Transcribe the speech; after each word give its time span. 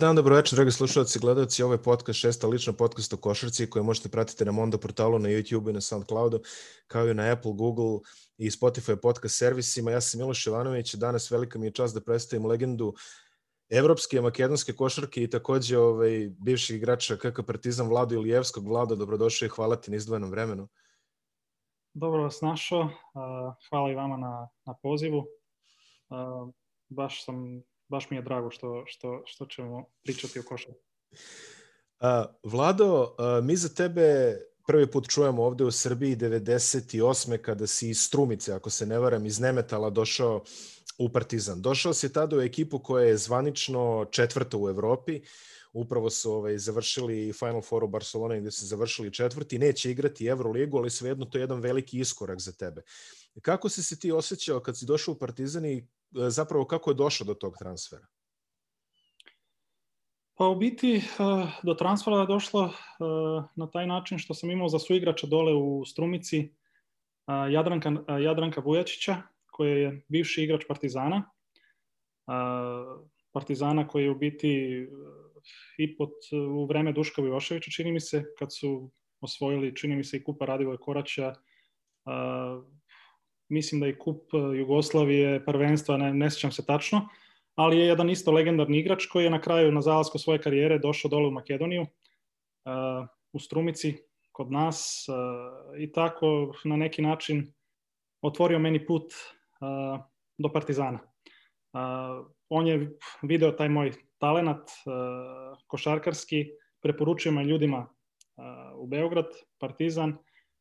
dan, 0.00 0.16
dobro 0.16 0.36
večer, 0.36 0.56
dragi 0.56 0.70
slušalci 0.70 1.18
i 1.18 1.20
gledalci. 1.20 1.62
Ovo 1.62 1.74
je 1.74 1.82
podcast, 1.82 2.18
šesta 2.18 2.46
lična 2.46 2.72
podcast 2.72 3.12
o 3.12 3.16
košarci 3.16 3.70
koje 3.70 3.82
možete 3.82 4.08
pratiti 4.08 4.44
na 4.44 4.52
Mondo 4.52 4.78
portalu, 4.78 5.18
na 5.18 5.28
YouTube 5.28 5.70
i 5.70 5.72
na 5.72 5.80
Soundcloudu, 5.80 6.40
kao 6.86 7.08
i 7.08 7.14
na 7.14 7.32
Apple, 7.32 7.52
Google 7.52 8.00
i 8.38 8.50
Spotify 8.50 8.96
podcast 8.96 9.38
servisima. 9.38 9.90
Ja 9.90 10.00
sam 10.00 10.20
Miloš 10.20 10.46
Ivanović, 10.46 10.94
danas 10.94 11.30
velika 11.30 11.58
mi 11.58 11.66
je 11.66 11.72
čast 11.72 11.94
da 11.94 12.00
predstavim 12.00 12.46
legendu 12.46 12.94
evropske 13.68 14.20
makedonske 14.20 14.72
košarke 14.72 15.22
i 15.22 15.30
takođe 15.30 15.78
ovaj, 15.78 16.30
bivših 16.38 16.76
igrača 16.76 17.16
KK 17.16 17.46
Partizan 17.46 17.88
Vlado 17.88 18.14
Ilijevskog. 18.14 18.68
Vlado, 18.68 18.96
dobrodošao 18.96 19.46
i 19.46 19.48
hvala 19.48 19.76
ti 19.76 19.90
na 19.90 19.96
izdvojenom 19.96 20.30
vremenu. 20.30 20.68
Dobro 21.94 22.22
vas 22.22 22.40
našao, 22.40 22.90
hvala 23.70 23.90
i 23.90 23.94
vama 23.94 24.16
na, 24.16 24.48
na 24.64 24.74
pozivu. 24.82 25.26
Baš 26.88 27.24
sam 27.24 27.62
baš 27.90 28.10
mi 28.10 28.16
je 28.16 28.22
drago 28.22 28.50
što, 28.50 28.84
što, 28.86 29.22
što 29.26 29.46
ćemo 29.46 29.84
pričati 30.02 30.38
o 30.38 30.42
košarku. 30.42 30.80
Vlado, 32.42 33.14
mi 33.42 33.56
za 33.56 33.68
tebe 33.68 34.36
prvi 34.66 34.86
put 34.90 35.08
čujemo 35.08 35.42
ovde 35.44 35.64
u 35.64 35.70
Srbiji 35.70 36.16
98. 36.16 37.38
kada 37.38 37.66
si 37.66 37.90
iz 37.90 38.00
Strumice, 38.00 38.52
ako 38.52 38.70
se 38.70 38.86
ne 38.86 38.98
varam, 38.98 39.26
iz 39.26 39.40
Nemetala 39.40 39.90
došao 39.90 40.44
u 40.98 41.08
Partizan. 41.08 41.62
Došao 41.62 41.94
si 41.94 42.12
tada 42.12 42.36
u 42.36 42.40
ekipu 42.40 42.78
koja 42.78 43.04
je 43.04 43.16
zvanično 43.16 44.06
četvrta 44.10 44.56
u 44.56 44.68
Evropi. 44.68 45.20
Upravo 45.72 46.10
su 46.10 46.32
ovaj, 46.32 46.58
završili 46.58 47.32
Final 47.32 47.62
Four 47.62 47.84
u 47.84 47.88
Barcelona 47.88 48.38
gde 48.40 48.50
su 48.50 48.66
završili 48.66 49.12
četvrti. 49.12 49.58
Neće 49.58 49.90
igrati 49.90 50.26
Euroligu, 50.26 50.78
ali 50.78 50.90
svejedno 50.90 51.24
to 51.24 51.38
je 51.38 51.42
jedan 51.42 51.60
veliki 51.60 51.98
iskorak 51.98 52.40
za 52.40 52.52
tebe. 52.52 52.82
Kako 53.42 53.68
si 53.68 53.82
se 53.82 53.98
ti 53.98 54.12
osjećao 54.12 54.60
kad 54.60 54.78
si 54.78 54.86
došao 54.86 55.14
u 55.14 55.18
Partizan 55.18 55.64
i 55.64 55.86
zapravo 56.12 56.64
kako 56.64 56.90
je 56.90 56.94
došao 56.94 57.24
do 57.24 57.34
tog 57.34 57.54
transfera? 57.58 58.06
Pa 60.34 60.46
u 60.46 60.56
biti 60.56 60.96
e, 60.96 61.02
do 61.62 61.74
transfera 61.74 62.16
je 62.16 62.26
došlo 62.26 62.64
e, 62.64 62.72
na 63.56 63.70
taj 63.70 63.86
način 63.86 64.18
što 64.18 64.34
sam 64.34 64.50
imao 64.50 64.68
za 64.68 64.78
suigrača 64.78 65.26
dole 65.26 65.54
u 65.54 65.84
Strumici 65.84 66.54
Jadranka, 67.50 67.92
Jadranka 68.18 68.60
Vujačića, 68.60 69.22
koji 69.46 69.80
je 69.80 70.04
bivši 70.08 70.42
igrač 70.42 70.64
Partizana. 70.68 71.30
Partizana 73.32 73.88
koji 73.88 74.04
je 74.04 74.10
u 74.10 74.14
biti 74.14 74.86
i 75.78 75.96
pod, 75.96 76.10
u 76.50 76.66
vreme 76.66 76.92
Duška 76.92 77.22
Vijoševića, 77.22 77.70
čini 77.70 77.92
mi 77.92 78.00
se, 78.00 78.24
kad 78.38 78.48
su 78.54 78.90
osvojili, 79.20 79.76
čini 79.76 79.96
mi 79.96 80.04
se, 80.04 80.16
i 80.16 80.24
Kupa 80.24 80.44
Radivoje 80.44 80.78
Koraća, 80.78 81.34
mislim 83.50 83.80
da 83.80 83.88
i 83.88 83.98
kup 83.98 84.34
e, 84.34 84.58
Jugoslavije, 84.58 85.44
prvenstva, 85.44 85.96
ne, 85.96 86.14
ne 86.14 86.30
sjećam 86.30 86.52
se 86.52 86.66
tačno, 86.66 87.08
ali 87.54 87.78
je 87.78 87.86
jedan 87.86 88.10
isto 88.10 88.32
legendarni 88.32 88.78
igrač 88.78 89.06
koji 89.06 89.24
je 89.24 89.30
na 89.30 89.40
kraju, 89.40 89.72
na 89.72 89.82
zalasku 89.82 90.18
svoje 90.18 90.40
karijere, 90.40 90.78
došao 90.78 91.08
dole 91.08 91.28
u 91.28 91.30
Makedoniju, 91.30 91.82
uh, 91.82 93.06
u 93.32 93.38
Strumici, 93.38 93.96
kod 94.32 94.52
nas 94.52 95.06
uh, 95.08 95.80
i 95.80 95.92
tako 95.92 96.52
na 96.64 96.76
neki 96.76 97.02
način 97.02 97.52
otvorio 98.22 98.58
meni 98.58 98.86
put 98.86 99.12
do 100.38 100.52
Partizana. 100.52 100.98
On 102.48 102.66
je 102.66 102.98
video 103.22 103.50
taj 103.52 103.68
moj 103.68 103.92
talenat 104.18 104.70
košarkarski, 105.66 106.46
preporučio 106.82 107.32
me 107.32 107.44
ljudima 107.44 107.88
u 108.76 108.86
Beograd, 108.86 109.26
Partizan, 109.58 110.16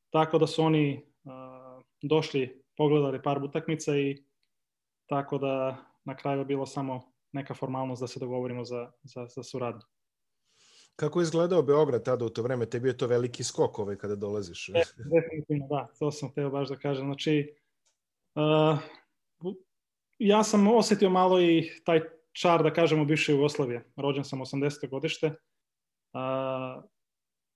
tako 0.09 0.37
da 0.37 0.47
su 0.47 0.63
oni 0.63 1.05
došli 2.01 2.63
pogledali 2.79 3.21
par 3.21 3.43
utakmica 3.43 3.97
i 3.97 4.23
tako 5.09 5.37
da 5.37 5.77
na 6.05 6.15
kraju 6.15 6.39
je 6.39 6.45
bilo 6.45 6.65
samo 6.65 7.01
neka 7.31 7.53
formalnost 7.53 8.01
da 8.01 8.07
se 8.07 8.19
dogovorimo 8.19 8.63
za, 8.65 8.91
za, 9.03 9.27
za 9.27 9.43
suradnju. 9.43 9.81
Kako 10.95 11.19
je 11.19 11.23
izgledao 11.23 11.61
Beograd 11.63 12.05
tada 12.05 12.25
u 12.25 12.29
to 12.29 12.41
vreme? 12.41 12.65
Tebi 12.65 12.89
je 12.89 12.97
to 12.97 13.07
veliki 13.07 13.43
skok 13.43 13.79
ovaj 13.79 13.95
kada 13.95 14.15
dolaziš. 14.15 14.69
E, 14.69 14.83
definitivno, 14.97 15.67
da. 15.67 15.87
To 15.99 16.11
sam 16.11 16.33
teo 16.33 16.49
baš 16.49 16.69
da 16.69 16.75
kažem. 16.75 17.05
Znači, 17.05 17.55
uh, 18.35 18.79
ja 20.19 20.43
sam 20.43 20.67
osetio 20.67 21.09
malo 21.09 21.41
i 21.41 21.71
taj 21.85 22.01
čar, 22.31 22.63
da 22.63 22.73
kažemo, 22.73 23.05
bivše 23.05 23.31
Jugoslavije. 23.31 23.91
Rođen 23.95 24.23
sam 24.23 24.39
80. 24.39 24.89
godište. 24.89 25.27
Uh, 25.27 26.83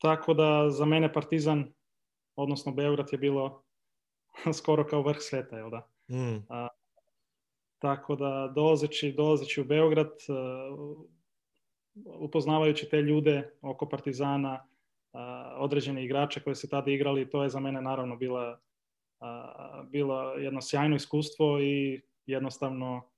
tako 0.01 0.33
da 0.33 0.69
za 0.69 0.85
mene 0.85 1.13
Partizan, 1.13 1.73
odnosno 2.35 2.71
Beograd 2.71 3.07
je 3.11 3.17
bilo 3.17 3.62
skoro 4.59 4.87
kao 4.87 5.01
vrh 5.01 5.17
sveta, 5.19 5.57
jel 5.57 5.69
da? 5.69 5.89
Mm. 6.09 6.45
A, 6.49 6.67
tako 7.79 8.15
da 8.15 8.51
dolazeći, 8.55 9.11
dolazeći 9.11 9.61
u 9.61 9.65
Beograd, 9.65 10.11
uh, 10.29 11.05
upoznavajući 12.19 12.89
te 12.89 13.01
ljude 13.01 13.53
oko 13.61 13.89
Partizana, 13.89 14.67
uh, 15.13 15.19
određene 15.57 16.05
igrače 16.05 16.43
koje 16.43 16.55
se 16.55 16.69
tada 16.69 16.91
igrali, 16.91 17.29
to 17.29 17.43
je 17.43 17.49
za 17.49 17.59
mene 17.59 17.81
naravno 17.81 18.15
bila, 18.15 18.59
uh, 19.19 19.89
bilo 19.89 20.33
jedno 20.33 20.61
sjajno 20.61 20.95
iskustvo 20.95 21.59
i 21.61 22.01
jednostavno 22.25 23.09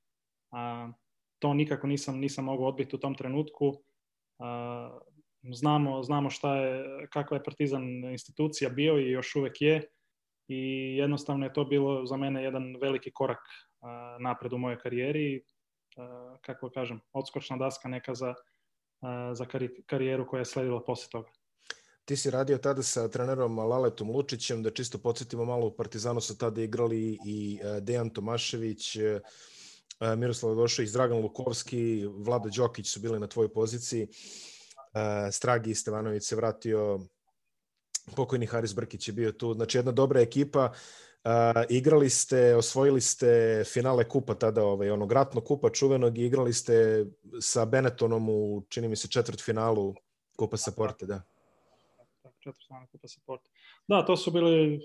uh, 0.51 0.95
to 1.39 1.53
nikako 1.53 1.87
nisam, 1.87 2.19
nisam 2.19 2.45
mogao 2.45 2.67
odbiti 2.67 2.95
u 2.95 2.99
tom 2.99 3.15
trenutku. 3.15 3.67
Uh, 3.67 5.01
znamo, 5.53 6.03
znamo 6.03 6.29
šta 6.29 6.55
je, 6.55 6.85
kakva 7.09 7.37
je 7.37 7.43
Partizan 7.43 7.83
institucija 8.11 8.69
bio 8.69 8.99
i 8.99 9.11
još 9.11 9.35
uvek 9.35 9.61
je 9.61 9.87
i 10.47 10.95
jednostavno 10.97 11.45
je 11.45 11.53
to 11.53 11.65
bilo 11.65 12.05
za 12.05 12.17
mene 12.17 12.43
jedan 12.43 12.77
veliki 12.81 13.11
korak 13.11 13.39
napred 14.19 14.53
u 14.53 14.57
mojoj 14.57 14.79
karijeri 14.79 15.43
kako 16.41 16.69
kažem, 16.69 16.99
odskočna 17.13 17.57
daska 17.57 17.89
neka 17.89 18.15
za, 18.15 18.33
za 19.33 19.45
karijeru 19.85 20.27
koja 20.27 20.39
je 20.39 20.45
sledila 20.45 20.83
posle 20.83 21.09
toga. 21.11 21.29
Ti 22.05 22.15
si 22.15 22.31
radio 22.31 22.57
tada 22.57 22.83
sa 22.83 23.07
trenerom 23.07 23.59
Laletom 23.59 24.11
Lučićem, 24.11 24.63
da 24.63 24.71
čisto 24.71 24.97
podsjetimo 24.97 25.45
malo 25.45 25.67
u 25.67 25.75
Partizanu 25.75 26.21
su 26.21 26.37
tada 26.37 26.61
igrali 26.61 27.17
i 27.25 27.59
Dejan 27.81 28.09
Tomašević, 28.09 28.97
Miroslav 30.17 30.55
Došović, 30.55 30.91
Dragan 30.91 31.17
Lukovski, 31.21 32.05
Vlada 32.05 32.49
Đokić 32.55 32.93
su 32.93 32.99
bili 32.99 33.19
na 33.19 33.27
tvojoj 33.27 33.53
poziciji. 33.53 34.07
Stragi 35.31 35.75
Stevanović 35.75 36.23
se 36.23 36.35
vratio 36.35 36.99
pokojni 38.15 38.45
Haris 38.45 38.75
Brkić 38.75 39.07
je 39.07 39.13
bio 39.13 39.31
tu, 39.31 39.53
znači 39.53 39.77
jedna 39.77 39.91
dobra 39.91 40.21
ekipa, 40.21 40.71
Uh, 41.25 41.31
igrali 41.69 42.09
ste, 42.09 42.55
osvojili 42.55 43.01
ste 43.01 43.63
finale 43.73 44.09
kupa 44.09 44.33
tada, 44.33 44.63
ovaj, 44.63 44.89
onog 44.89 45.11
ratnog 45.11 45.43
kupa 45.43 45.69
čuvenog 45.69 46.17
i 46.17 46.25
igrali 46.25 46.53
ste 46.53 47.05
sa 47.41 47.65
Benetonom 47.65 48.29
u, 48.29 48.65
čini 48.69 48.87
mi 48.87 48.95
se, 48.95 49.07
četvrt 49.07 49.41
finalu 49.41 49.93
kupa 50.37 50.57
sa 50.57 50.71
Porte, 50.77 51.05
da. 51.05 51.21
Četvrt 52.39 52.67
finalu 52.67 52.87
kupa 52.91 53.07
sa 53.07 53.19
Porte. 53.25 53.49
Da, 53.87 54.05
to 54.05 54.17
su 54.17 54.31
bili, 54.31 54.79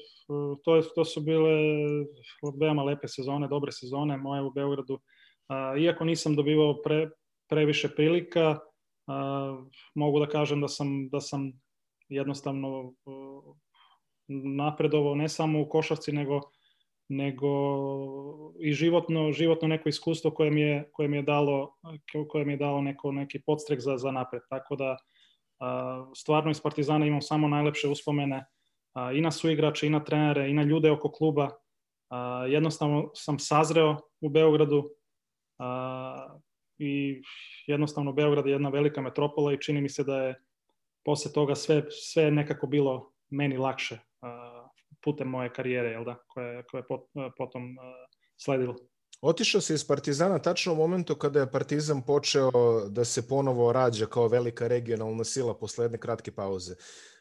to, 0.65 0.83
to 0.95 1.05
su 1.05 1.21
bile 1.21 1.51
veoma 2.61 2.83
lepe 2.83 3.09
sezone, 3.09 3.49
dobre 3.49 3.73
sezone 3.73 4.17
moje 4.17 4.43
u 4.43 4.51
Beogradu. 4.51 4.95
Uh, 4.95 5.83
iako 5.83 6.05
nisam 6.05 6.37
dobivao 6.37 6.83
pre, 6.83 7.11
previše 7.49 7.89
prilika, 7.89 8.51
uh, 8.51 9.67
mogu 9.95 10.21
da 10.21 10.29
kažem 10.29 10.61
da 10.61 10.69
sam, 10.69 11.09
da 11.09 11.21
sam 11.21 11.53
jednostavno 12.11 12.93
napredovao 14.29 15.15
ne 15.15 15.29
samo 15.29 15.61
u 15.61 15.69
košarci 15.69 16.13
nego 16.13 16.41
nego 17.13 17.49
i 18.61 18.73
životno 18.73 19.33
životno 19.33 19.69
neko 19.69 19.89
iskustvo 19.89 20.31
koje 20.31 20.51
mi 20.51 20.61
je 20.61 20.91
koje 20.93 21.09
mi 21.09 21.17
je 21.17 21.23
dalo 21.23 21.75
koje 22.29 22.45
mi 22.45 22.53
je 22.53 22.57
dalo 22.57 22.81
neko 22.81 23.13
neki 23.13 23.43
podstrek 23.47 23.81
za 23.81 23.97
za 23.97 24.11
napred. 24.11 24.43
Tako 24.49 24.77
da 24.77 24.97
stvarno 26.17 26.51
iz 26.51 26.61
Partizana 26.61 27.07
imam 27.07 27.23
samo 27.23 27.49
najlepše 27.49 27.89
uspomene 27.89 28.47
i 29.15 29.21
na 29.21 29.31
suigrače 29.31 29.87
i 29.87 29.91
na 29.91 30.05
trenere 30.05 30.51
i 30.51 30.55
na 30.55 30.63
ljude 30.63 30.91
oko 30.91 31.11
kluba. 31.11 31.51
Jednostavno 32.49 33.11
sam 33.15 33.39
sazreo 33.39 33.97
u 34.21 34.29
Beogradu 34.29 34.91
i 36.79 37.23
jednostavno 37.67 38.13
Beograd 38.13 38.47
je 38.47 38.53
jedna 38.53 38.69
velika 38.69 39.01
metropola 39.01 39.53
i 39.53 39.61
čini 39.61 39.81
mi 39.81 39.89
se 39.89 40.05
da 40.05 40.23
je 40.23 40.43
posle 41.05 41.33
toga 41.33 41.55
sve, 41.55 41.85
sve 41.91 42.31
nekako 42.31 42.67
bilo 42.67 43.13
meni 43.31 43.57
lakše 43.57 43.95
uh, 43.95 44.71
putem 45.05 45.29
moje 45.29 45.53
karijere, 45.53 45.91
jel 45.91 46.05
da, 46.05 46.17
koje, 46.29 46.65
koje 46.71 46.87
pot, 46.87 47.01
potom 47.37 47.63
uh, 47.63 47.85
sledilo. 48.37 48.77
Otišao 49.21 49.61
se 49.61 49.75
iz 49.75 49.87
Partizana 49.87 50.39
tačno 50.39 50.73
u 50.73 50.77
momentu 50.77 51.15
kada 51.15 51.41
je 51.41 51.51
Partizan 51.51 52.03
počeo 52.03 52.51
da 52.89 53.05
se 53.05 53.29
ponovo 53.29 53.73
rađa 53.73 54.07
kao 54.07 54.29
velika 54.29 54.69
regionalna 54.69 55.25
sila 55.25 55.55
posle 55.55 55.85
jedne 55.85 55.99
kratke 55.99 56.33
pauze. 56.33 56.75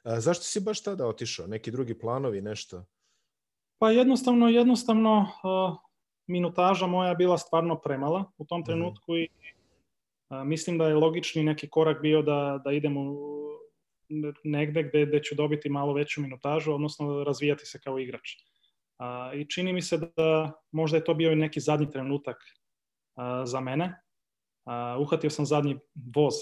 A, 0.03 0.19
zašto 0.19 0.43
si 0.43 0.59
baš 0.59 0.83
tada 0.83 1.07
otišao? 1.07 1.47
Neki 1.47 1.71
drugi 1.71 1.99
planovi, 1.99 2.41
nešto? 2.41 2.85
Pa 3.77 3.91
jednostavno, 3.91 4.49
jednostavno 4.49 5.19
uh, 5.19 5.77
minutaža 6.27 6.87
moja 6.87 7.13
bila 7.13 7.37
stvarno 7.37 7.79
premala 7.81 8.31
u 8.37 8.45
tom 8.45 8.59
mhm. 8.59 8.65
trenutku 8.65 9.11
mm 9.11 9.15
-hmm. 9.15 9.23
i 9.23 9.29
uh, 10.29 10.47
mislim 10.47 10.77
da 10.77 10.87
je 10.87 10.95
logični 10.95 11.43
neki 11.43 11.69
korak 11.69 12.01
bio 12.01 12.21
da, 12.21 12.61
da 12.63 12.71
idem 12.71 12.97
u 12.97 13.38
negde 14.43 14.83
gde, 14.83 15.05
gde 15.05 15.23
ću 15.23 15.35
dobiti 15.35 15.69
malo 15.69 15.93
veću 15.93 16.21
minutažu, 16.21 16.73
odnosno 16.73 17.23
razvijati 17.23 17.65
se 17.65 17.79
kao 17.83 17.99
igrač. 17.99 18.29
A, 18.97 19.31
I 19.35 19.45
čini 19.49 19.73
mi 19.73 19.81
se 19.81 19.97
da 19.97 20.51
možda 20.71 20.97
je 20.97 21.03
to 21.03 21.13
bio 21.13 21.31
i 21.31 21.35
neki 21.35 21.59
zadnji 21.59 21.91
trenutak 21.91 22.37
a, 23.15 23.45
za 23.45 23.59
mene. 23.59 24.01
uhvatio 24.99 25.29
sam 25.29 25.45
zadnji 25.45 25.77
voz, 26.15 26.33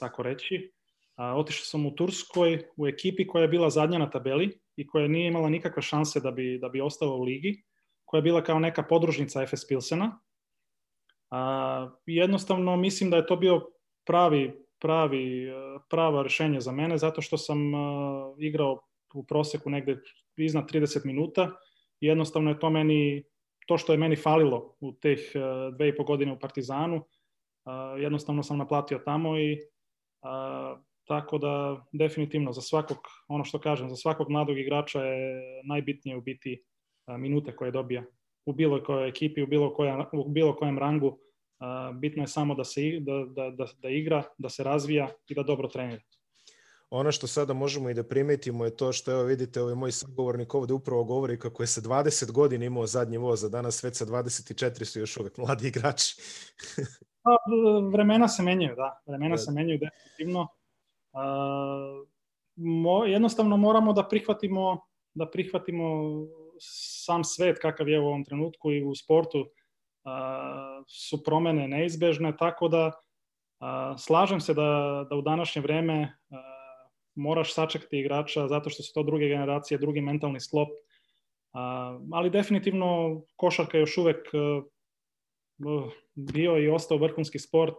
tako 0.00 0.22
reći. 0.22 0.72
Otišao 1.16 1.64
sam 1.64 1.86
u 1.86 1.94
Turskoj 1.94 2.66
u 2.76 2.86
ekipi 2.86 3.26
koja 3.26 3.42
je 3.42 3.48
bila 3.48 3.70
zadnja 3.70 3.98
na 3.98 4.10
tabeli 4.10 4.60
i 4.76 4.86
koja 4.86 5.08
nije 5.08 5.28
imala 5.28 5.48
nikakve 5.48 5.82
šanse 5.82 6.20
da 6.20 6.30
bi, 6.30 6.58
da 6.62 6.68
bi 6.68 6.80
ostala 6.80 7.14
u 7.14 7.22
ligi, 7.22 7.62
koja 8.04 8.18
je 8.18 8.22
bila 8.22 8.44
kao 8.44 8.58
neka 8.58 8.82
podružnica 8.82 9.46
FS 9.46 9.66
Pilsena. 9.68 10.20
A, 11.30 11.90
jednostavno 12.06 12.76
mislim 12.76 13.10
da 13.10 13.16
je 13.16 13.26
to 13.26 13.36
bio 13.36 13.70
pravi, 14.06 14.67
pravi, 14.80 15.48
pravo 15.90 16.22
rešenje 16.22 16.60
za 16.60 16.72
mene, 16.72 16.98
zato 16.98 17.22
što 17.22 17.38
sam 17.38 17.74
uh, 17.74 17.80
igrao 18.38 18.80
u 19.14 19.24
proseku 19.24 19.70
negde 19.70 19.98
iznad 20.36 20.70
30 20.72 21.06
minuta 21.06 21.50
i 22.00 22.06
jednostavno 22.06 22.50
je 22.50 22.58
to 22.58 22.70
meni, 22.70 23.24
to 23.66 23.78
što 23.78 23.92
je 23.92 23.98
meni 23.98 24.16
falilo 24.16 24.76
u 24.80 24.92
teh 24.92 25.18
uh, 25.34 25.74
dve 25.74 25.88
i 25.88 25.96
po 25.96 26.04
godine 26.04 26.32
u 26.32 26.38
Partizanu, 26.38 26.96
uh, 26.96 28.00
jednostavno 28.00 28.42
sam 28.42 28.58
naplatio 28.58 28.98
tamo 28.98 29.38
i 29.38 29.52
uh, 29.52 30.78
tako 31.04 31.38
da 31.38 31.84
definitivno 31.92 32.52
za 32.52 32.60
svakog, 32.60 32.98
ono 33.28 33.44
što 33.44 33.58
kažem, 33.58 33.90
za 33.90 33.96
svakog 33.96 34.30
mladog 34.30 34.58
igrača 34.58 35.04
je 35.04 35.42
najbitnije 35.64 36.16
u 36.16 36.20
biti 36.20 36.62
minute 37.18 37.56
koje 37.56 37.70
dobija 37.70 38.04
u 38.48 38.52
bilo 38.52 38.82
kojoj 38.82 39.08
ekipi, 39.08 39.42
u 39.42 39.46
bilo, 39.46 39.74
koja, 39.74 40.10
u 40.12 40.28
bilo 40.28 40.56
kojem 40.56 40.78
rangu. 40.78 41.18
Bitno 41.94 42.22
je 42.22 42.26
samo 42.26 42.54
da, 42.54 42.64
se, 42.64 42.80
da, 43.00 43.24
da, 43.28 43.50
da, 43.50 43.66
da 43.82 43.88
igra, 43.88 44.22
da 44.38 44.48
se 44.48 44.64
razvija 44.64 45.08
i 45.28 45.34
da 45.34 45.42
dobro 45.42 45.68
trenira. 45.68 46.02
Ono 46.90 47.12
što 47.12 47.26
sada 47.26 47.52
možemo 47.52 47.90
i 47.90 47.94
da 47.94 48.02
primetimo 48.02 48.64
je 48.64 48.76
to 48.76 48.92
što, 48.92 49.12
evo 49.12 49.22
vidite, 49.22 49.62
ovaj 49.62 49.74
moj 49.74 49.92
sagovornik 49.92 50.54
ovde 50.54 50.74
upravo 50.74 51.04
govori 51.04 51.38
kako 51.38 51.62
je 51.62 51.66
sa 51.66 51.80
20 51.80 52.32
godina 52.32 52.64
imao 52.64 52.86
zadnji 52.86 53.16
voz, 53.16 53.44
a 53.44 53.48
danas 53.48 53.84
već 53.84 53.96
sa 53.96 54.06
24 54.06 54.84
su 54.84 54.98
još 54.98 55.16
uvek 55.16 55.38
mladi 55.38 55.68
igrači. 55.68 56.16
pa, 57.22 57.36
vremena 57.92 58.28
se 58.28 58.42
menjaju, 58.42 58.76
da. 58.76 59.02
Vremena 59.06 59.34
da. 59.34 59.38
se 59.38 59.52
menjaju 59.52 59.78
definitivno. 59.78 60.48
Uh, 61.12 62.08
mo, 62.56 63.04
jednostavno 63.04 63.56
moramo 63.56 63.92
da 63.92 64.08
prihvatimo 64.08 64.88
da 65.14 65.30
prihvatimo 65.30 65.84
sam 67.06 67.24
svet 67.24 67.58
kakav 67.58 67.88
je 67.88 68.00
u 68.00 68.06
ovom 68.06 68.24
trenutku 68.24 68.72
i 68.72 68.84
u 68.84 68.94
sportu 68.94 69.46
su 70.86 71.22
promene 71.24 71.68
neizbežne, 71.68 72.36
tako 72.36 72.68
da 72.68 72.92
slažem 73.98 74.40
se 74.40 74.54
da, 74.54 75.06
da 75.10 75.16
u 75.16 75.22
današnje 75.22 75.62
vreme 75.62 76.12
moraš 77.14 77.54
sačekati 77.54 77.98
igrača 77.98 78.48
zato 78.48 78.70
što 78.70 78.82
su 78.82 78.94
to 78.94 79.02
druge 79.02 79.28
generacije, 79.28 79.78
drugi 79.78 80.00
mentalni 80.00 80.40
sklop, 80.40 80.68
ali 82.12 82.30
definitivno 82.30 83.20
košarka 83.36 83.76
je 83.76 83.82
još 83.82 83.98
uvek 83.98 84.28
bio 86.14 86.58
i 86.58 86.68
ostao 86.68 86.98
vrhunski 86.98 87.38
sport, 87.38 87.76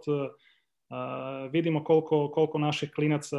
vidimo 1.52 1.84
koliko, 1.84 2.32
koliko 2.32 2.58
naših 2.58 2.92
klinaca, 2.96 3.38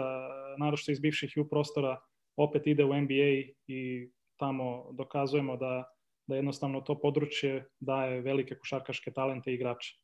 naročito 0.58 0.92
iz 0.92 1.00
bivših 1.00 1.32
U 1.40 1.48
prostora, 1.48 2.00
opet 2.36 2.66
ide 2.66 2.84
u 2.84 3.00
NBA 3.00 3.30
i 3.66 4.10
tamo 4.36 4.88
dokazujemo 4.92 5.56
da, 5.56 5.84
da 6.30 6.36
jednostavno 6.36 6.80
to 6.80 7.00
područje 7.00 7.66
daje 7.80 8.20
velike 8.20 8.58
košarkaške 8.58 9.12
talente 9.12 9.50
i 9.50 9.54
igrače. 9.54 9.96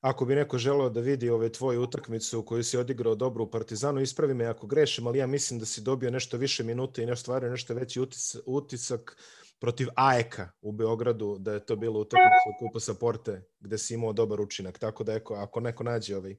Ako 0.00 0.24
bi 0.24 0.34
neko 0.34 0.58
želeo 0.58 0.90
da 0.90 1.00
vidi 1.00 1.30
ove 1.30 1.52
tvoje 1.52 1.78
utakmice 1.78 2.36
u 2.36 2.44
kojoj 2.44 2.64
si 2.64 2.78
odigrao 2.78 3.14
dobro 3.14 3.44
u 3.44 3.50
Partizanu, 3.50 4.00
ispravi 4.00 4.34
me 4.34 4.46
ako 4.46 4.66
grešim, 4.66 5.06
ali 5.06 5.18
ja 5.18 5.26
mislim 5.26 5.60
da 5.60 5.66
si 5.66 5.82
dobio 5.82 6.10
nešto 6.10 6.36
više 6.36 6.64
minuta 6.64 7.02
i 7.02 7.06
nešto 7.06 7.22
stvario 7.22 7.50
nešto 7.50 7.74
veći 7.74 8.00
utisak, 8.00 8.42
utisak 8.46 9.16
protiv 9.60 9.88
AEK-a 9.96 10.50
u 10.60 10.72
Beogradu, 10.72 11.36
da 11.38 11.52
je 11.52 11.66
to 11.66 11.76
bilo 11.76 12.00
utakmica 12.00 12.48
u 12.50 12.58
Kupa 12.58 12.80
Saporte, 12.80 13.42
gde 13.60 13.78
si 13.78 13.94
imao 13.94 14.12
dobar 14.12 14.40
učinak. 14.40 14.78
Tako 14.78 15.04
da 15.04 15.14
eko, 15.14 15.34
ako 15.34 15.60
neko 15.60 15.84
nađe 15.84 16.16
ovaj, 16.16 16.36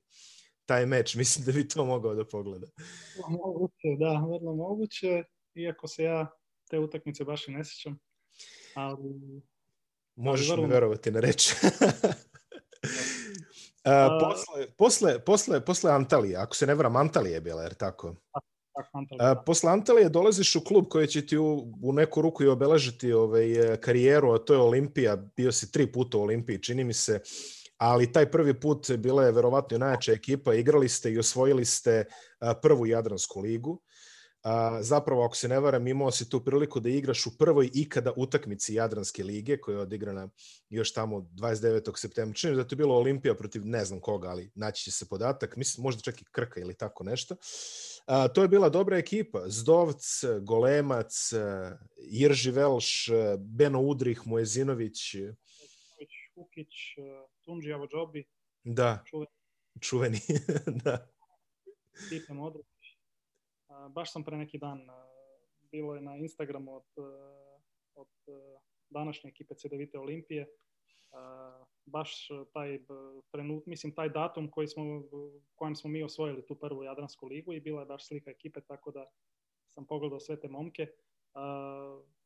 taj 0.65 0.85
meč, 0.85 1.15
mislim 1.21 1.45
da 1.45 1.51
bi 1.51 1.67
to 1.67 1.85
mogao 1.85 2.15
da 2.15 2.25
pogleda. 2.25 2.67
Moguće, 3.29 3.97
da, 3.99 4.11
vrlo 4.27 4.55
moguće, 4.55 5.23
iako 5.55 5.87
se 5.87 6.03
ja 6.03 6.27
te 6.69 6.79
utakmice 6.79 7.23
baš 7.23 7.47
i 7.47 7.51
ne 7.51 7.63
sećam. 7.63 7.97
Ali... 8.75 9.41
Možeš 10.15 10.49
ali 10.49 10.61
mi 10.61 10.67
verovati 10.67 11.11
na 11.11 11.19
reč. 11.19 11.53
A, 13.85 14.19
posle, 14.21 14.67
posle, 14.77 15.19
posle, 15.19 15.65
posle 15.65 15.91
Antalije, 15.91 16.37
ako 16.37 16.55
se 16.55 16.67
ne 16.67 16.75
varam, 16.75 16.95
Antalije 16.95 17.33
je 17.33 17.41
bila, 17.41 17.63
jer 17.63 17.73
tako? 17.73 18.15
A, 19.19 19.35
posle 19.35 19.71
Antalije 19.71 20.09
dolaziš 20.09 20.55
u 20.55 20.63
klub 20.63 20.85
koji 20.89 21.07
će 21.07 21.25
ti 21.25 21.37
u, 21.37 21.73
u 21.83 21.93
neku 21.93 22.21
ruku 22.21 22.43
i 22.43 22.47
obeležiti 22.47 23.13
ovaj, 23.13 23.73
e, 23.73 23.77
karijeru, 23.77 24.31
a 24.31 24.37
to 24.37 24.53
je 24.53 24.59
Olimpija. 24.59 25.15
Bio 25.15 25.51
si 25.51 25.71
tri 25.71 25.91
puta 25.91 26.17
u 26.17 26.21
Olimpiji, 26.21 26.61
čini 26.61 26.83
mi 26.83 26.93
se. 26.93 27.19
Ali 27.77 28.11
taj 28.11 28.31
prvi 28.31 28.59
put 28.59 28.91
bila 28.91 29.25
je 29.25 29.31
verovatno 29.31 29.77
najjača 29.77 30.11
ekipa. 30.11 30.53
Igrali 30.53 30.89
ste 30.89 31.11
i 31.11 31.19
osvojili 31.19 31.65
ste 31.65 32.05
prvu 32.61 32.85
Jadransku 32.85 33.39
ligu. 33.39 33.81
A, 34.45 34.83
zapravo, 34.83 35.23
ako 35.25 35.35
se 35.35 35.47
ne 35.47 35.59
varam, 35.59 35.87
imao 35.87 36.11
si 36.11 36.29
tu 36.29 36.43
priliku 36.45 36.79
da 36.79 36.89
igraš 36.89 37.25
u 37.25 37.37
prvoj 37.37 37.69
ikada 37.73 38.13
utakmici 38.15 38.73
Jadranske 38.73 39.23
lige, 39.23 39.57
koja 39.57 39.75
je 39.75 39.81
odigrana 39.81 40.29
još 40.69 40.93
tamo 40.93 41.17
29. 41.17 41.97
septembra. 41.97 42.33
Čini 42.35 42.55
da 42.55 42.61
je 42.61 42.67
to 42.67 42.75
bilo 42.75 42.95
Olimpija 42.95 43.35
protiv 43.35 43.65
ne 43.65 43.85
znam 43.85 43.99
koga, 43.99 44.27
ali 44.27 44.51
naći 44.55 44.83
će 44.83 44.91
se 44.91 45.09
podatak. 45.09 45.55
Mislim, 45.55 45.83
možda 45.83 46.01
čak 46.01 46.21
i 46.21 46.25
Krka 46.31 46.59
ili 46.59 46.77
tako 46.77 47.03
nešto. 47.03 47.35
A, 48.05 48.27
to 48.27 48.41
je 48.41 48.47
bila 48.47 48.69
dobra 48.69 48.97
ekipa. 48.97 49.43
Zdovc, 49.47 50.23
Golemac, 50.41 51.31
Irži 52.11 52.51
Velš, 52.51 53.09
Beno 53.39 53.81
Udrih, 53.81 54.21
Mojezinović. 54.25 55.15
Hukić, 56.35 56.73
Tunđi 57.45 57.73
Avođobi. 57.73 58.23
Da, 58.63 59.03
čuveni. 59.09 59.31
čuveni. 59.81 60.19
da. 60.83 61.07
Stipe 62.07 62.33
Modrić 62.33 62.74
baš 63.89 64.11
sam 64.11 64.23
pre 64.23 64.37
neki 64.37 64.57
dan, 64.57 64.87
bilo 65.71 65.95
je 65.95 66.01
na 66.01 66.17
Instagramu 66.17 66.75
od, 66.75 66.85
od 67.95 68.07
današnje 68.89 69.29
ekipe 69.29 69.55
CDVite 69.55 69.99
Olimpije, 69.99 70.47
baš 71.85 72.27
taj 72.53 72.79
trenut, 73.31 73.65
mislim 73.65 73.95
taj 73.95 74.09
datum 74.09 74.51
koji 74.51 74.67
smo, 74.67 74.83
kojem 75.55 75.75
smo 75.75 75.89
mi 75.89 76.03
osvojili 76.03 76.45
tu 76.45 76.55
prvu 76.59 76.83
Jadransku 76.83 77.27
ligu 77.27 77.53
i 77.53 77.59
bila 77.59 77.79
je 77.81 77.85
baš 77.85 78.07
slika 78.07 78.31
ekipe, 78.31 78.61
tako 78.61 78.91
da 78.91 79.05
sam 79.69 79.87
pogledao 79.87 80.19
sve 80.19 80.39
te 80.39 80.47
momke. 80.47 80.87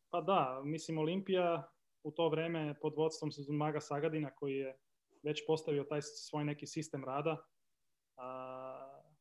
Pa 0.10 0.22
da, 0.22 0.62
mislim 0.66 0.98
Olimpija 0.98 1.72
u 2.04 2.12
to 2.12 2.30
vreme 2.30 2.76
pod 2.82 2.94
vodstvom 2.98 3.32
Maga 3.50 3.80
Sagadina 3.80 4.36
koji 4.36 4.56
je 4.56 4.78
već 5.24 5.44
postavio 5.48 5.84
taj 5.84 6.02
svoj 6.02 6.44
neki 6.44 6.68
sistem 6.68 7.04
rada, 7.06 7.38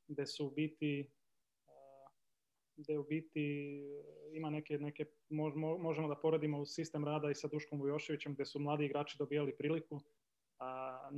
gde 0.09 0.26
su 0.26 0.50
biti 0.50 1.12
gde 2.78 2.99
u 2.99 3.04
biti 3.04 3.82
ima 4.32 4.50
neke, 4.50 4.78
neke 4.78 5.04
možemo 5.78 6.08
da 6.08 6.20
poredimo 6.20 6.61
u 6.61 6.66
sistem 6.66 7.04
rada 7.04 7.30
i 7.30 7.35
sa 7.35 7.49
Duškom 7.49 7.80
Vujoševićem 7.80 8.35
gde 8.35 8.44
su 8.44 8.61
mladi 8.61 8.85
igrači 8.85 9.16
dobijali 9.18 9.56
priliku, 9.56 10.00
a, 10.58 11.11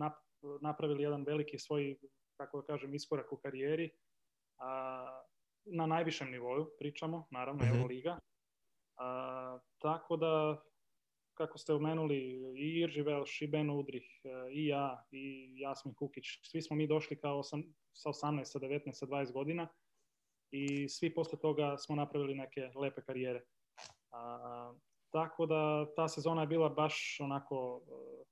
napravili 0.60 1.02
jedan 1.02 1.24
veliki 1.24 1.58
svoj, 1.58 1.96
kako 2.36 2.60
da 2.60 2.66
kažem, 2.66 2.94
iskorak 2.94 3.32
u 3.32 3.36
karijeri, 3.36 3.90
a, 4.58 5.22
na 5.64 5.86
najvišem 5.86 6.30
nivoju 6.30 6.70
pričamo, 6.78 7.26
naravno, 7.30 7.64
mm 7.64 7.68
-hmm. 7.68 7.76
Euroliga. 7.76 8.18
A, 8.96 9.58
tako 9.78 10.16
da, 10.16 10.62
kako 11.34 11.58
ste 11.58 11.74
umenuli, 11.74 12.18
i 12.56 12.80
Irži 12.80 13.02
Velš, 13.02 13.42
i 13.42 13.46
Beno 13.46 13.78
Udrih, 13.78 14.20
i 14.52 14.66
ja, 14.66 15.06
i 15.10 15.54
Jasmin 15.60 15.94
Kukić, 15.94 16.24
svi 16.42 16.62
smo 16.62 16.76
mi 16.76 16.86
došli 16.86 17.20
kao 17.20 17.38
osam, 17.38 17.74
sa 17.92 18.08
18, 18.08 18.44
sa 18.44 18.58
19, 18.58 18.92
sa 18.92 19.06
20 19.06 19.32
godina, 19.32 19.68
i 20.50 20.88
svi 20.88 21.14
posle 21.14 21.38
toga 21.38 21.76
smo 21.78 21.97
napravili 21.97 22.35
neke 22.35 22.71
lepe 22.75 23.02
karijere. 23.02 23.42
A, 24.11 24.73
tako 25.11 25.47
da 25.47 25.87
ta 25.97 26.09
sezona 26.09 26.40
je 26.40 26.47
bila 26.47 26.69
baš 26.69 27.16
onako 27.21 27.83
e, 27.87 28.25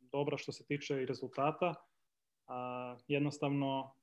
dobra 0.00 0.38
što 0.38 0.52
se 0.52 0.66
tiče 0.66 1.02
i 1.02 1.06
rezultata. 1.06 1.74
A, 2.46 2.96
jednostavno 3.08 3.94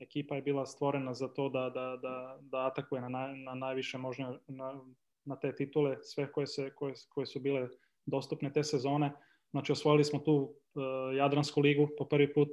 ekipa 0.00 0.34
je 0.34 0.42
bila 0.42 0.66
stvorena 0.66 1.14
za 1.14 1.28
to 1.28 1.48
da, 1.48 1.70
da, 1.70 1.96
da, 2.02 2.38
da 2.40 2.66
atakuje 2.66 3.00
na, 3.00 3.08
naj, 3.08 3.36
na 3.36 3.54
najviše 3.54 3.98
možno 3.98 4.38
na, 4.46 4.80
na 5.24 5.36
te 5.36 5.56
titule, 5.56 5.96
sve 6.02 6.32
koje, 6.32 6.46
se, 6.46 6.70
koje, 6.74 6.94
koje 7.08 7.26
su 7.26 7.40
bile 7.40 7.68
dostupne 8.06 8.52
te 8.52 8.64
sezone. 8.64 9.12
Znači 9.50 9.72
osvojili 9.72 10.04
smo 10.04 10.18
tu 10.18 10.34
uh, 10.34 11.16
Jadransku 11.16 11.60
ligu 11.60 11.88
po 11.98 12.04
prvi 12.04 12.32
put. 12.34 12.48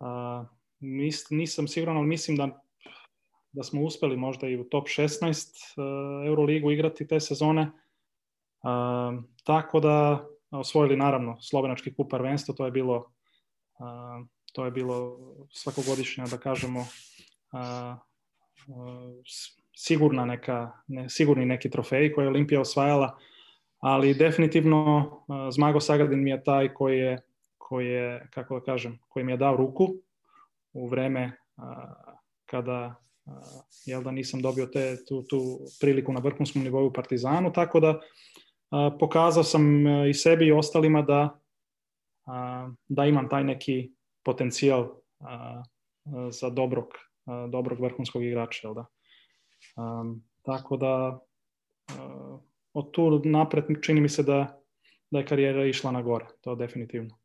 Uh, 0.00 0.46
mis, 0.80 1.30
nisam 1.30 1.68
siguran, 1.68 1.96
ali 1.96 2.06
mislim 2.06 2.36
da 2.36 2.62
da 3.52 3.62
smo 3.62 3.82
uspeli 3.82 4.16
možda 4.16 4.48
i 4.48 4.56
u 4.56 4.64
top 4.64 4.86
16 4.86 5.20
uh, 5.76 6.26
Euroligu 6.26 6.70
igrati 6.70 7.06
te 7.06 7.20
sezone. 7.20 7.62
Uh, 7.62 9.24
tako 9.44 9.80
da 9.80 10.26
osvojili 10.50 10.96
naravno 10.96 11.40
slovenački 11.40 11.94
kup 11.94 12.10
prvenstvo, 12.10 12.54
to 12.54 12.64
je 12.64 12.70
bilo 12.70 12.96
uh, 12.96 14.26
to 14.52 14.64
je 14.64 14.70
bilo 14.70 15.18
svakogodišnja 15.50 16.24
da 16.30 16.38
kažemo 16.38 16.86
sigurna 19.76 20.24
neka 20.24 20.72
ne, 20.86 21.08
sigurni 21.08 21.46
neki 21.46 21.70
trofej 21.70 22.12
koje 22.12 22.24
je 22.24 22.28
Olimpija 22.28 22.60
osvajala, 22.60 23.18
ali 23.78 24.14
definitivno 24.14 25.10
Zmago 25.50 25.80
Sagadin 25.80 26.22
mi 26.22 26.30
je 26.30 26.44
taj 26.44 26.74
koji 26.74 26.98
je 26.98 27.22
koji 27.58 27.88
je, 27.88 28.28
kako 28.30 28.58
da 28.58 28.64
kažem, 28.64 28.98
koji 29.08 29.24
mi 29.24 29.32
je 29.32 29.36
dao 29.36 29.56
ruku 29.56 29.94
u 30.72 30.88
vreme 30.88 31.32
kada 32.46 32.94
jel 33.86 34.02
da 34.02 34.10
nisam 34.10 34.42
dobio 34.42 34.66
te, 34.66 34.96
tu, 35.08 35.22
tu 35.22 35.58
priliku 35.80 36.12
na 36.12 36.20
vrhunskom 36.20 36.62
nivou 36.62 36.86
u 36.86 36.92
Partizanu, 36.92 37.52
tako 37.52 37.80
da 37.80 38.00
pokazao 38.98 39.44
sam 39.44 39.86
e, 39.86 40.10
i 40.10 40.14
sebi 40.14 40.46
i 40.46 40.52
ostalima 40.52 41.02
da, 41.02 41.40
da 42.88 43.04
imam 43.06 43.28
taj 43.28 43.44
neki 43.44 43.92
potencijal 44.24 44.88
za 46.30 46.50
dobrog, 46.50 46.86
dobrog 47.50 47.80
vrhunskog 47.80 48.24
igrača. 48.24 48.68
Jel 48.68 48.74
da? 48.74 48.86
tako 50.42 50.76
da 50.76 51.20
od 52.72 52.90
tu 52.90 53.20
napred 53.24 53.64
čini 53.82 54.00
mi 54.00 54.08
se 54.08 54.22
da, 54.22 54.60
da 55.10 55.18
je 55.18 55.26
karijera 55.26 55.66
išla 55.66 55.90
na 55.90 56.02
gore, 56.02 56.26
to 56.40 56.54
definitivno. 56.54 57.21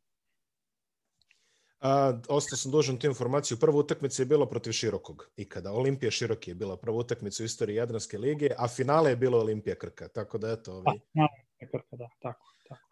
A, 1.80 2.20
ostao 2.28 2.56
sam 2.56 2.72
dužan 2.72 2.96
tu 2.98 3.06
informaciju. 3.06 3.58
Prva 3.58 3.78
utakmica 3.78 4.22
je 4.22 4.26
bila 4.26 4.48
protiv 4.48 4.72
Širokog 4.72 5.30
ikada. 5.36 5.72
Olimpija 5.72 6.10
Široki 6.10 6.50
je 6.50 6.54
bila 6.54 6.76
prva 6.76 6.96
utakmica 6.96 7.42
u 7.42 7.46
istoriji 7.46 7.76
Jadranske 7.76 8.18
lige, 8.18 8.50
a 8.56 8.68
finale 8.68 9.10
je 9.10 9.16
bilo 9.16 9.38
Olimpija 9.38 9.74
Krka. 9.74 10.08
Tako 10.08 10.38
da, 10.38 10.50
eto... 10.50 10.72
Ovaj... 10.72 10.96
A, 11.14 11.26
Krka, 11.70 11.96
da, 11.96 12.08
tako. 12.22 12.44
tako. 12.68 12.88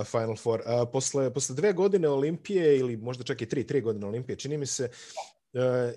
Uh, 0.00 0.06
Final 0.06 0.36
Four. 0.36 0.60
Uh, 0.60 0.88
posle, 0.92 1.34
posle 1.34 1.54
dve 1.54 1.72
godine 1.72 2.08
Olimpije, 2.08 2.78
ili 2.78 2.96
možda 2.96 3.24
čak 3.24 3.42
i 3.42 3.48
tri, 3.48 3.66
tri 3.66 3.80
godine 3.80 4.06
Olimpije, 4.06 4.36
čini 4.36 4.56
mi 4.56 4.66
se, 4.66 4.90
uh, 5.52 5.92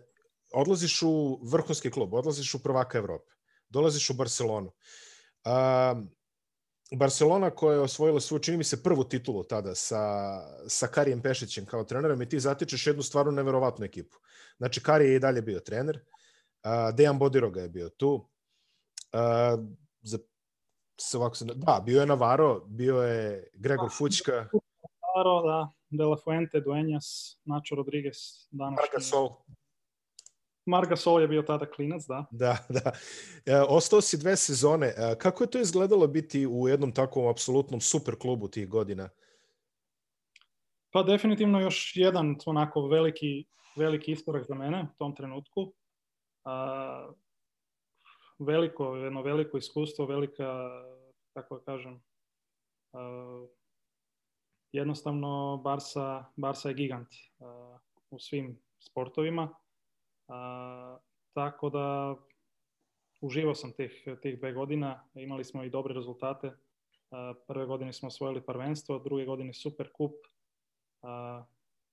odlaziš 0.53 1.01
u 1.01 1.39
vrhunski 1.43 1.91
klub, 1.91 2.13
odlaziš 2.13 2.53
u 2.53 2.63
prvaka 2.63 2.97
Evrope, 2.97 3.31
dolaziš 3.69 4.09
u 4.09 4.13
Barcelonu. 4.13 4.71
Uh, 5.45 6.03
Barcelona 6.95 7.49
koja 7.49 7.73
je 7.73 7.79
osvojila 7.79 8.19
svoju, 8.19 8.39
čini 8.39 8.57
mi 8.57 8.63
se, 8.63 8.83
prvu 8.83 9.03
titulu 9.03 9.43
tada 9.43 9.75
sa, 9.75 10.03
sa 10.67 10.87
Karijem 10.87 11.21
Pešićem 11.21 11.65
kao 11.65 11.83
trenerom 11.83 12.21
i 12.21 12.29
ti 12.29 12.39
zatičeš 12.39 12.87
jednu 12.87 13.03
stvarno 13.03 13.31
neverovatnu 13.31 13.85
ekipu. 13.85 14.17
Znači, 14.57 14.83
Kari 14.83 15.05
je 15.05 15.15
i 15.15 15.19
dalje 15.19 15.41
bio 15.41 15.59
trener, 15.59 15.99
uh, 15.99 16.95
Dejan 16.95 17.19
Bodiroga 17.19 17.61
je 17.61 17.69
bio 17.69 17.89
tu, 17.89 18.13
uh, 18.13 19.65
za, 20.01 20.17
se 20.99 21.17
ovako 21.17 21.35
se, 21.35 21.45
da, 21.45 21.83
bio 21.85 21.99
je 21.99 22.05
Navarro, 22.05 22.59
bio 22.59 23.01
je 23.01 23.49
Gregor 23.53 23.89
da, 23.89 23.95
Fućka. 23.97 24.31
Navarro, 24.31 25.41
da, 25.47 25.69
De 25.89 26.03
La 26.03 26.17
Fuente, 26.23 26.59
Dueñas, 26.59 27.37
Nacho 27.45 27.75
Rodriguez, 27.75 28.47
danas. 28.51 28.79
Margasol. 28.79 29.29
Marga 30.71 30.95
Sol 30.95 31.21
je 31.21 31.27
bio 31.27 31.41
tada 31.41 31.65
klinac, 31.65 32.05
da. 32.07 32.25
Da, 32.31 32.57
da. 32.77 32.91
E, 33.45 33.61
ostao 33.61 34.01
si 34.01 34.17
dve 34.17 34.35
sezone. 34.35 34.87
E, 34.87 35.15
kako 35.19 35.43
je 35.43 35.49
to 35.51 35.59
izgledalo 35.59 36.07
biti 36.07 36.47
u 36.47 36.67
jednom 36.67 36.91
takvom 36.91 37.27
apsolutnom 37.27 37.81
super 37.81 38.15
klubu 38.15 38.47
tih 38.47 38.69
godina? 38.69 39.09
Pa 40.91 41.03
definitivno 41.03 41.59
još 41.59 41.93
jedan 41.95 42.35
onako 42.45 42.87
veliki, 42.87 43.45
veliki 43.75 44.11
iskorak 44.11 44.47
za 44.47 44.55
mene 44.55 44.83
u 44.83 44.97
tom 44.97 45.15
trenutku. 45.15 45.73
A, 46.43 47.11
veliko, 48.39 48.95
jedno 48.95 49.21
veliko 49.21 49.57
iskustvo, 49.57 50.05
velika, 50.05 50.69
kako 51.33 51.57
da 51.57 51.63
kažem, 51.63 52.01
a, 52.93 53.45
jednostavno 54.71 55.57
Barsa, 55.63 56.25
Barsa 56.35 56.69
je 56.69 56.75
gigant 56.75 57.07
a, 57.39 57.77
u 58.09 58.19
svim 58.19 58.59
sportovima 58.79 59.60
a, 60.27 60.97
tako 61.33 61.69
da 61.69 62.15
uživao 63.21 63.55
sam 63.55 63.71
tih, 63.71 64.07
tih 64.21 64.39
dve 64.39 64.53
godina, 64.53 65.03
imali 65.13 65.43
smo 65.43 65.63
i 65.63 65.69
dobre 65.69 65.93
rezultate. 65.93 66.51
A, 67.11 67.33
prve 67.47 67.65
godine 67.65 67.93
smo 67.93 68.07
osvojili 68.07 68.41
prvenstvo, 68.41 68.99
druge 68.99 69.25
godine 69.25 69.53
super 69.53 69.89
kup. 69.91 70.13
A, 71.01 71.43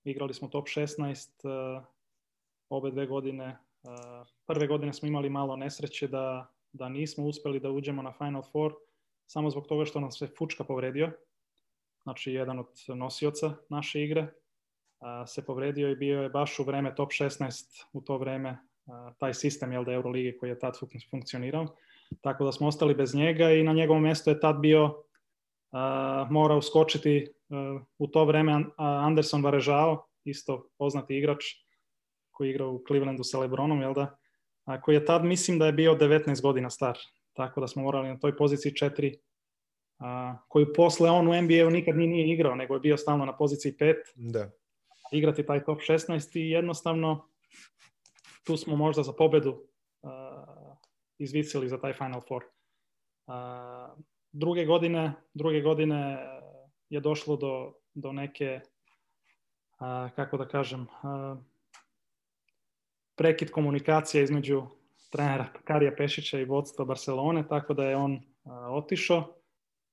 igrali 0.05 0.35
smo 0.35 0.49
top 0.49 0.67
16 0.67 1.49
a, 1.49 1.85
obe 2.69 2.91
dve 2.91 3.07
godine. 3.07 3.59
Prve 4.47 4.67
godine 4.67 4.93
smo 4.93 5.09
imali 5.09 5.31
malo 5.31 5.57
nesreće 5.57 6.09
da, 6.09 6.47
da 6.73 6.89
nismo 6.89 7.25
uspeli 7.25 7.61
da 7.61 7.71
uđemo 7.71 8.03
na 8.03 8.13
Final 8.13 8.43
Four, 8.43 8.75
samo 9.27 9.51
zbog 9.51 9.67
toga 9.67 9.85
što 9.85 10.01
nam 10.01 10.13
se 10.13 10.27
Fučka 10.27 10.65
povredio, 10.65 11.13
znači 12.03 12.33
jedan 12.33 12.59
od 12.59 12.69
nosioca 12.89 13.55
naše 13.69 14.03
igre 14.03 14.33
se 15.27 15.45
povredio 15.47 15.91
i 15.91 15.97
bio 15.97 16.23
je 16.23 16.29
baš 16.29 16.59
u 16.59 16.65
vreme 16.65 16.95
top 16.95 17.11
16 17.11 17.85
u 17.93 18.01
to 18.01 18.19
vreme 18.19 18.59
taj 19.19 19.35
sistem 19.35 19.73
jel 19.73 19.85
da 19.85 19.93
Eurolige 19.93 20.37
koji 20.39 20.51
je 20.51 20.59
tad 20.59 20.79
funkcionirao. 21.11 21.67
Tako 22.21 22.45
da 22.45 22.53
smo 22.53 22.67
ostali 22.67 22.95
bez 22.95 23.15
njega 23.15 23.51
i 23.51 23.63
na 23.63 23.73
njegovom 23.73 24.03
mjestu 24.03 24.31
je 24.31 24.41
tad 24.41 24.59
bio 24.59 25.03
mora 26.31 26.55
uskočiti 26.57 27.27
u 27.99 28.07
to 28.07 28.25
vreme 28.25 28.65
Anderson 28.77 29.43
Varežao, 29.43 30.07
isto 30.25 30.69
poznati 30.79 31.17
igrač 31.17 31.45
koji 32.31 32.51
igra 32.51 32.67
u 32.67 32.83
Clevelandu 32.87 33.25
sa 33.25 33.39
Lebronom, 33.39 33.81
jel 33.81 33.95
da? 33.95 34.17
A, 34.65 34.81
koji 34.81 34.95
je 34.95 35.05
tad 35.05 35.25
mislim 35.25 35.59
da 35.59 35.67
je 35.67 35.73
bio 35.73 35.95
19 35.95 36.43
godina 36.43 36.71
star. 36.71 36.99
Tako 37.33 37.61
da 37.61 37.69
smo 37.69 37.83
morali 37.83 38.09
na 38.09 38.19
toj 38.19 38.37
poziciji 38.37 38.73
4 38.73 39.19
a, 39.99 40.37
koju 40.49 40.73
posle 40.77 41.11
on 41.11 41.29
u 41.29 41.43
NBA-u 41.43 41.71
nikad 41.71 41.97
nije 41.97 42.33
igrao, 42.33 42.55
nego 42.55 42.75
je 42.75 42.81
bio 42.81 42.97
stalno 42.97 43.25
na 43.25 43.37
poziciji 43.37 43.73
5. 43.73 43.95
Da 44.17 44.51
igrati 45.13 45.47
taj 45.47 45.65
top 45.65 45.79
16 45.79 46.39
i 46.39 46.51
jednostavno 46.51 47.29
tu 48.45 48.57
smo 48.57 48.77
možda 48.77 49.03
za 49.03 49.13
pobedu 49.13 49.51
uh, 49.51 50.11
izvisili 51.19 51.69
za 51.69 51.79
taj 51.81 51.93
Final 51.93 52.21
Four. 52.29 52.45
Uh, 52.45 53.35
druge 54.33 54.65
godine, 54.65 55.13
druge 55.35 55.61
godine 55.61 56.19
je 56.91 57.01
došlo 57.01 57.37
do, 57.37 57.73
do 57.95 58.13
neke, 58.13 58.61
uh, 59.81 60.11
kako 60.17 60.37
da 60.37 60.49
kažem, 60.49 60.81
uh, 60.83 61.39
prekid 63.17 63.51
komunikacije 63.51 64.25
između 64.25 64.63
trenera 65.11 65.47
Karija 65.65 65.93
Pešića 65.97 66.39
i 66.39 66.45
vodstva 66.45 66.85
Barcelone, 66.85 67.49
tako 67.49 67.75
da 67.75 67.85
je 67.85 67.97
on 67.97 68.15
uh, 68.15 68.53
otišao, 68.71 69.35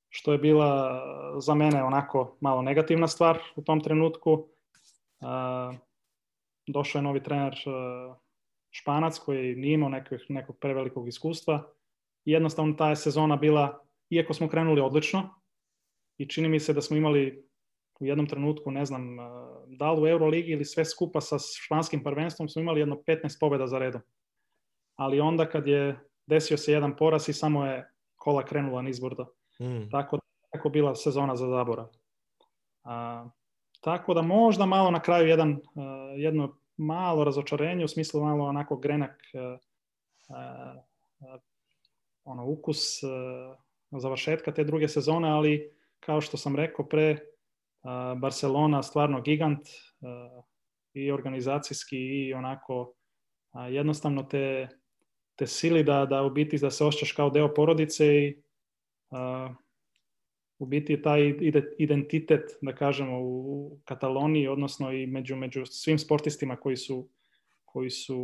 što 0.09 0.31
je 0.31 0.37
bila 0.37 1.01
za 1.39 1.53
mene 1.53 1.83
onako 1.83 2.37
malo 2.39 2.61
negativna 2.61 3.07
stvar 3.07 3.39
u 3.55 3.61
tom 3.61 3.81
trenutku 3.81 4.47
došao 6.67 6.99
je 6.99 7.03
novi 7.03 7.23
trener 7.23 7.55
Španac 8.71 9.19
koji 9.19 9.55
nije 9.55 9.73
imao 9.73 9.89
nekog, 9.89 10.19
nekog 10.29 10.57
prevelikog 10.59 11.07
iskustva. 11.07 11.71
Jednostavno 12.25 12.73
ta 12.73 12.89
je 12.89 12.95
sezona 12.95 13.35
bila, 13.35 13.79
iako 14.09 14.33
smo 14.33 14.49
krenuli 14.49 14.81
odlično, 14.81 15.29
i 16.17 16.29
čini 16.29 16.49
mi 16.49 16.59
se 16.59 16.73
da 16.73 16.81
smo 16.81 16.97
imali 16.97 17.45
u 17.99 18.05
jednom 18.05 18.27
trenutku, 18.27 18.71
ne 18.71 18.85
znam, 18.85 19.17
da 19.67 19.91
li 19.91 20.01
u 20.01 20.07
Euroligi 20.07 20.51
ili 20.51 20.65
sve 20.65 20.85
skupa 20.85 21.21
sa 21.21 21.37
španskim 21.65 22.03
prvenstvom 22.03 22.49
smo 22.49 22.61
imali 22.61 22.79
jedno 22.79 22.95
15 23.07 23.39
pobjeda 23.39 23.67
za 23.67 23.79
redom. 23.79 24.01
Ali 24.95 25.19
onda 25.19 25.49
kad 25.49 25.67
je 25.67 25.99
desio 26.27 26.57
se 26.57 26.71
jedan 26.71 26.95
poraz 26.95 27.29
i 27.29 27.33
samo 27.33 27.65
je 27.65 27.91
kola 28.15 28.45
krenula 28.45 28.81
nizbrdo. 28.81 29.25
Mm. 29.61 29.89
Tako 29.91 30.17
da 30.17 30.59
je 30.63 30.69
bila 30.69 30.95
sezona 30.95 31.35
za 31.35 31.47
zaborav. 31.47 31.87
A, 32.83 33.25
tako 33.85 34.13
da 34.13 34.21
možda 34.21 34.65
malo 34.65 34.91
na 34.91 34.99
kraju 34.99 35.27
jedan, 35.27 35.51
uh, 35.51 35.59
jedno 36.15 36.57
malo 36.77 37.23
razočarenje 37.23 37.85
u 37.85 37.87
smislu 37.87 38.21
malo 38.21 38.45
onako 38.45 38.75
grenak 38.75 39.21
uh, 39.33 39.59
uh, 40.29 41.39
ono 42.23 42.45
ukus 42.45 42.79
završetka 43.91 44.53
te 44.53 44.63
druge 44.63 44.87
sezone, 44.87 45.29
ali 45.29 45.71
kao 45.99 46.21
što 46.21 46.37
sam 46.37 46.55
rekao 46.55 46.85
pre, 46.85 47.17
Barcelona 48.17 48.83
stvarno 48.83 49.21
gigant 49.21 49.67
i 50.93 51.11
organizacijski 51.11 51.97
i 51.97 52.33
onako 52.33 52.93
jednostavno 53.69 54.23
te, 54.23 54.67
te 55.35 55.47
sili 55.47 55.83
da, 55.83 56.05
da 56.05 56.23
u 56.23 56.29
biti 56.29 56.57
da 56.57 56.71
se 56.71 56.85
osjećaš 56.85 57.11
kao 57.11 57.29
deo 57.29 57.53
porodice 57.53 58.05
i 58.05 58.41
u 60.59 60.65
biti 60.65 61.01
taj 61.01 61.33
identitet, 61.77 62.41
da 62.61 62.75
kažemo, 62.75 63.19
u 63.21 63.77
Kataloniji, 63.85 64.47
odnosno 64.47 64.91
i 64.91 65.07
među, 65.07 65.35
među 65.35 65.65
svim 65.65 65.99
sportistima 65.99 66.55
koji 66.55 66.77
su, 66.77 67.09
koji 67.65 67.89
su 67.89 68.19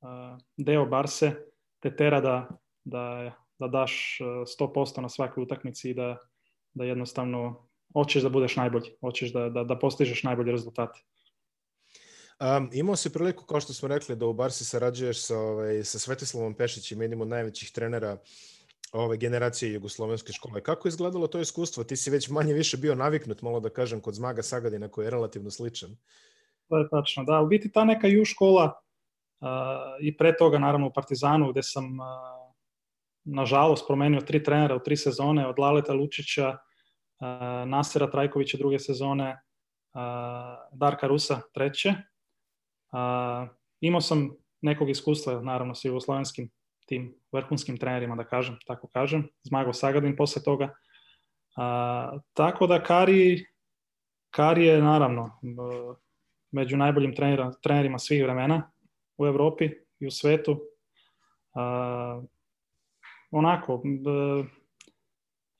uh, 0.00 0.08
deo 0.56 0.86
Barse, 0.86 1.32
te 1.80 1.96
tera 1.96 2.20
da, 2.20 2.48
da, 2.84 3.32
da 3.58 3.68
daš 3.68 4.18
100% 4.60 5.00
na 5.00 5.08
svakoj 5.08 5.42
utakmici 5.42 5.90
i 5.90 5.94
da, 5.94 6.18
da 6.74 6.84
jednostavno 6.84 7.68
hoćeš 7.92 8.22
da 8.22 8.28
budeš 8.28 8.56
najbolji, 8.56 8.90
hoćeš 9.00 9.32
da, 9.32 9.48
da, 9.48 9.64
da 9.64 9.78
postižeš 9.78 10.22
najbolje 10.22 10.52
rezultate. 10.52 11.00
Um, 12.40 12.70
imao 12.72 12.96
si 12.96 13.12
priliku, 13.12 13.44
kao 13.44 13.60
što 13.60 13.72
smo 13.72 13.88
rekli, 13.88 14.16
da 14.16 14.26
u 14.26 14.32
Barsi 14.32 14.64
sarađuješ 14.64 15.26
sa, 15.26 15.38
ovaj, 15.38 15.84
sa 15.84 15.98
Svetislavom 15.98 16.54
Pešićem, 16.54 17.02
jednim 17.02 17.20
od 17.20 17.28
najvećih 17.28 17.70
trenera 17.70 18.18
ove 18.94 19.16
generacije 19.16 19.72
jugoslovenske 19.72 20.32
škole. 20.32 20.62
Kako 20.62 20.88
je 20.88 20.90
izgledalo 20.90 21.26
to 21.26 21.40
iskustvo? 21.40 21.84
Ti 21.84 21.96
si 21.96 22.10
već 22.10 22.28
manje 22.28 22.54
više 22.54 22.76
bio 22.76 22.94
naviknut, 22.94 23.42
malo 23.42 23.60
da 23.60 23.70
kažem, 23.70 24.00
kod 24.00 24.14
Zmaga 24.14 24.42
Sagadina 24.42 24.88
koji 24.88 25.06
je 25.06 25.10
relativno 25.10 25.50
sličan. 25.50 25.96
To 26.68 26.78
je 26.78 26.88
tačno, 26.90 27.24
da. 27.24 27.40
U 27.40 27.46
biti 27.46 27.72
ta 27.72 27.84
neka 27.84 28.06
ju 28.06 28.24
škola 28.24 28.64
uh, 28.64 29.48
i 30.00 30.16
pre 30.16 30.36
toga 30.36 30.58
naravno 30.58 30.86
u 30.86 30.92
Partizanu 30.92 31.50
gde 31.50 31.62
sam 31.62 31.84
uh, 31.84 32.06
nažalost 33.24 33.84
promenio 33.86 34.20
tri 34.20 34.42
trenera 34.42 34.76
u 34.76 34.82
tri 34.82 34.96
sezone 34.96 35.46
od 35.48 35.58
Laleta 35.58 35.92
Lučića, 35.92 36.48
uh, 36.48 37.68
Nasera 37.68 38.10
Trajkovića 38.10 38.58
druge 38.58 38.78
sezone, 38.78 39.40
Darka 40.72 41.06
Rusa 41.06 41.40
treće. 41.52 41.94
Imao 43.80 44.00
sam 44.00 44.30
nekog 44.60 44.90
iskustva, 44.90 45.40
naravno, 45.40 45.74
s 45.74 45.84
jugoslovenskim 45.84 46.50
tim 46.86 47.14
vrhunskim 47.32 47.76
trenerima, 47.76 48.16
da 48.16 48.24
kažem, 48.24 48.58
tako 48.66 48.88
kažem. 48.88 49.28
Zmago 49.42 49.72
Sagadin 49.72 50.16
posle 50.16 50.42
toga. 50.42 50.74
tako 52.32 52.66
da 52.66 52.82
Kari, 52.82 53.44
Kari 54.30 54.66
je, 54.66 54.82
naravno, 54.82 55.40
među 56.50 56.76
najboljim 56.76 57.14
trenera, 57.14 57.52
trenerima 57.62 57.98
svih 57.98 58.22
vremena 58.22 58.70
u 59.16 59.26
Europi 59.26 59.70
i 60.00 60.06
u 60.06 60.10
svetu. 60.10 60.60
onako, 63.30 63.82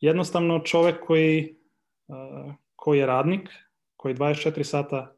jednostavno 0.00 0.58
čovek 0.58 1.06
koji, 1.06 1.56
koji 2.76 2.98
je 2.98 3.06
radnik, 3.06 3.48
koji 3.96 4.14
24 4.14 4.62
sata 4.62 5.14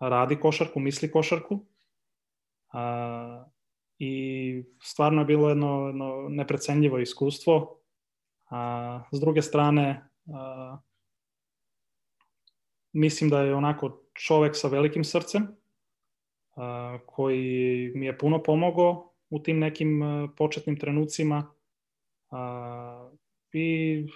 radi 0.00 0.36
košarku, 0.40 0.80
misli 0.80 1.10
košarku, 1.10 1.66
a, 2.72 3.44
i 4.02 4.64
stvarno 4.82 5.20
je 5.20 5.24
bilo 5.24 5.48
jedno, 5.48 5.86
jedno 5.86 6.26
neprecenljivo 6.28 6.98
iskustvo. 6.98 7.80
A, 8.50 9.02
s 9.12 9.20
druge 9.20 9.42
strane, 9.42 10.08
a, 10.34 10.78
mislim 12.92 13.30
da 13.30 13.42
je 13.42 13.54
onako 13.54 14.02
čovek 14.14 14.56
sa 14.56 14.68
velikim 14.68 15.04
srcem, 15.04 15.48
a, 16.56 16.98
koji 17.06 17.92
mi 17.94 18.06
je 18.06 18.18
puno 18.18 18.42
pomogao 18.42 19.12
u 19.30 19.42
tim 19.42 19.58
nekim 19.58 20.00
početnim 20.36 20.78
trenucima 20.78 21.54
a, 22.30 23.10
i 23.52 24.06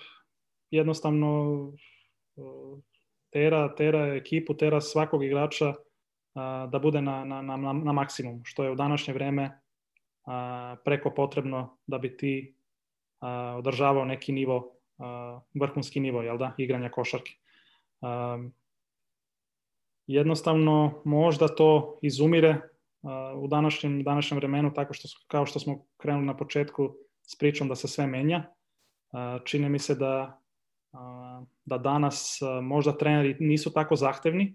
jednostavno 0.70 1.72
tera, 3.30 3.74
tera 3.74 4.14
ekipu, 4.14 4.54
tera 4.54 4.80
svakog 4.80 5.24
igrača 5.24 5.74
da 6.68 6.78
bude 6.82 7.02
na, 7.02 7.24
na, 7.24 7.42
na, 7.42 7.56
na 7.72 7.92
maksimum, 7.92 8.40
što 8.44 8.64
je 8.64 8.70
u 8.70 8.74
današnje 8.74 9.14
vreme 9.14 9.63
preko 10.84 11.10
potrebno 11.10 11.76
da 11.86 11.98
bi 11.98 12.16
ti 12.16 12.56
održavao 13.56 14.04
neki 14.04 14.32
nivo, 14.32 14.76
vrhunski 15.54 16.00
nivo, 16.00 16.22
jel 16.22 16.38
da, 16.38 16.52
igranja 16.58 16.88
košarke. 16.88 17.32
Jednostavno, 20.06 21.02
možda 21.04 21.48
to 21.48 21.98
izumire 22.02 22.60
u 23.36 23.48
današnjem, 23.48 24.02
današnjem 24.02 24.38
vremenu, 24.38 24.74
tako 24.74 24.94
što, 24.94 25.08
kao 25.26 25.46
što 25.46 25.58
smo 25.58 25.84
krenuli 25.96 26.26
na 26.26 26.36
početku 26.36 26.94
s 27.22 27.38
pričom 27.38 27.68
da 27.68 27.74
se 27.74 27.88
sve 27.88 28.06
menja. 28.06 28.44
Čini 29.44 29.68
mi 29.68 29.78
se 29.78 29.94
da, 29.94 30.40
da 31.64 31.78
danas 31.78 32.40
možda 32.62 32.98
treneri 32.98 33.36
nisu 33.40 33.72
tako 33.72 33.96
zahtevni, 33.96 34.54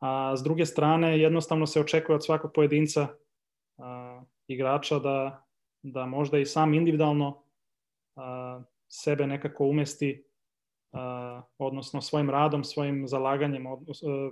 a 0.00 0.36
s 0.36 0.42
druge 0.42 0.66
strane 0.66 1.18
jednostavno 1.20 1.66
se 1.66 1.80
očekuje 1.80 2.16
od 2.16 2.24
svakog 2.24 2.52
pojedinca 2.54 3.02
a, 3.02 3.14
igrača 4.52 4.98
da, 4.98 5.46
da 5.82 6.06
možda 6.06 6.38
i 6.38 6.46
sam 6.46 6.74
individualno 6.74 7.42
a, 8.16 8.62
sebe 8.88 9.26
nekako 9.26 9.64
umesti 9.64 10.24
a, 10.92 11.42
odnosno 11.58 12.00
svojim 12.00 12.30
radom, 12.30 12.64
svojim 12.64 13.08
zalaganjem 13.08 13.66
odnos, 13.66 14.02
a, 14.02 14.30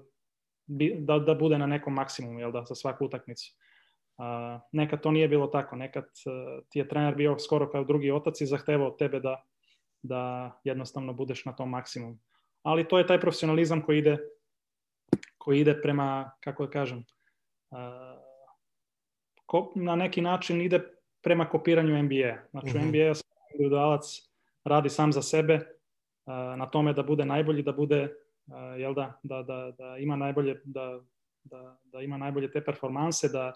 da, 0.99 1.19
da 1.19 1.35
bude 1.35 1.59
na 1.59 1.67
nekom 1.67 1.95
maksimumu 1.95 2.41
jel 2.41 2.53
da, 2.53 2.65
za 2.65 2.75
svaku 2.75 3.05
utakmicu. 3.05 3.55
A, 4.19 4.61
nekad 4.73 5.03
to 5.03 5.11
nije 5.11 5.29
bilo 5.29 5.47
tako, 5.47 5.77
nekad 5.77 6.05
a, 6.27 6.61
ti 6.69 6.79
je 6.79 6.89
trener 6.89 7.15
bio 7.15 7.39
skoro 7.39 7.71
kao 7.71 7.85
drugi 7.85 8.11
otac 8.11 8.41
i 8.41 8.47
zahtevao 8.47 8.89
od 8.89 8.99
tebe 8.99 9.21
da, 9.21 9.43
da 10.03 10.53
jednostavno 10.65 11.13
budeš 11.13 11.45
na 11.45 11.53
tom 11.53 11.71
maksimumu. 11.71 12.19
Ali 12.63 12.89
to 12.89 12.99
je 12.99 13.07
taj 13.07 13.21
profesionalizam 13.21 13.83
koji 13.83 13.99
ide 13.99 14.19
koji 15.49 15.61
ide 15.61 15.81
prema, 15.83 16.31
kako 16.41 16.67
da 16.67 16.71
kažem, 16.71 17.05
na 19.75 19.97
neki 19.97 20.21
način 20.21 20.61
ide 20.61 20.81
prema 21.23 21.49
kopiranju 21.49 22.03
NBA. 22.03 22.37
Znači 22.51 22.67
mm 22.67 22.81
-hmm. 22.81 22.85
u 22.85 22.89
NBA 22.89 23.21
individualac 23.53 24.05
radi 24.65 24.89
sam 24.89 25.13
za 25.13 25.23
sebe 25.23 25.61
na 26.57 26.67
tome 26.67 26.93
da 26.93 27.03
bude 27.03 27.25
najbolji, 27.25 27.63
da 27.63 27.73
bude 27.73 28.15
jel 28.79 28.95
da, 28.95 29.21
da, 29.23 29.43
da, 29.43 29.73
da 29.79 29.97
ima 29.99 30.17
najbolje 30.17 30.61
da, 30.65 31.01
da, 31.45 31.79
da 31.85 32.01
ima 32.01 32.17
najbolje 32.17 32.51
te 32.51 32.65
performanse, 32.65 33.29
da, 33.29 33.53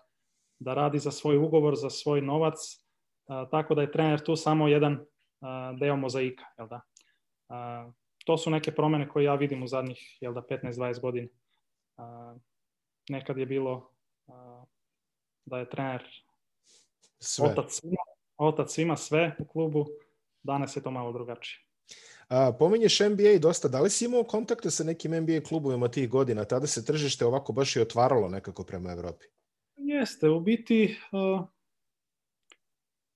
da 0.58 0.74
radi 0.74 0.98
za 0.98 1.10
svoj 1.10 1.36
ugovor, 1.36 1.76
za 1.76 1.90
svoj 1.90 2.20
novac, 2.20 2.54
tako 3.50 3.74
da 3.74 3.82
je 3.82 3.92
trener 3.92 4.20
tu 4.24 4.36
samo 4.36 4.68
jedan 4.68 5.04
deo 5.80 5.96
mozaika, 5.96 6.44
jel 6.58 6.68
da. 6.68 6.80
To 8.24 8.38
su 8.38 8.50
neke 8.50 8.72
promene 8.72 9.08
koje 9.08 9.24
ja 9.24 9.34
vidim 9.34 9.62
u 9.62 9.66
zadnjih 9.66 10.18
jel 10.20 10.34
da 10.34 10.42
15-20 10.42 11.00
godina 11.00 11.28
nekad 13.08 13.38
je 13.38 13.46
bilo 13.46 13.90
da 15.44 15.58
je 15.58 15.70
trener 15.70 16.02
sve. 17.18 17.48
otac 17.48 17.72
svima, 17.72 18.02
otac 18.36 18.72
svima 18.72 18.96
sve 18.96 19.36
u 19.38 19.44
klubu, 19.44 19.86
danas 20.42 20.76
je 20.76 20.82
to 20.82 20.90
malo 20.90 21.12
drugačije. 21.12 21.58
A, 22.28 22.52
pominješ 22.58 23.00
NBA 23.00 23.38
dosta, 23.40 23.68
da 23.68 23.80
li 23.80 23.90
si 23.90 24.04
imao 24.04 24.24
kontakte 24.24 24.70
sa 24.70 24.84
nekim 24.84 25.12
NBA 25.12 25.40
klubovima 25.48 25.88
tih 25.88 26.08
godina? 26.08 26.44
Tada 26.44 26.66
se 26.66 26.84
tržište 26.84 27.26
ovako 27.26 27.52
baš 27.52 27.76
i 27.76 27.80
otvaralo 27.80 28.28
nekako 28.28 28.64
prema 28.64 28.92
Evropi. 28.92 29.26
Jeste, 29.76 30.28
u 30.28 30.40
biti 30.40 30.96
uh, 31.12 31.46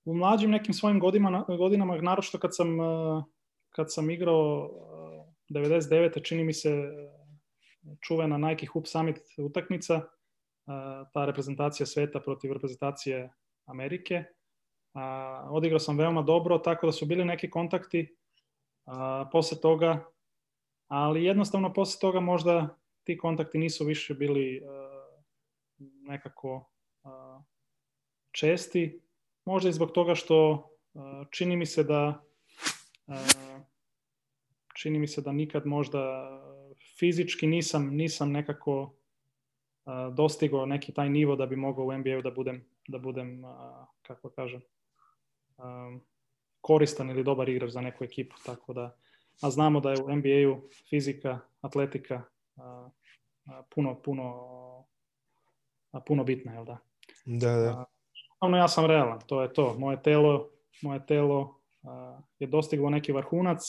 u 0.05 0.13
mlađim 0.13 0.51
nekim 0.51 0.73
svojim 0.73 0.99
godinama, 0.99 1.45
godinama 1.47 2.01
naročito 2.01 2.39
kad 2.39 2.55
sam, 2.55 2.79
uh, 2.79 3.23
kad 3.69 3.93
sam 3.93 4.09
igrao 4.09 4.69
uh, 4.71 5.07
99. 5.49 6.23
čini 6.23 6.43
mi 6.43 6.53
se 6.53 6.73
čuvena 8.01 8.37
Nike 8.37 8.65
Hoop 8.65 8.87
Summit 8.87 9.17
utakmica, 9.37 10.01
ta 11.13 11.25
reprezentacija 11.25 11.85
sveta 11.85 12.19
protiv 12.19 12.51
reprezentacije 12.51 13.29
Amerike. 13.65 14.23
Odigrao 15.49 15.79
sam 15.79 15.97
veoma 15.97 16.21
dobro, 16.21 16.57
tako 16.57 16.85
da 16.85 16.91
su 16.91 17.05
bili 17.05 17.25
neki 17.25 17.49
kontakti 17.49 18.15
posle 19.31 19.61
toga, 19.61 20.05
ali 20.87 21.23
jednostavno 21.23 21.73
posle 21.73 21.99
toga 21.99 22.19
možda 22.19 22.77
ti 23.03 23.17
kontakti 23.17 23.57
nisu 23.57 23.85
više 23.85 24.13
bili 24.13 24.61
nekako 25.79 26.71
česti, 28.31 29.01
možda 29.45 29.69
i 29.69 29.73
zbog 29.73 29.91
toga 29.91 30.15
što 30.15 30.69
čini 31.31 31.55
mi 31.57 31.65
se 31.65 31.83
da 31.83 32.23
čini 34.75 34.99
mi 34.99 35.07
se 35.07 35.21
da 35.21 35.31
nikad 35.31 35.65
možda 35.65 36.31
fizički 36.99 37.47
nisam, 37.47 37.89
nisam 37.89 38.31
nekako 38.31 38.95
dostigao 40.13 40.65
neki 40.65 40.93
taj 40.93 41.09
nivo 41.09 41.35
da 41.35 41.45
bi 41.45 41.55
mogao 41.55 41.85
u 41.85 41.97
NBA-u 41.97 42.21
da 42.21 42.31
budem, 42.31 42.65
da 42.87 42.97
budem 42.97 43.43
kako 44.01 44.29
kažem, 44.29 44.61
um, 45.57 46.01
koristan 46.61 47.09
ili 47.09 47.23
dobar 47.23 47.49
igrač 47.49 47.69
za 47.71 47.81
neku 47.81 48.03
ekipu. 48.03 48.35
Tako 48.45 48.73
da, 48.73 48.95
a 49.41 49.49
znamo 49.49 49.79
da 49.79 49.91
je 49.91 50.01
u 50.03 50.15
NBA-u 50.15 50.69
fizika, 50.89 51.39
atletika 51.61 52.23
puno, 53.69 54.01
puno, 54.01 54.85
puno 56.05 56.23
bitna, 56.23 56.53
jel 56.53 56.65
da? 56.65 56.77
Da, 57.25 57.55
da. 57.55 57.85
Ono 58.39 58.57
ja 58.57 58.67
sam 58.67 58.85
realan, 58.85 59.19
to 59.27 59.41
je 59.41 59.53
to. 59.53 59.75
Moje 59.79 60.01
telo, 60.03 60.49
moje 60.81 61.05
telo 61.05 61.59
je 62.39 62.47
dostiglo 62.47 62.89
neki 62.89 63.11
vrhunac, 63.11 63.59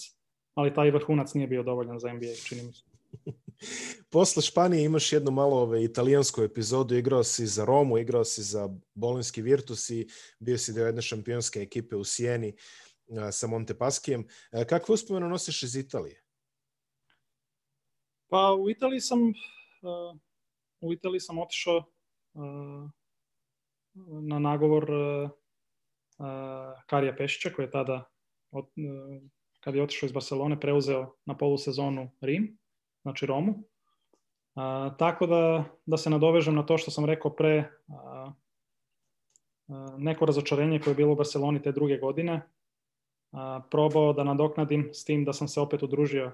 ali 0.54 0.74
taj 0.74 0.90
vrhunac 0.90 1.34
nije 1.34 1.46
bio 1.46 1.62
dovoljan 1.62 1.98
za 1.98 2.12
NBA, 2.12 2.34
čini 2.48 2.62
mi 2.62 2.72
se. 2.72 2.84
Posle 4.10 4.42
Španije 4.42 4.84
imaš 4.84 5.12
jednu 5.12 5.30
malo 5.30 5.56
ove, 5.56 5.84
italijansku 5.84 6.42
epizodu, 6.42 6.94
igrao 6.94 7.24
si 7.24 7.46
za 7.46 7.64
Romu, 7.64 7.98
igrao 7.98 8.24
si 8.24 8.42
za 8.42 8.68
Bolinski 8.94 9.42
Virtus 9.42 9.90
i 9.90 10.06
bio 10.38 10.58
si 10.58 10.72
deo 10.72 10.86
jedne 10.86 11.02
šampionske 11.02 11.60
ekipe 11.60 11.96
u 11.96 12.04
Sijeni 12.04 12.54
sa 13.32 13.46
Montepaskijem. 13.46 14.26
A, 14.52 14.64
kakve 14.64 14.92
uspomenu 14.92 15.28
nosiš 15.28 15.62
iz 15.62 15.76
Italije? 15.76 16.22
Pa 18.28 18.54
u 18.54 18.70
Italiji 18.70 19.00
sam 19.00 19.22
uh, 19.22 20.18
u 20.80 20.92
Italiji 20.92 21.20
sam 21.20 21.38
otišao 21.38 21.76
uh, 21.76 22.90
na 24.22 24.38
nagovor 24.38 24.86
Karija 26.86 27.16
Pešića 27.16 27.50
koji 27.56 27.66
je 27.66 27.70
tada 27.70 28.10
kad 29.60 29.74
je 29.74 29.82
otišao 29.82 30.06
iz 30.06 30.12
Barcelone 30.12 30.60
preuzeo 30.60 31.14
na 31.24 31.36
polusezonu 31.36 32.10
Rim 32.20 32.58
znači 33.08 33.26
Romu. 33.26 33.54
A, 34.54 34.90
tako 34.98 35.26
da, 35.26 35.64
da 35.86 35.96
se 35.96 36.10
nadovežem 36.10 36.54
na 36.54 36.62
to 36.66 36.78
što 36.78 36.90
sam 36.90 37.04
rekao 37.04 37.30
pre, 37.30 37.70
a, 37.88 38.32
a, 39.68 39.96
neko 39.98 40.26
razočarenje 40.26 40.80
koje 40.80 40.92
je 40.92 40.96
bilo 40.96 41.12
u 41.12 41.16
Barceloni 41.16 41.62
te 41.62 41.72
druge 41.72 41.98
godine, 41.98 42.42
a, 43.32 43.60
probao 43.70 44.12
da 44.12 44.24
nadoknadim 44.24 44.90
s 44.92 45.04
tim 45.04 45.24
da 45.24 45.32
sam 45.32 45.48
se 45.48 45.60
opet 45.60 45.82
udružio 45.82 46.32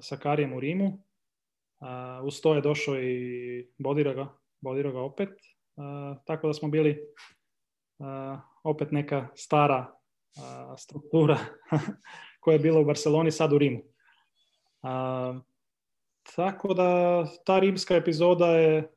sa 0.00 0.16
Karijem 0.16 0.52
u 0.52 0.60
Rimu. 0.60 0.98
A, 1.80 2.20
uz 2.24 2.40
to 2.40 2.54
je 2.54 2.60
došao 2.60 3.00
i 3.02 3.68
Bodiroga, 3.78 4.28
Bodiroga 4.60 5.00
opet, 5.00 5.30
a, 5.76 6.14
tako 6.24 6.46
da 6.46 6.54
smo 6.54 6.68
bili 6.68 7.00
a, 7.98 8.40
opet 8.64 8.92
neka 8.92 9.28
stara 9.34 9.92
a, 10.38 10.76
struktura 10.78 11.38
koja 12.40 12.52
je 12.52 12.58
bila 12.58 12.80
u 12.80 12.84
Barceloni, 12.84 13.30
sad 13.30 13.52
u 13.52 13.58
Rimu. 13.58 13.82
A, 14.82 15.40
tako 16.36 16.74
da 16.74 17.24
ta 17.44 17.58
rimska 17.58 17.96
epizoda 17.96 18.46
je 18.46 18.90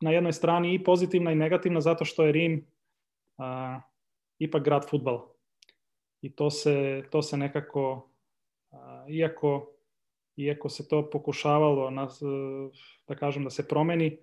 na 0.00 0.10
jednoj 0.10 0.32
strani 0.32 0.74
i 0.74 0.84
pozitivna 0.84 1.32
i 1.32 1.34
negativna 1.34 1.80
zato 1.80 2.04
što 2.04 2.24
je 2.24 2.32
Rim 2.32 2.66
a, 3.38 3.80
ipak 4.38 4.64
grad 4.64 4.90
futbala. 4.90 5.28
I 6.22 6.32
to 6.32 6.50
se, 6.50 7.02
to 7.10 7.22
se 7.22 7.36
nekako, 7.36 8.08
a, 8.72 9.06
iako, 9.08 9.72
iako 10.36 10.68
se 10.68 10.88
to 10.88 11.10
pokušavalo 11.10 11.90
na, 11.90 12.08
da 13.08 13.14
kažem 13.14 13.44
da 13.44 13.50
se 13.50 13.68
promeni, 13.68 14.18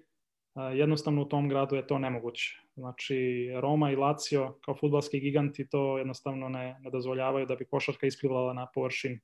a, 0.53 0.69
jednostavno 0.69 1.21
u 1.21 1.29
tom 1.29 1.49
gradu 1.49 1.75
je 1.75 1.87
to 1.87 1.99
nemoguće. 1.99 2.59
Znači 2.75 3.49
Roma 3.61 3.91
i 3.91 3.95
Lazio 3.95 4.57
kao 4.65 4.75
futbalski 4.75 5.19
giganti 5.19 5.69
to 5.69 5.97
jednostavno 5.97 6.49
ne, 6.49 6.77
ne 6.79 6.89
dozvoljavaju 6.89 7.45
da 7.45 7.55
bi 7.55 7.65
košarka 7.65 8.07
isplivala 8.07 8.53
na 8.53 8.67
površini. 8.73 9.19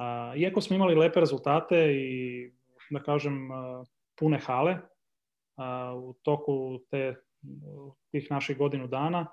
A, 0.00 0.32
iako 0.36 0.60
smo 0.60 0.76
imali 0.76 0.94
lepe 0.94 1.20
rezultate 1.20 1.92
i 1.92 2.52
da 2.90 3.02
kažem 3.02 3.48
pune 4.18 4.38
hale, 4.38 4.76
u 5.96 6.14
toku 6.22 6.78
te, 6.90 7.14
tih 8.10 8.30
naših 8.30 8.58
godinu 8.58 8.86
dana. 8.86 9.26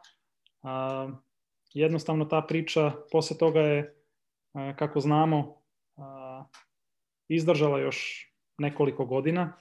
Jednostavno 1.73 2.25
ta 2.25 2.41
priča 2.41 2.91
posle 3.12 3.38
toga 3.38 3.60
je, 3.60 3.95
kako 4.75 4.99
znamo, 4.99 5.62
izdržala 7.27 7.80
još 7.80 8.27
nekoliko 8.58 9.06
godina. 9.06 9.53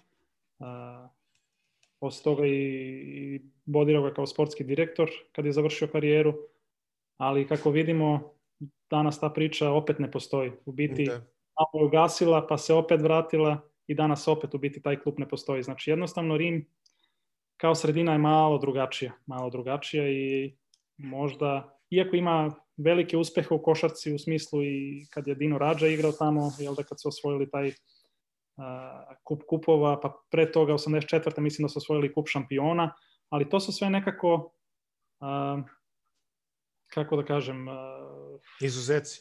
Posle 2.01 2.25
toga 2.25 2.47
i 2.47 3.40
bodirao 3.64 4.03
ga 4.03 4.14
kao 4.14 4.27
sportski 4.27 4.64
direktor 4.64 5.11
kad 5.33 5.45
je 5.47 5.53
završio 5.53 5.88
karijeru, 5.88 6.35
ali 7.16 7.47
kako 7.47 7.71
vidimo, 7.71 8.36
danas 8.90 9.21
ta 9.21 9.31
priča 9.31 9.71
opet 9.71 9.99
ne 9.99 10.11
postoji. 10.11 10.53
U 10.64 10.73
biti, 10.73 11.03
okay. 11.03 11.21
malo 11.61 11.83
je 11.83 11.87
ugasila, 11.87 12.47
pa 12.47 12.59
se 12.59 12.75
opet 12.75 13.01
vratila 13.01 13.61
i 13.87 13.95
danas 13.95 14.29
opet 14.29 14.55
u 14.55 14.59
biti 14.59 14.83
taj 14.83 15.01
klub 15.01 15.19
ne 15.19 15.29
postoji. 15.29 15.62
Znači 15.62 15.90
jednostavno 15.90 16.37
Rim 16.37 16.66
kao 17.57 17.75
sredina 17.75 18.12
je 18.12 18.19
malo 18.19 18.59
drugačija, 18.59 19.12
malo 19.27 19.51
drugačija 19.51 20.09
i 20.09 20.57
možda, 20.97 21.79
iako 21.90 22.16
ima 22.16 22.55
velike 22.77 23.16
uspehe 23.16 23.55
u 23.55 23.62
košarci 23.62 24.14
u 24.14 24.19
smislu 24.19 24.64
i 24.64 25.07
kad 25.11 25.29
je 25.29 25.35
Dino 25.35 25.59
Rađa 25.59 25.87
igrao 25.87 26.12
tamo, 26.12 26.51
jel 26.59 26.75
da 26.75 26.83
kad 26.83 27.01
su 27.01 27.09
osvojili 27.09 27.51
taj 27.51 27.69
uh, 27.69 27.75
kup 29.25 29.42
kupova, 29.49 30.01
pa 30.01 30.23
pre 30.31 30.53
toga 30.53 30.73
84. 30.73 31.40
mislim 31.40 31.64
da 31.64 31.69
su 31.69 31.79
osvojili 31.79 32.14
kup 32.14 32.29
šampiona, 32.29 32.95
ali 33.29 33.49
to 33.49 33.61
su 33.61 33.73
sve 33.73 33.90
nekako 33.90 34.35
uh, 35.21 35.64
kako 36.96 37.16
da 37.16 37.24
kažem 37.24 37.68
uh, 37.68 37.74
izuzeci. 38.61 39.20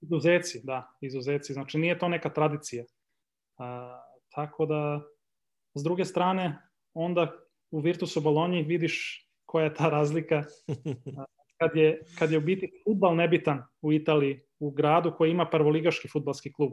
Izuzeci, 0.00 0.60
da, 0.64 0.86
izuzeci. 1.00 1.52
Znači 1.52 1.78
nije 1.78 1.98
to 1.98 2.08
neka 2.08 2.30
tradicija. 2.30 2.84
Tako 4.34 4.66
da, 4.66 5.02
s 5.74 5.82
druge 5.82 6.04
strane, 6.04 6.58
onda 6.94 7.32
u 7.70 7.80
Virtusu 7.80 8.20
Bolonji 8.20 8.62
vidiš 8.62 9.26
koja 9.46 9.64
je 9.64 9.74
ta 9.74 9.88
razlika 9.88 10.44
kad 11.58 11.70
je, 11.74 12.02
kad 12.18 12.32
je 12.32 12.38
u 12.38 12.40
biti 12.40 12.70
futbal 12.84 13.16
nebitan 13.16 13.62
u 13.82 13.92
Italiji, 13.92 14.40
u 14.60 14.70
gradu 14.70 15.14
koji 15.16 15.30
ima 15.30 15.46
prvoligaški 15.50 16.08
futbalski 16.08 16.52
klub. 16.52 16.72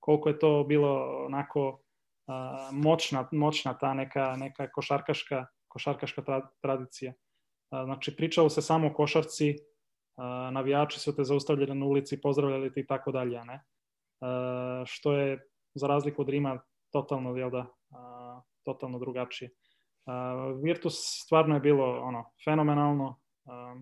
Koliko 0.00 0.28
je 0.28 0.38
to 0.38 0.64
bilo 0.68 1.24
onako 1.26 1.68
uh, 1.68 2.34
moćna, 2.72 3.28
moćna 3.32 3.78
ta 3.78 3.94
neka, 3.94 4.36
neka 4.36 4.70
košarkaška, 4.70 5.46
košarkaška 5.68 6.22
tra, 6.22 6.48
tradicija. 6.62 7.12
Znači, 7.70 8.16
pričalo 8.16 8.48
se 8.48 8.62
samo 8.62 8.88
o 8.88 8.92
košarci, 8.92 9.56
navijači 10.52 11.00
su 11.00 11.16
te 11.16 11.24
zaustavljali 11.24 11.74
na 11.74 11.86
ulici, 11.86 12.20
pozdravljali 12.20 12.72
ti 12.72 12.80
i 12.80 12.86
tako 12.86 13.12
dalje, 13.12 13.44
ne? 13.44 13.64
što 14.86 15.12
je 15.12 15.48
za 15.74 15.86
razliku 15.86 16.22
od 16.22 16.28
Rima 16.28 16.60
totalno, 16.90 17.36
jel 17.36 17.50
da, 17.50 17.66
a, 17.90 18.40
totalno 18.64 18.98
drugačije. 18.98 19.50
A, 20.06 20.34
Virtus 20.62 20.94
stvarno 21.24 21.54
je 21.54 21.60
bilo 21.60 22.00
ono, 22.00 22.32
fenomenalno, 22.44 23.20
a, 23.44 23.76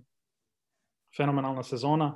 fenomenalna 1.17 1.63
sezona. 1.63 2.15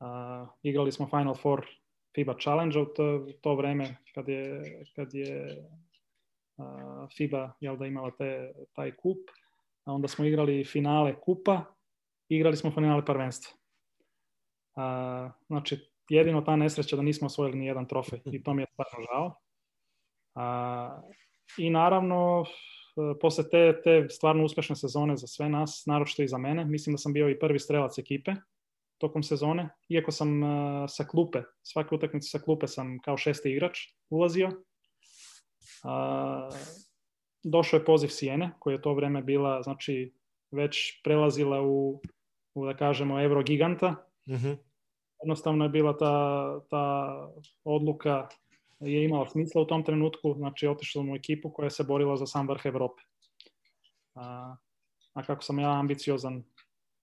A, 0.00 0.46
igrali 0.62 0.92
smo 0.92 1.06
Final 1.06 1.34
Four 1.34 1.66
FIBA 2.14 2.34
Challenge 2.42 2.78
u 2.78 2.86
to, 2.86 3.26
to 3.40 3.54
vreme 3.54 3.96
kad 4.14 4.28
je, 4.28 4.62
kad 4.96 5.14
je 5.14 5.64
a, 6.58 7.06
FIBA 7.16 7.52
jel 7.60 7.76
da, 7.76 7.86
imala 7.86 8.10
te, 8.10 8.52
taj 8.72 8.96
kup. 8.96 9.18
A 9.84 9.92
onda 9.92 10.08
smo 10.08 10.24
igrali 10.24 10.64
finale 10.64 11.20
kupa, 11.20 11.64
igrali 12.28 12.56
smo 12.56 12.70
finale 12.70 13.04
prvenstva. 13.04 13.52
A, 14.76 15.30
znači, 15.46 15.78
jedino 16.08 16.40
ta 16.40 16.56
nesreća 16.56 16.96
da 16.96 17.02
nismo 17.02 17.26
osvojili 17.26 17.58
ni 17.58 17.66
jedan 17.66 17.88
trofej 17.88 18.20
i 18.24 18.42
to 18.42 18.54
mi 18.54 18.62
je 18.62 18.66
stvarno 18.72 19.06
žao. 19.12 19.34
A, 20.34 21.02
I 21.58 21.70
naravno, 21.70 22.44
posle 23.20 23.44
te, 23.50 23.80
te 23.84 24.06
stvarno 24.08 24.44
uspešne 24.44 24.76
sezone 24.76 25.16
za 25.16 25.26
sve 25.26 25.48
nas, 25.48 25.82
naročito 25.86 26.22
i 26.22 26.28
za 26.28 26.38
mene, 26.38 26.64
mislim 26.64 26.94
da 26.94 26.98
sam 26.98 27.12
bio 27.12 27.28
i 27.28 27.38
prvi 27.38 27.58
strelac 27.58 27.98
ekipe 27.98 28.32
tokom 29.02 29.22
sezone, 29.22 29.68
iako 29.88 30.12
sam 30.12 30.42
uh, 30.42 30.50
sa 30.88 31.04
klupe, 31.04 31.42
svake 31.62 31.94
utakmice 31.94 32.28
sa 32.28 32.38
klupe 32.38 32.68
sam 32.70 32.98
kao 33.02 33.16
šesti 33.16 33.50
igrač 33.50 33.78
ulazio. 34.10 34.48
Uh, 35.82 36.54
došao 37.44 37.78
je 37.78 37.84
poziv 37.84 38.08
Sijene, 38.08 38.50
koja 38.58 38.74
je 38.74 38.82
to 38.82 38.94
vreme 38.94 39.22
bila, 39.22 39.62
znači, 39.62 40.12
već 40.50 41.02
prelazila 41.02 41.62
u, 41.62 42.00
u 42.54 42.66
da 42.66 42.76
kažemo, 42.76 43.20
Eurogiganta. 43.20 43.90
Mm 44.28 44.34
-hmm. 44.34 44.56
Jednostavno 45.22 45.64
je 45.64 45.68
bila 45.68 45.96
ta, 45.96 46.60
ta 46.70 47.16
odluka 47.64 48.28
je 48.80 49.04
imala 49.04 49.28
smisla 49.28 49.62
u 49.62 49.64
tom 49.64 49.84
trenutku, 49.84 50.34
znači 50.34 50.66
otišao 50.66 51.02
sam 51.02 51.10
u 51.10 51.16
ekipu 51.16 51.50
koja 51.50 51.70
se 51.70 51.84
borila 51.84 52.16
za 52.16 52.26
sam 52.26 52.48
vrh 52.48 52.66
Evrope. 52.66 53.02
A, 54.14 54.56
a 55.12 55.22
kako 55.22 55.42
sam 55.42 55.58
ja 55.58 55.70
ambiciozan, 55.70 56.44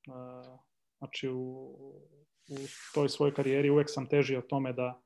a, 0.07 0.57
znači 0.97 1.29
u, 1.29 1.73
u 2.49 2.57
toj 2.93 3.09
svojoj 3.09 3.33
karijeri 3.33 3.69
uvek 3.69 3.87
sam 3.89 4.09
težio 4.09 4.41
tome 4.41 4.73
da, 4.73 5.01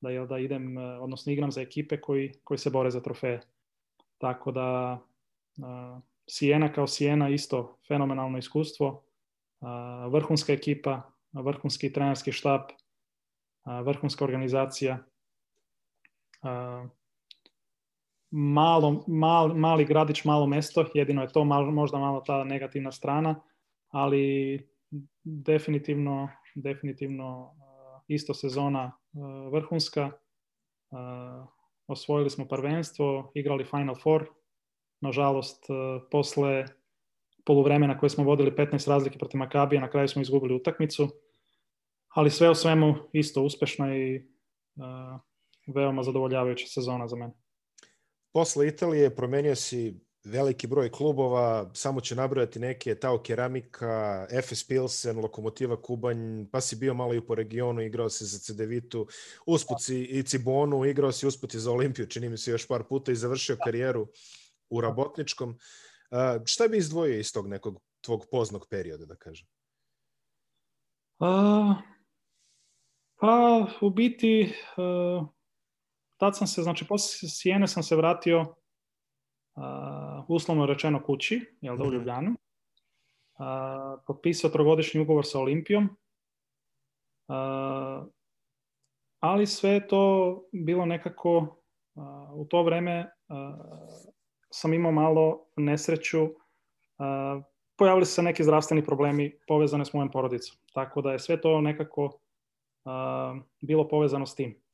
da, 0.00 0.26
da 0.26 0.38
idem, 0.38 0.76
odnosno 0.76 1.32
igram 1.32 1.50
za 1.50 1.60
ekipe 1.60 2.00
koji, 2.00 2.32
koji 2.44 2.58
se 2.58 2.70
bore 2.70 2.90
za 2.90 3.00
trofeje. 3.00 3.40
Tako 4.18 4.52
da 4.52 4.98
Sijena 6.26 6.72
kao 6.72 6.86
Sijena 6.86 7.28
isto 7.28 7.78
fenomenalno 7.88 8.38
iskustvo, 8.38 9.04
vrhunska 10.10 10.52
ekipa, 10.52 11.02
vrhunski 11.32 11.92
trenerski 11.92 12.32
štab, 12.32 12.60
vrhunska 13.84 14.24
organizacija, 14.24 14.98
malo, 18.30 19.04
mal, 19.06 19.54
mali 19.54 19.84
gradić, 19.84 20.24
malo 20.24 20.46
mesto, 20.46 20.84
jedino 20.94 21.22
je 21.22 21.32
to 21.32 21.44
malo, 21.44 21.70
možda 21.70 21.98
malo 21.98 22.20
ta 22.20 22.44
negativna 22.44 22.92
strana, 22.92 23.40
ali 23.88 24.68
definitivno, 25.24 26.28
definitivno 26.54 27.54
isto 28.08 28.34
sezona 28.34 28.92
vrhunska. 29.52 30.10
Osvojili 31.86 32.30
smo 32.30 32.48
prvenstvo, 32.48 33.32
igrali 33.34 33.64
Final 33.64 33.94
Four. 34.02 34.26
Nažalost, 35.00 35.64
posle 36.10 36.64
poluvremena 37.44 37.98
koje 37.98 38.10
smo 38.10 38.24
vodili 38.24 38.50
15 38.50 38.88
razlike 38.88 39.18
protiv 39.18 39.38
Makabija, 39.38 39.80
na 39.80 39.90
kraju 39.90 40.08
smo 40.08 40.22
izgubili 40.22 40.54
utakmicu. 40.54 41.08
Ali 42.08 42.30
sve 42.30 42.50
u 42.50 42.54
svemu 42.54 42.94
isto 43.12 43.42
uspešno 43.42 43.96
i 43.96 44.28
veoma 45.66 46.02
zadovoljavajuća 46.02 46.66
sezona 46.66 47.08
za 47.08 47.16
mene. 47.16 47.32
Posle 48.32 48.68
Italije 48.68 49.16
promenio 49.16 49.54
si 49.54 50.03
veliki 50.24 50.66
broj 50.66 50.90
klubova, 50.90 51.70
samo 51.74 52.00
ću 52.00 52.14
nabrojati 52.14 52.58
neke, 52.58 52.94
Tao 52.94 53.18
Keramika, 53.22 54.26
FS 54.42 54.68
Pilsen, 54.68 55.18
Lokomotiva 55.18 55.82
Kubanj, 55.82 56.46
pa 56.52 56.60
si 56.60 56.76
bio 56.76 56.94
malo 56.94 57.14
i 57.14 57.26
po 57.26 57.34
regionu, 57.34 57.82
igrao 57.82 58.10
si 58.10 58.24
za 58.24 58.38
Cedevitu, 58.38 59.06
usput 59.46 59.82
si 59.82 60.02
i 60.02 60.22
Cibonu, 60.22 60.84
igrao 60.84 61.12
si 61.12 61.26
usput 61.26 61.54
i 61.54 61.58
za 61.58 61.72
Olimpiju, 61.72 62.06
čini 62.06 62.28
mi 62.28 62.38
se 62.38 62.50
još 62.50 62.68
par 62.68 62.84
puta 62.88 63.12
i 63.12 63.16
završio 63.16 63.56
karijeru 63.64 64.08
u 64.70 64.80
Rabotničkom. 64.80 65.58
Šta 66.44 66.68
bi 66.68 66.76
izdvojio 66.76 67.18
iz 67.18 67.32
tog 67.32 67.48
nekog 67.48 67.82
tvog 68.00 68.26
poznog 68.30 68.66
perioda, 68.70 69.06
da 69.06 69.16
kažem? 69.16 69.46
Uh, 71.18 71.76
pa, 73.20 73.66
u 73.80 73.90
biti, 73.90 74.52
uh, 74.76 75.28
tad 76.16 76.36
sam 76.36 76.46
se, 76.46 76.62
znači 76.62 76.86
posle 76.88 77.28
Sijene 77.28 77.68
sam 77.68 77.82
se 77.82 77.96
vratio 77.96 78.54
uh, 79.56 80.24
uslovno 80.28 80.66
rečeno 80.66 81.02
kući, 81.02 81.56
jel 81.60 81.76
da, 81.76 81.82
u 81.82 81.86
mhm. 81.86 81.94
Ljubljanu. 81.94 82.30
Uh, 82.30 84.00
potpisao 84.06 84.50
trogodišnji 84.50 85.00
ugovor 85.00 85.26
sa 85.26 85.38
Olimpijom. 85.38 85.84
Uh, 87.28 88.06
ali 89.20 89.46
sve 89.46 89.86
to 89.86 90.42
bilo 90.52 90.86
nekako 90.86 91.36
uh, 91.38 92.04
u 92.34 92.44
to 92.44 92.62
vreme 92.62 93.10
uh, 93.28 93.36
sam 94.50 94.74
imao 94.74 94.92
malo 94.92 95.46
nesreću 95.56 96.22
uh, 96.22 96.30
pojavili 97.76 98.06
se 98.06 98.22
neki 98.22 98.44
zdravstveni 98.44 98.84
problemi 98.84 99.38
povezane 99.48 99.84
s 99.84 99.92
mojom 99.92 100.10
porodicom. 100.10 100.56
Tako 100.72 101.02
da 101.02 101.12
je 101.12 101.18
sve 101.18 101.40
to 101.40 101.60
nekako 101.60 102.04
uh, 102.04 103.42
bilo 103.60 103.88
povezano 103.88 104.26
s 104.26 104.34
tim 104.34 104.64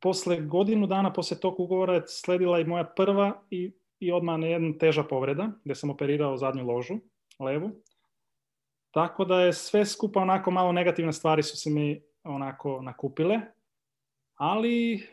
posle 0.00 0.40
godinu 0.40 0.86
dana 0.86 1.12
posle 1.12 1.40
tog 1.40 1.60
ugovora 1.60 1.94
je 1.94 2.02
sledila 2.06 2.60
i 2.60 2.64
moja 2.64 2.84
prva 2.84 3.42
i, 3.50 3.72
i 4.00 4.12
odmah 4.12 4.40
jedna 4.42 4.78
teža 4.78 5.02
povreda, 5.02 5.50
gde 5.64 5.74
sam 5.74 5.90
operirao 5.90 6.36
zadnju 6.36 6.66
ložu, 6.66 6.94
levu. 7.38 7.70
Tako 8.90 9.24
da 9.24 9.40
je 9.40 9.52
sve 9.52 9.86
skupa 9.86 10.20
onako 10.20 10.50
malo 10.50 10.72
negativne 10.72 11.12
stvari 11.12 11.42
su 11.42 11.56
se 11.56 11.70
mi 11.70 12.02
onako 12.24 12.80
nakupile, 12.82 13.40
ali 14.34 15.06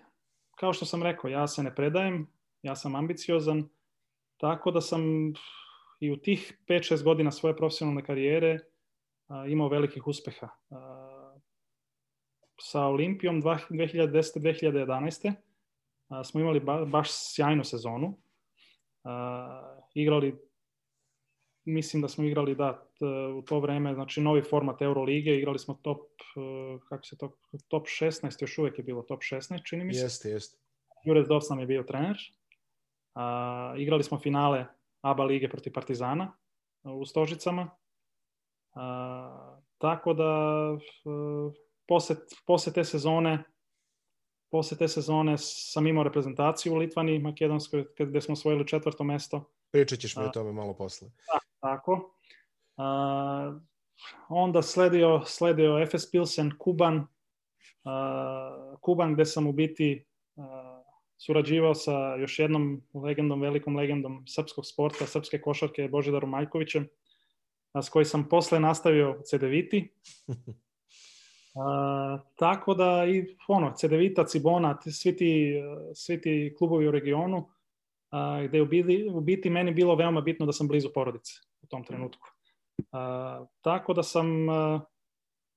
kao 0.56 0.74
što 0.74 0.86
sam 0.86 1.04
rekao, 1.04 1.30
ja 1.30 1.48
se 1.48 1.64
ne 1.64 1.76
predajem, 1.76 2.28
ja 2.62 2.76
sam 2.76 2.96
ambiciozan, 2.96 3.70
tako 4.38 4.72
da 4.72 4.82
sam 4.82 5.02
i 6.00 6.12
u 6.12 6.18
tih 6.18 6.58
5-6 6.68 7.04
godina 7.04 7.32
svoje 7.32 7.56
profesionalne 7.56 8.04
karijere 8.04 8.60
a, 9.28 9.46
imao 9.48 9.70
velikih 9.70 10.08
uspeha. 10.08 10.50
A, 10.70 11.05
sa 12.62 12.88
Olimpijom 12.88 13.42
2010-2011 13.42 15.34
smo 16.24 16.42
imali 16.42 16.60
ba, 16.60 16.86
baš 16.86 17.10
sjajnu 17.12 17.64
sezonu. 17.64 18.18
Igrali 19.94 20.40
mislim 21.66 22.02
da 22.02 22.08
smo 22.08 22.24
igrali 22.24 22.56
da 22.56 22.88
u 23.38 23.42
to 23.42 23.60
vreme, 23.60 23.94
znači 23.94 24.22
novi 24.22 24.42
format 24.42 24.82
Eurolige, 24.82 25.36
igrali 25.36 25.60
smo 25.60 25.74
top 25.74 26.02
kako 26.90 27.04
se 27.04 27.18
to 27.18 27.38
top 27.68 27.88
16 27.88 28.42
još 28.44 28.58
uvek 28.58 28.78
je 28.78 28.84
bilo 28.84 29.02
top 29.02 29.20
16 29.20 29.70
čini 29.70 29.86
mi 29.86 29.94
se. 29.94 30.06
Jeste, 30.06 30.30
jeste. 30.30 30.58
Jurez 31.04 31.28
Dovs 31.28 31.50
nam 31.50 31.60
je 31.60 31.66
bio 31.66 31.84
trener. 31.84 32.18
A, 33.14 33.74
igrali 33.78 34.04
smo 34.04 34.20
finale 34.20 34.66
ABA 35.02 35.24
lige 35.24 35.50
protiv 35.50 35.74
Partizana 35.74 36.38
u 36.84 37.06
Stožicama. 37.06 37.70
A, 38.74 39.60
tako 39.78 40.14
da 40.14 40.32
posle, 41.88 42.16
posle 42.46 42.74
te 42.74 42.84
sezone 42.84 43.44
posle 44.56 44.78
te 44.78 44.88
sezone 44.88 45.36
sam 45.38 45.88
imao 45.88 46.04
reprezentaciju 46.04 46.74
u 46.74 46.78
Litvani, 46.78 47.20
Makedonskoj, 47.20 47.86
gde 48.00 48.22
smo 48.22 48.34
osvojili 48.34 48.68
četvrto 48.68 49.04
mesto. 49.04 49.52
Pričat 49.72 50.00
ćeš 50.00 50.16
mi 50.16 50.24
o 50.24 50.30
tome 50.30 50.52
malo 50.52 50.74
posle. 50.74 51.08
Da, 51.08 51.40
tako. 51.60 52.16
A, 52.78 53.60
onda 54.30 54.62
sledio, 54.62 55.22
sledio 55.26 55.86
FS 55.86 56.12
Pilsen, 56.12 56.52
Kuban, 56.60 57.08
a, 57.84 58.78
Kuban 58.82 59.14
gde 59.14 59.26
sam 59.26 59.48
u 59.48 59.52
biti 59.52 60.06
a, 60.38 60.84
surađivao 61.18 61.76
sa 61.76 62.16
još 62.16 62.40
jednom 62.40 62.82
legendom, 62.94 63.42
velikom 63.42 63.76
legendom 63.76 64.24
srpskog 64.28 64.66
sporta, 64.66 65.06
srpske 65.06 65.42
košarke, 65.42 65.88
Božidarom 65.88 66.30
Majkovićem, 66.30 66.88
s 67.82 67.90
koji 67.90 68.06
sam 68.06 68.30
posle 68.30 68.60
nastavio 68.60 69.22
CDViti. 69.26 69.92
A, 71.56 72.20
tako 72.36 72.74
da 72.74 73.06
i 73.08 73.36
ono, 73.48 73.74
CDVita, 73.74 74.26
Cibona, 74.26 74.78
svi 74.82 75.16
ti, 75.16 75.54
svi 75.94 76.22
ti 76.22 76.56
klubovi 76.58 76.88
u 76.88 76.92
regionu, 76.92 77.50
a, 78.12 78.44
gde 78.44 78.58
je 78.58 78.62
u 78.62 78.66
biti, 78.66 79.10
u 79.14 79.22
biti 79.22 79.50
meni 79.50 79.74
bilo 79.74 79.96
veoma 79.96 80.22
bitno 80.22 80.46
da 80.46 80.52
sam 80.52 80.68
blizu 80.68 80.90
porodice 80.94 81.34
u 81.62 81.68
tom 81.68 81.84
trenutku. 81.84 82.28
A, 82.92 83.46
tako 83.62 83.94
da 83.94 84.04
sam, 84.04 84.50
a, 84.50 84.82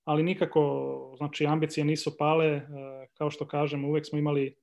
ali 0.05 0.23
nikako, 0.23 1.15
znači 1.17 1.47
ambicije 1.47 1.85
nisu 1.85 2.17
pale, 2.19 2.47
a, 2.47 3.07
kao 3.15 3.31
što 3.31 3.49
kažem, 3.49 3.85
uvek 3.85 4.07
smo 4.07 4.19
imali 4.19 4.57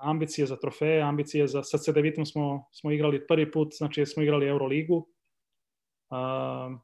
ambicije 0.00 0.46
za 0.46 0.56
trofeje, 0.56 1.02
ambicije 1.02 1.46
za, 1.46 1.62
sa 1.62 1.78
CDVitom 1.78 2.26
smo, 2.26 2.64
smo 2.72 2.90
igrali 2.90 3.26
prvi 3.26 3.50
put, 3.50 3.74
znači 3.76 4.06
smo 4.06 4.22
igrali 4.22 4.48
Euroligu. 4.48 5.08
Uh, 6.10 6.80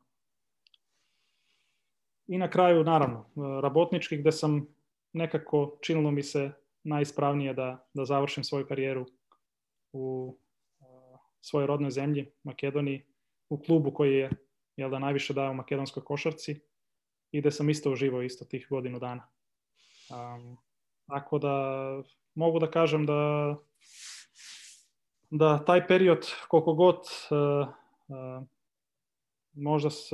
I 2.33 2.39
na 2.39 2.51
kraju, 2.51 2.85
naravno, 2.85 3.27
rabotnički 3.61 4.17
gde 4.17 4.33
sam 4.33 4.67
nekako 5.13 5.79
činilo 5.81 6.11
mi 6.11 6.23
se 6.23 6.51
najispravnije 6.85 7.55
da, 7.55 7.87
da 7.95 8.05
završim 8.05 8.45
svoju 8.45 8.67
karijeru 8.67 9.07
u 9.93 10.37
uh, 10.81 11.21
svojoj 11.41 11.67
rodnoj 11.67 11.91
zemlji, 11.91 12.33
Makedoniji, 12.43 13.05
u 13.49 13.59
klubu 13.59 13.93
koji 13.95 14.15
je 14.15 14.31
jel 14.77 14.91
da, 14.91 14.99
najviše 14.99 15.35
dao 15.35 15.55
makedonskoj 15.55 16.05
košarci 16.05 16.61
i 17.33 17.41
gde 17.41 17.51
sam 17.51 17.71
isto 17.71 17.93
uživao 17.93 18.23
isto 18.23 18.45
tih 18.45 18.67
godinu 18.71 18.99
dana. 18.99 19.29
Um, 20.11 20.57
tako 21.07 21.39
da 21.39 21.55
mogu 22.35 22.59
da 22.59 22.71
kažem 22.71 23.07
da 23.07 23.57
da 25.31 25.65
taj 25.65 25.87
period 25.87 26.27
koliko 26.49 26.75
god 26.75 26.97
uh, 26.97 27.69
uh, 28.09 28.45
možda 29.53 29.91
s, 29.91 30.13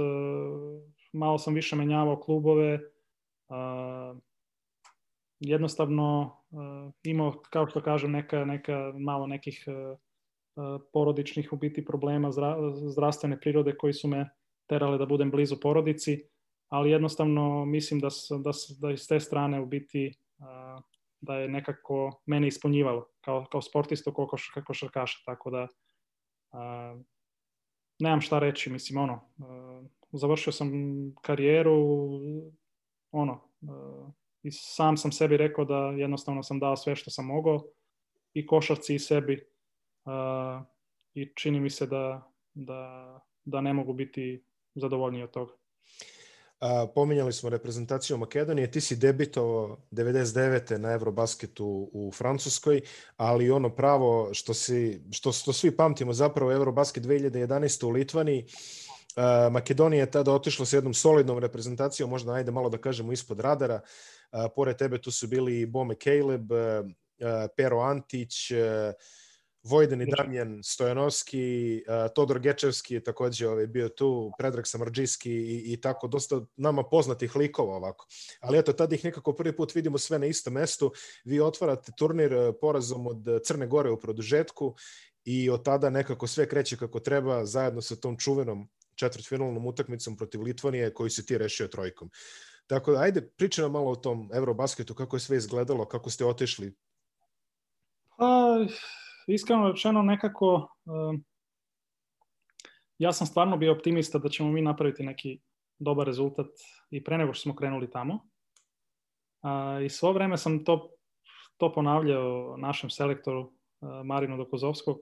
malo 1.12 1.38
sam 1.38 1.54
više 1.54 1.76
menjavao 1.76 2.20
klubove 2.20 2.74
uh, 2.74 4.18
jednostavno 5.40 6.36
uh, 6.50 6.92
imao 7.02 7.42
kao 7.50 7.66
što 7.66 7.82
kažem 7.82 8.10
neka, 8.10 8.44
neka 8.44 8.92
malo 8.98 9.26
nekih 9.26 9.64
uh, 9.66 10.80
porodičnih 10.92 11.52
u 11.52 11.56
biti 11.56 11.84
problema 11.84 12.32
zdra, 12.32 12.56
zdravstvene 12.74 13.40
prirode 13.40 13.76
koji 13.76 13.92
su 13.92 14.08
me 14.08 14.28
terale 14.66 14.98
da 14.98 15.06
budem 15.06 15.30
blizu 15.30 15.56
porodici 15.60 16.28
ali 16.68 16.90
jednostavno 16.90 17.64
mislim 17.64 18.00
da, 18.00 18.08
da, 18.44 18.50
da 18.80 18.92
iz 18.92 19.08
te 19.08 19.20
strane 19.20 19.60
u 19.60 19.66
biti 19.66 20.14
uh, 20.38 20.82
da 21.20 21.34
je 21.34 21.48
nekako 21.48 22.22
mene 22.26 22.48
ispunjivalo 22.48 23.08
kao, 23.20 23.46
kao 23.52 23.62
sportistu, 23.62 24.12
kao 24.12 24.26
koš, 24.26 24.50
košarkaša, 24.66 25.18
tako 25.26 25.50
da 25.50 25.66
a, 26.52 26.96
nemam 27.98 28.20
šta 28.20 28.38
reći, 28.38 28.70
mislim, 28.70 29.02
ono, 29.02 29.20
a, 29.38 29.82
završio 30.12 30.52
sam 30.52 30.70
karijeru, 31.22 31.76
ono, 33.10 33.40
a, 33.68 34.10
i 34.42 34.50
sam 34.50 34.96
sam 34.96 35.12
sebi 35.12 35.36
rekao 35.36 35.64
da 35.64 35.76
jednostavno 35.76 36.42
sam 36.42 36.58
dao 36.58 36.76
sve 36.76 36.96
što 36.96 37.10
sam 37.10 37.26
mogao 37.26 37.64
i 38.34 38.46
košarci 38.46 38.94
i 38.94 38.98
sebi 38.98 39.48
a, 40.04 40.64
i 41.14 41.32
čini 41.34 41.60
mi 41.60 41.70
se 41.70 41.86
da, 41.86 42.32
da, 42.54 43.20
da 43.44 43.60
ne 43.60 43.72
mogu 43.72 43.92
biti 43.92 44.44
zadovoljniji 44.74 45.22
od 45.22 45.30
toga. 45.30 45.52
A, 46.60 46.86
pominjali 46.94 47.32
smo 47.32 47.50
reprezentaciju 47.50 48.16
Makedonije, 48.16 48.70
ti 48.70 48.80
si 48.80 48.96
debitovao 48.96 49.78
99. 49.90 50.78
na 50.78 50.92
Eurobasketu 50.92 51.90
u 51.92 52.12
Francuskoj, 52.14 52.80
ali 53.16 53.50
ono 53.50 53.70
pravo 53.70 54.34
što, 54.34 54.54
si, 54.54 55.00
što, 55.10 55.32
što 55.32 55.52
svi 55.52 55.76
pamtimo 55.76 56.12
zapravo 56.12 56.52
Eurobasket 56.52 57.04
2011. 57.04 57.86
u 57.86 57.90
Litvani, 57.90 58.46
Makedonija 59.50 60.00
je 60.00 60.10
tada 60.10 60.32
otišla 60.32 60.66
s 60.66 60.72
jednom 60.72 60.94
solidnom 60.94 61.38
reprezentacijom, 61.38 62.10
možda 62.10 62.32
ajde 62.32 62.50
malo 62.50 62.68
da 62.68 62.78
kažemo 62.78 63.12
ispod 63.12 63.40
radara, 63.40 63.80
pored 64.56 64.76
tebe 64.76 65.00
tu 65.00 65.10
su 65.10 65.26
bili 65.26 65.66
Bome 65.66 65.94
Caleb, 66.04 66.42
Pero 67.56 67.80
Antić, 67.80 68.52
Vojden 69.62 70.02
i 70.02 70.06
Damjan 70.06 70.60
Stojanovski, 70.64 71.82
Todor 72.14 72.38
Gečevski 72.38 72.94
je 72.94 73.04
takođe 73.04 73.48
ovaj, 73.48 73.66
bio 73.66 73.88
tu, 73.88 74.30
Predrag 74.38 74.66
Samrđiski 74.66 75.32
i, 75.32 75.72
i 75.72 75.80
tako 75.80 76.08
dosta 76.08 76.40
nama 76.56 76.82
poznatih 76.82 77.36
likova 77.36 77.76
ovako. 77.76 78.06
Ali 78.40 78.58
eto, 78.58 78.72
tada 78.72 78.94
ih 78.94 79.04
nekako 79.04 79.32
prvi 79.32 79.56
put 79.56 79.74
vidimo 79.74 79.98
sve 79.98 80.18
na 80.18 80.26
istom 80.26 80.52
mestu. 80.52 80.92
Vi 81.24 81.40
otvarate 81.40 81.92
turnir 81.96 82.52
porazom 82.60 83.06
od 83.06 83.26
Crne 83.44 83.66
Gore 83.66 83.90
u 83.90 84.00
produžetku 84.00 84.74
i 85.24 85.50
od 85.50 85.64
tada 85.64 85.90
nekako 85.90 86.26
sve 86.26 86.48
kreće 86.48 86.76
kako 86.76 87.00
treba 87.00 87.44
zajedno 87.44 87.82
sa 87.82 87.96
tom 87.96 88.18
čuvenom 88.18 88.68
četvrtfinalnom 88.98 89.66
utakmicom 89.66 90.16
protiv 90.16 90.42
Litvanije 90.42 90.94
koju 90.94 91.10
si 91.10 91.26
ti 91.26 91.38
rešio 91.38 91.68
trojkom. 91.68 92.10
Tako 92.66 92.92
da, 92.92 93.00
ajde, 93.00 93.30
pričaj 93.36 93.62
nam 93.62 93.72
malo 93.72 93.90
o 93.90 93.96
tom 93.96 94.30
Eurobasketu, 94.34 94.94
kako 94.94 95.16
je 95.16 95.20
sve 95.20 95.36
izgledalo, 95.36 95.88
kako 95.88 96.10
ste 96.10 96.24
otišli. 96.24 96.74
Pa, 98.16 98.58
iskreno 99.26 99.68
rečeno 99.68 100.02
nekako 100.02 100.68
ja 102.98 103.12
sam 103.12 103.26
stvarno 103.26 103.56
bio 103.56 103.72
optimista 103.72 104.18
da 104.18 104.28
ćemo 104.28 104.52
mi 104.52 104.62
napraviti 104.62 105.02
neki 105.02 105.40
dobar 105.78 106.06
rezultat 106.06 106.46
i 106.90 107.04
pre 107.04 107.18
nego 107.18 107.34
što 107.34 107.42
smo 107.42 107.56
krenuli 107.56 107.90
tamo. 107.90 108.28
A, 109.42 109.80
I 109.84 109.88
svo 109.88 110.12
vreme 110.12 110.36
sam 110.36 110.64
to, 110.64 110.90
to 111.56 111.72
ponavljao 111.72 112.56
našem 112.56 112.90
selektoru 112.90 113.52
Marinu 114.04 114.36
Dokozovskog 114.36 114.98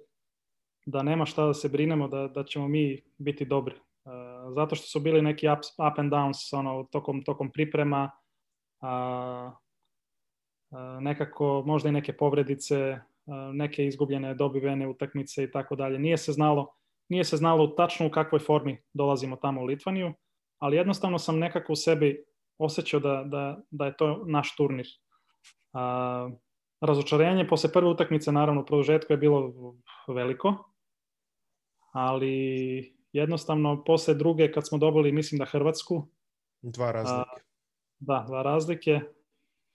da 0.86 1.02
nema 1.02 1.26
šta 1.26 1.46
da 1.46 1.54
se 1.54 1.68
brinemo 1.68 2.08
da, 2.08 2.28
da 2.28 2.44
ćemo 2.44 2.68
mi 2.68 3.02
biti 3.18 3.44
dobri. 3.44 3.74
A, 4.46 4.52
zato 4.52 4.74
što 4.74 4.86
su 4.86 5.00
bili 5.00 5.22
neki 5.22 5.48
ups, 5.48 5.68
up 5.68 5.98
and 5.98 6.12
downs 6.12 6.58
ono, 6.58 6.84
tokom, 6.92 7.24
tokom 7.24 7.52
priprema, 7.52 8.10
a, 8.80 9.52
a, 10.70 10.98
nekako 11.00 11.62
možda 11.66 11.88
i 11.88 11.92
neke 11.92 12.16
povredice, 12.16 12.98
neke 13.52 13.86
izgubljene 13.86 14.34
dobivene 14.34 14.88
utakmice 14.88 15.44
i 15.44 15.50
tako 15.50 15.76
dalje. 15.76 15.98
Nije 15.98 16.16
se 16.16 16.32
znalo, 16.32 16.74
nije 17.08 17.24
se 17.24 17.36
znalo 17.36 17.66
tačno 17.66 18.06
u 18.06 18.10
kakvoj 18.10 18.38
formi 18.38 18.82
dolazimo 18.92 19.36
tamo 19.36 19.60
u 19.60 19.64
Litvaniju, 19.64 20.12
ali 20.58 20.76
jednostavno 20.76 21.18
sam 21.18 21.38
nekako 21.38 21.72
u 21.72 21.76
sebi 21.76 22.24
osjećao 22.58 23.00
da, 23.00 23.24
da, 23.26 23.60
da 23.70 23.86
je 23.86 23.96
to 23.96 24.24
naš 24.26 24.56
turnir. 24.56 24.86
A, 25.72 26.30
razočarenje 26.80 27.48
posle 27.48 27.72
prve 27.72 27.88
utakmice, 27.88 28.32
naravno, 28.32 28.60
u 28.60 28.64
produžetku 28.64 29.12
je 29.12 29.16
bilo 29.16 29.52
veliko, 30.08 30.54
ali 31.92 32.95
jednostavno 33.16 33.84
posle 33.84 34.14
druge, 34.14 34.52
kad 34.52 34.68
smo 34.68 34.78
dobili, 34.78 35.12
mislim 35.12 35.38
da 35.38 35.44
Hrvatsku, 35.44 36.08
Dva 36.62 36.92
razlike. 36.92 37.30
A, 37.30 37.40
da, 37.98 38.24
dva 38.28 38.42
razlike. 38.42 39.00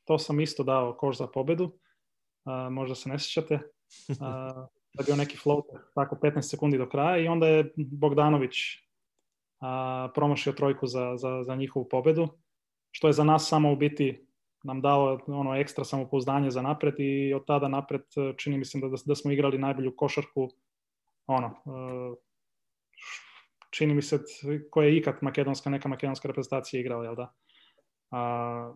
to 0.04 0.18
sam 0.18 0.40
isto 0.40 0.64
dao 0.64 0.98
koš 0.98 1.18
za 1.18 1.28
pobedu, 1.28 1.72
možda 2.72 2.96
se 2.96 3.10
ne 3.10 3.20
sjećate, 3.20 3.60
da 4.20 4.68
bio 5.06 5.16
neki 5.16 5.38
floater, 5.38 5.80
tako 5.96 6.16
15 6.16 6.42
sekundi 6.42 6.78
do 6.78 6.90
kraja 6.90 7.18
i 7.18 7.28
onda 7.28 7.48
je 7.48 7.74
Bogdanović 7.76 8.56
promašio 10.16 10.54
trojku 10.54 10.88
za, 10.88 11.18
za, 11.18 11.44
za 11.44 11.56
njihovu 11.56 11.88
pobedu, 11.90 12.28
što 12.92 13.08
je 13.08 13.14
za 13.14 13.24
nas 13.24 13.48
samo 13.48 13.72
u 13.72 13.76
biti 13.76 14.28
nam 14.64 14.82
dao 14.82 15.20
ono 15.28 15.56
ekstra 15.56 15.84
samopouzdanje 15.84 16.52
za 16.52 16.62
napred 16.62 16.94
i 16.98 17.34
od 17.34 17.46
tada 17.46 17.68
napred 17.68 18.02
čini 18.38 18.58
mi 18.58 18.66
se 18.66 18.80
da, 18.80 18.88
da 19.06 19.16
smo 19.16 19.32
igrali 19.32 19.58
najbolju 19.58 19.96
košarku 19.96 20.50
ono, 21.28 21.48
e, 21.48 22.16
čini 23.72 23.94
mi 23.94 24.02
se 24.02 24.20
koja 24.70 24.88
je 24.88 24.98
ikad 24.98 25.16
makedonska, 25.22 25.70
neka 25.70 25.90
makedonska 25.90 26.28
reprezentacija 26.28 26.80
igrala, 26.80 27.04
jel 27.04 27.16
da? 27.16 27.34
A, 28.12 28.74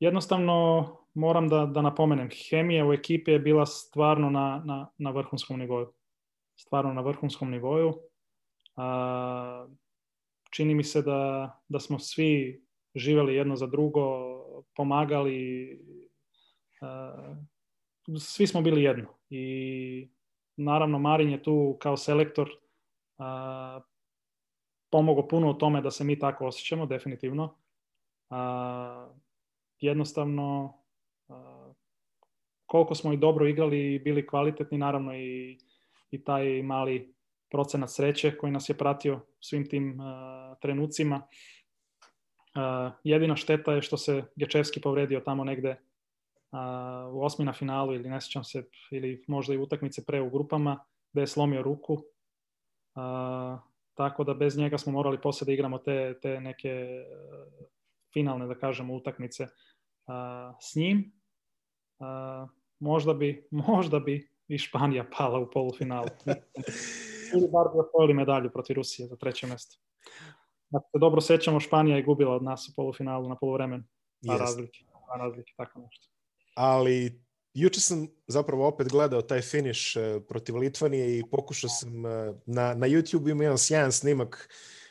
jednostavno 0.00 0.86
moram 1.14 1.48
da, 1.48 1.66
da 1.66 1.82
napomenem, 1.82 2.28
hemija 2.50 2.86
u 2.86 2.92
ekipi 2.92 3.32
je 3.32 3.38
bila 3.38 3.66
stvarno 3.66 4.30
na, 4.30 4.62
na, 4.64 4.90
na 4.98 5.10
vrhunskom 5.10 5.58
nivou. 5.58 5.86
Stvarno 6.56 6.92
na 6.92 7.00
vrhunskom 7.00 7.50
nivou. 7.50 7.92
A, 8.76 9.66
čini 10.50 10.74
mi 10.74 10.84
se 10.84 11.02
da, 11.02 11.50
da 11.68 11.80
smo 11.80 11.98
svi 11.98 12.62
živeli 12.94 13.34
jedno 13.34 13.56
za 13.56 13.66
drugo, 13.66 14.02
pomagali, 14.76 15.78
a, 16.80 17.34
svi 18.18 18.46
smo 18.46 18.62
bili 18.62 18.82
jedno. 18.82 19.08
I 19.30 20.08
naravno 20.56 20.98
Marin 20.98 21.30
je 21.30 21.42
tu 21.42 21.76
kao 21.80 21.96
selektor 21.96 22.50
a, 23.18 23.80
pomogao 24.94 25.28
puno 25.28 25.50
u 25.50 25.54
tome 25.54 25.80
da 25.80 25.90
se 25.90 26.04
mi 26.04 26.18
tako 26.18 26.46
osjećamo, 26.46 26.86
definitivno. 26.86 27.54
A, 28.30 29.08
jednostavno, 29.80 30.78
a, 31.28 31.72
koliko 32.66 32.94
smo 32.94 33.12
i 33.12 33.16
dobro 33.16 33.48
igrali 33.48 33.94
i 33.94 33.98
bili 33.98 34.26
kvalitetni, 34.26 34.78
naravno 34.78 35.14
i, 35.14 35.58
i 36.10 36.24
taj 36.24 36.62
mali 36.62 37.14
procenat 37.50 37.90
sreće 37.90 38.36
koji 38.38 38.52
nas 38.52 38.68
je 38.68 38.78
pratio 38.78 39.20
svim 39.40 39.68
tim 39.68 40.00
a, 40.00 40.54
trenucima. 40.60 41.22
A, 42.54 42.90
jedina 43.04 43.36
šteta 43.36 43.72
je 43.72 43.82
što 43.82 43.96
se 43.96 44.22
Gečevski 44.36 44.80
povredio 44.80 45.20
tamo 45.20 45.44
negde 45.44 45.76
a, 46.52 47.10
u 47.12 47.24
osmi 47.24 47.44
na 47.44 47.52
finalu 47.52 47.94
ili 47.94 48.08
ne 48.08 48.20
sjećam 48.20 48.44
se, 48.44 48.68
ili 48.90 49.24
možda 49.28 49.54
i 49.54 49.58
utakmice 49.58 50.04
pre 50.06 50.20
u 50.20 50.30
grupama, 50.30 50.84
da 51.12 51.20
je 51.20 51.26
slomio 51.26 51.62
ruku. 51.62 52.02
A, 52.94 53.58
tako 53.94 54.24
da 54.24 54.34
bez 54.34 54.56
njega 54.56 54.78
smo 54.78 54.92
morali 54.92 55.20
poslije 55.20 55.46
da 55.46 55.52
igramo 55.52 55.78
te, 55.78 56.18
te 56.22 56.40
neke 56.40 56.86
uh, 57.00 57.66
finalne, 58.12 58.46
da 58.46 58.54
kažemo, 58.54 58.94
utakmice 58.94 59.42
uh, 59.42 60.56
s 60.60 60.74
njim. 60.76 61.12
Uh, 61.98 62.50
možda 62.78 63.14
bi, 63.14 63.48
možda 63.68 64.00
bi 64.00 64.28
i 64.48 64.58
Španija 64.58 65.04
pala 65.18 65.38
u 65.38 65.50
polufinalu. 65.50 66.08
Ili 67.34 67.48
bar 67.52 67.66
bi 67.74 67.80
osvojili 67.80 68.14
medalju 68.14 68.50
protiv 68.50 68.76
Rusije 68.76 69.08
za 69.08 69.16
treće 69.16 69.46
mesto. 69.46 69.76
Ako 70.72 70.88
se 70.92 70.98
dobro 70.98 71.20
sećamo, 71.20 71.60
Španija 71.60 71.96
je 71.96 72.02
gubila 72.02 72.34
od 72.34 72.42
nas 72.42 72.68
u 72.68 72.72
polufinalu 72.76 73.28
na 73.28 73.36
poluvremenu. 73.36 73.84
Yes. 74.22 74.38
razlike, 74.38 74.84
razlike, 75.18 75.52
tako 75.56 75.80
nešto. 75.80 76.08
Ali 76.54 77.23
juče 77.54 77.80
sam 77.80 78.08
zapravo 78.26 78.66
opet 78.66 78.88
gledao 78.88 79.22
taj 79.22 79.40
finish 79.40 79.96
e, 79.96 80.20
protiv 80.28 80.56
Litvanije 80.56 81.18
i 81.18 81.22
pokušao 81.30 81.70
sam 81.70 82.06
e, 82.06 82.10
na, 82.46 82.74
na 82.74 82.86
YouTube 82.86 83.30
ima 83.30 83.44
jedan 83.44 83.58
sjajan 83.58 83.92
snimak 83.92 84.48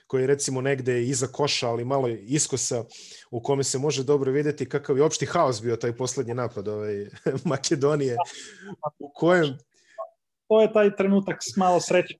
koji 0.07 0.21
je 0.21 0.27
recimo 0.27 0.61
negde 0.61 1.03
iza 1.03 1.27
koša, 1.27 1.69
ali 1.69 1.85
malo 1.85 2.07
iskosa, 2.07 2.83
u 3.31 3.41
kome 3.41 3.63
se 3.63 3.79
može 3.79 4.03
dobro 4.03 4.31
videti 4.31 4.69
kakav 4.69 4.97
je 4.97 5.03
opšti 5.03 5.25
haos 5.25 5.61
bio 5.61 5.75
taj 5.75 5.95
poslednji 5.97 6.33
napad 6.33 6.67
ovaj, 6.67 7.05
Makedonije, 7.45 8.17
u 8.99 9.11
kojem... 9.13 9.57
To 10.47 10.61
je 10.61 10.73
taj 10.73 10.95
trenutak 10.95 11.37
s 11.41 11.57
malo 11.57 11.79
sreće, 11.79 12.17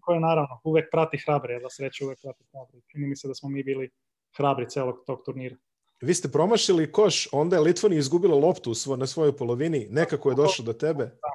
koje 0.00 0.20
naravno 0.20 0.60
uvek 0.64 0.88
prati 0.90 1.18
hrabre, 1.26 1.60
da 1.60 1.70
sreće 1.70 2.04
uvek 2.04 2.18
prati 2.22 2.44
hrabre. 2.52 2.80
Čini 2.86 3.06
mi 3.06 3.16
se 3.16 3.28
da 3.28 3.34
smo 3.34 3.48
mi 3.48 3.62
bili 3.62 3.90
hrabri 4.36 4.68
celog 4.68 5.02
tog 5.06 5.22
turnira 5.24 5.56
vi 6.04 6.14
ste 6.14 6.28
promašili 6.28 6.92
koš, 6.92 7.28
onda 7.32 7.56
je 7.56 7.62
Litvanija 7.62 7.98
izgubila 7.98 8.36
loptu 8.36 8.74
svo, 8.74 8.96
na 8.96 9.06
svojoj 9.06 9.36
polovini, 9.36 9.86
nekako 9.90 10.30
je 10.30 10.34
došlo 10.34 10.64
do 10.64 10.72
tebe. 10.72 11.04
Da. 11.04 11.32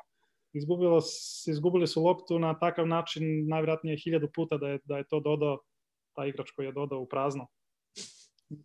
Izgubilo, 0.54 1.02
izgubili 1.48 1.88
su 1.88 2.04
loptu 2.04 2.40
na 2.40 2.60
takav 2.60 2.88
način, 2.88 3.48
najvjerojatnije 3.48 3.98
hiljadu 4.04 4.30
puta 4.36 4.58
da 4.58 4.68
je, 4.68 4.80
da 4.84 4.98
je 4.98 5.08
to 5.08 5.20
dodao, 5.20 5.60
taj 6.16 6.30
igrač 6.30 6.52
koji 6.52 6.66
je 6.66 6.72
dodao 6.72 7.00
u 7.00 7.08
prazno, 7.10 7.48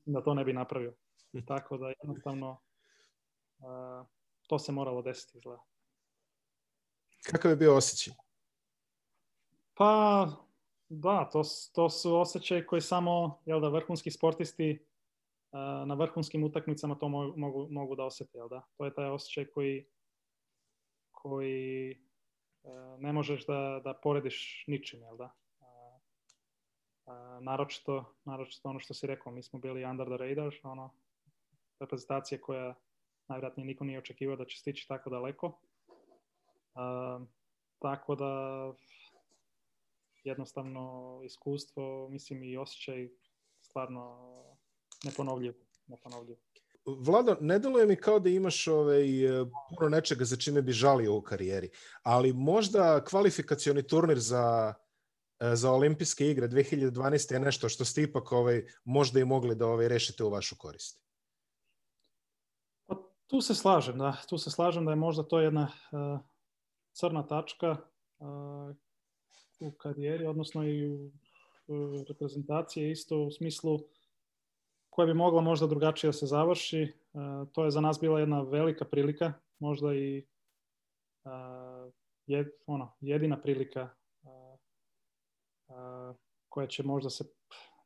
da 0.04 0.22
to 0.22 0.34
ne 0.34 0.44
bi 0.44 0.52
napravio. 0.52 0.94
Tako 1.48 1.76
da 1.76 1.92
jednostavno 2.02 2.60
uh, 3.58 4.06
to 4.46 4.58
se 4.58 4.72
moralo 4.72 5.02
desiti 5.02 5.38
izgleda. 5.38 5.62
Kakav 7.30 7.50
je 7.50 7.56
bio 7.56 7.76
osjećaj? 7.76 8.14
Pa, 9.74 10.28
da, 10.88 11.28
to, 11.32 11.42
to 11.72 11.90
su 11.90 12.16
osjećaj 12.16 12.66
koji 12.66 12.80
samo, 12.80 13.42
jel 13.46 13.60
da, 13.60 13.68
vrhunski 13.68 14.10
sportisti 14.10 14.86
na 15.86 15.94
vrhunskim 15.94 16.44
utakmicama 16.44 16.94
to 16.98 17.08
mogu, 17.08 17.68
mogu 17.70 17.96
da 17.96 18.04
osjete, 18.04 18.38
jel 18.38 18.48
da? 18.48 18.62
To 18.76 18.84
je 18.84 18.94
taj 18.94 19.10
osjećaj 19.10 19.46
koji, 19.46 19.86
koji 21.10 21.98
ne 22.98 23.12
možeš 23.12 23.46
da, 23.46 23.80
da 23.84 23.94
porediš 24.02 24.64
ničim, 24.66 25.00
jel 25.00 25.16
da? 25.16 25.34
naročito, 27.40 28.14
naročito 28.24 28.68
ono 28.68 28.78
što 28.78 28.94
si 28.94 29.06
rekao, 29.06 29.32
mi 29.32 29.42
smo 29.42 29.58
bili 29.58 29.84
under 29.84 30.06
the 30.06 30.16
radar, 30.16 30.54
ono, 30.62 30.90
reprezentacija 31.80 32.40
koja 32.40 32.74
najvratnije 33.28 33.66
niko 33.66 33.84
nije 33.84 33.98
očekivao 33.98 34.36
da 34.36 34.44
će 34.44 34.58
stići 34.58 34.88
tako 34.88 35.10
daleko. 35.10 35.60
Tako 37.78 38.14
da 38.14 38.72
jednostavno 40.24 41.20
iskustvo, 41.24 42.08
mislim 42.08 42.42
i 42.42 42.56
osjećaj 42.56 43.08
stvarno 43.60 44.53
neponovljivo. 45.04 45.54
neponovljivo. 45.86 46.38
Vlado, 46.86 47.36
ne 47.40 47.58
deluje 47.58 47.86
mi 47.86 47.96
kao 47.96 48.18
da 48.20 48.28
imaš 48.28 48.66
ovaj, 48.66 49.04
puno 49.68 49.88
nečega 49.88 50.24
za 50.24 50.36
čime 50.36 50.62
bi 50.62 50.72
žalio 50.72 51.14
u 51.16 51.22
karijeri, 51.22 51.70
ali 52.02 52.32
možda 52.32 53.04
kvalifikacioni 53.04 53.82
turnir 53.82 54.18
za, 54.18 54.74
za 55.40 55.70
olimpijske 55.70 56.30
igre 56.30 56.48
2012. 56.48 57.32
je 57.32 57.40
nešto 57.40 57.68
što 57.68 57.84
ste 57.84 58.02
ipak 58.02 58.32
ovaj, 58.32 58.66
možda 58.84 59.20
i 59.20 59.24
mogli 59.24 59.54
da 59.54 59.66
ovaj, 59.66 59.88
rešite 59.88 60.24
u 60.24 60.30
vašu 60.30 60.56
korist. 60.58 61.00
Pa, 62.86 62.96
tu 63.26 63.40
se 63.40 63.54
slažem, 63.54 63.98
da. 63.98 64.16
Tu 64.28 64.38
se 64.38 64.50
slažem 64.50 64.84
da 64.84 64.92
je 64.92 64.96
možda 64.96 65.22
to 65.22 65.40
jedna 65.40 65.62
uh, 65.92 66.20
crna 66.92 67.26
tačka 67.26 67.76
uh, 68.18 68.76
u 69.60 69.72
karijeri, 69.72 70.26
odnosno 70.26 70.64
i 70.64 70.88
u, 70.88 71.10
u 71.66 72.04
reprezentacije 72.08 72.90
isto 72.90 73.18
u 73.18 73.30
smislu 73.30 73.78
koja 74.94 75.06
bi 75.06 75.14
mogla 75.14 75.40
možda 75.40 75.66
drugačije 75.66 76.08
da 76.08 76.12
se 76.12 76.26
završi. 76.26 76.82
E, 76.82 76.90
to 77.52 77.64
je 77.64 77.70
za 77.70 77.80
nas 77.80 78.00
bila 78.00 78.20
jedna 78.20 78.42
velika 78.42 78.84
prilika, 78.84 79.32
možda 79.58 79.94
i 79.94 80.26
e, 81.24 81.30
je, 82.26 82.50
ono, 82.66 82.92
jedina 83.00 83.40
prilika 83.40 83.88
e, 83.90 84.28
koja 86.48 86.66
će 86.66 86.82
možda 86.82 87.10
se, 87.10 87.24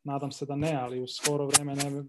nadam 0.04 0.32
se 0.32 0.46
da 0.46 0.56
ne, 0.56 0.74
ali 0.74 1.00
u 1.00 1.06
skoro 1.06 1.46
vreme 1.46 1.74
ne, 1.74 2.04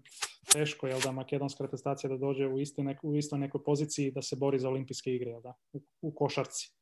teško 0.52 0.86
je 0.86 1.00
da 1.04 1.12
makedonska 1.12 1.64
reprezentacija 1.64 2.10
da 2.10 2.16
dođe 2.16 2.46
u, 2.46 2.60
isti 2.60 2.82
nek, 2.82 2.98
u 3.02 3.16
istoj 3.16 3.38
nekoj 3.38 3.64
poziciji 3.64 4.10
da 4.10 4.22
se 4.22 4.36
bori 4.36 4.58
za 4.58 4.68
olimpijske 4.68 5.14
igre, 5.14 5.40
da, 5.40 5.54
u, 5.72 5.80
u 6.00 6.14
košarci. 6.14 6.72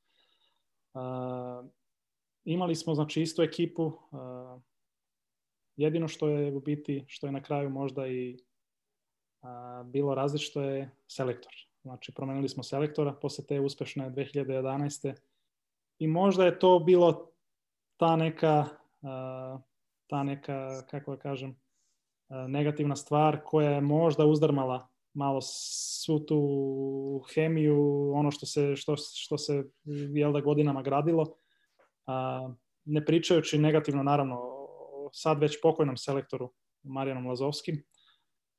Uh, 0.95 1.71
imali 2.45 2.75
smo 2.75 2.95
znači 2.95 3.23
istu 3.23 3.43
ekipu, 3.43 3.85
uh, 3.85 4.63
Jedino 5.79 6.09
što 6.09 6.29
je 6.29 6.53
u 6.57 6.61
biti, 6.61 7.05
što 7.07 7.27
je 7.27 7.33
na 7.33 7.43
kraju 7.43 7.71
možda 7.71 8.07
i 8.07 8.39
a, 9.43 9.83
bilo 9.87 10.15
različito 10.15 10.63
je 10.63 10.91
selektor. 11.09 11.53
Znači, 11.83 12.15
promenili 12.15 12.49
smo 12.49 12.63
selektora 12.63 13.13
posle 13.13 13.45
te 13.47 13.61
uspešne 13.61 14.11
2011. 14.11 15.15
I 15.99 16.07
možda 16.07 16.45
je 16.45 16.59
to 16.59 16.79
bilo 16.79 17.31
ta 17.97 18.17
neka, 18.17 18.67
a, 19.03 19.59
ta 20.07 20.23
neka, 20.23 20.83
kako 20.91 21.11
da 21.11 21.17
kažem, 21.17 21.57
a, 22.29 22.49
negativna 22.49 22.97
stvar 22.97 23.41
koja 23.45 23.71
je 23.71 23.81
možda 23.81 24.27
uzdrmala 24.27 24.89
malo 25.15 25.41
svu 25.43 26.21
tu 26.27 27.25
hemiju, 27.35 28.13
ono 28.15 28.31
što 28.31 28.47
se, 28.47 28.77
što, 28.77 28.97
što 28.97 29.39
se 29.39 29.65
jel 30.15 30.33
da 30.33 30.41
godinama 30.41 30.83
gradilo, 30.83 31.37
a, 32.07 32.49
ne 32.85 33.05
pričajući 33.05 33.59
negativno 33.59 34.03
naravno 34.03 34.58
sad 35.13 35.41
već 35.41 35.59
pokojnom 35.63 35.97
selektoru 35.97 36.53
Marijanom 36.83 37.27
Lazovskim, 37.27 37.83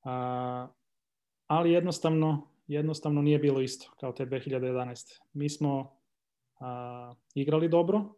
a, 0.04 0.68
ali 1.47 1.72
jednostavno, 1.72 2.47
jednostavno 2.68 3.22
nije 3.22 3.39
bilo 3.39 3.62
isto 3.62 3.91
kao 4.00 4.12
te 4.12 4.26
2011. 4.26 5.20
Mi 5.34 5.50
smo 5.50 5.97
a, 6.60 7.14
igrali 7.36 7.70
dobro, 7.70 8.16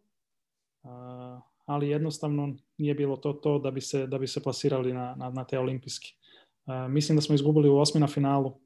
a, 0.82 1.40
ali 1.66 1.88
jednostavno 1.88 2.56
nije 2.78 2.94
bilo 2.94 3.16
to 3.16 3.32
to 3.32 3.58
da 3.58 3.70
bi 3.70 3.80
se, 3.80 4.06
da 4.06 4.18
bi 4.18 4.26
se 4.26 4.42
plasirali 4.42 4.92
na, 4.92 5.14
na, 5.18 5.30
na 5.30 5.44
te 5.44 5.58
olimpijske. 5.58 6.08
A, 6.66 6.88
mislim 6.88 7.16
da 7.16 7.22
smo 7.22 7.34
izgubili 7.34 7.68
u 7.68 7.78
osmina 7.78 8.06
finalu 8.06 8.62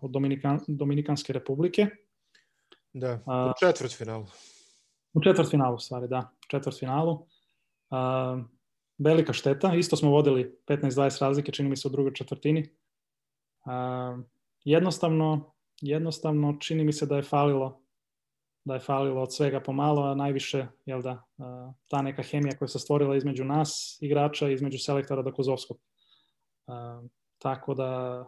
od 0.00 0.10
Dominikan, 0.10 0.60
Dominikanske 0.68 1.32
republike. 1.32 1.86
Da, 2.92 3.14
u 3.26 3.66
četvrt 3.66 3.96
finalu. 3.96 4.26
U 5.12 5.22
četvrt 5.22 5.50
finalu, 5.50 5.78
stvari, 5.78 6.08
da. 6.08 6.18
U 6.18 6.46
četvrt 6.50 6.78
finalu. 6.78 7.26
Velika 8.98 9.32
šteta. 9.32 9.74
Isto 9.74 9.96
smo 9.96 10.10
vodili 10.10 10.58
15-20 10.66 11.20
razlike, 11.20 11.52
čini 11.52 11.68
mi 11.68 11.76
se 11.76 11.88
u 11.88 11.90
drugoj 11.90 12.14
četvrtini. 12.14 12.68
jednostavno, 14.64 15.54
jednostavno 15.80 16.56
čini 16.60 16.84
mi 16.84 16.92
se 16.92 17.06
da 17.06 17.16
je 17.16 17.22
falilo 17.22 17.88
da 18.68 18.74
je 18.74 18.80
falilo 18.80 19.22
od 19.22 19.34
svega 19.34 19.60
pomalo, 19.60 20.02
a 20.02 20.14
najviše 20.14 20.66
jel 20.86 21.02
da, 21.02 21.22
ta 21.88 22.02
neka 22.02 22.22
hemija 22.22 22.56
koja 22.58 22.68
se 22.68 22.78
stvorila 22.78 23.16
između 23.16 23.44
nas, 23.44 23.98
igrača, 24.00 24.48
između 24.48 24.78
selektora 24.78 25.22
do 25.22 25.32
Kozovskog. 25.32 25.78
Tako 27.38 27.74
da 27.74 28.24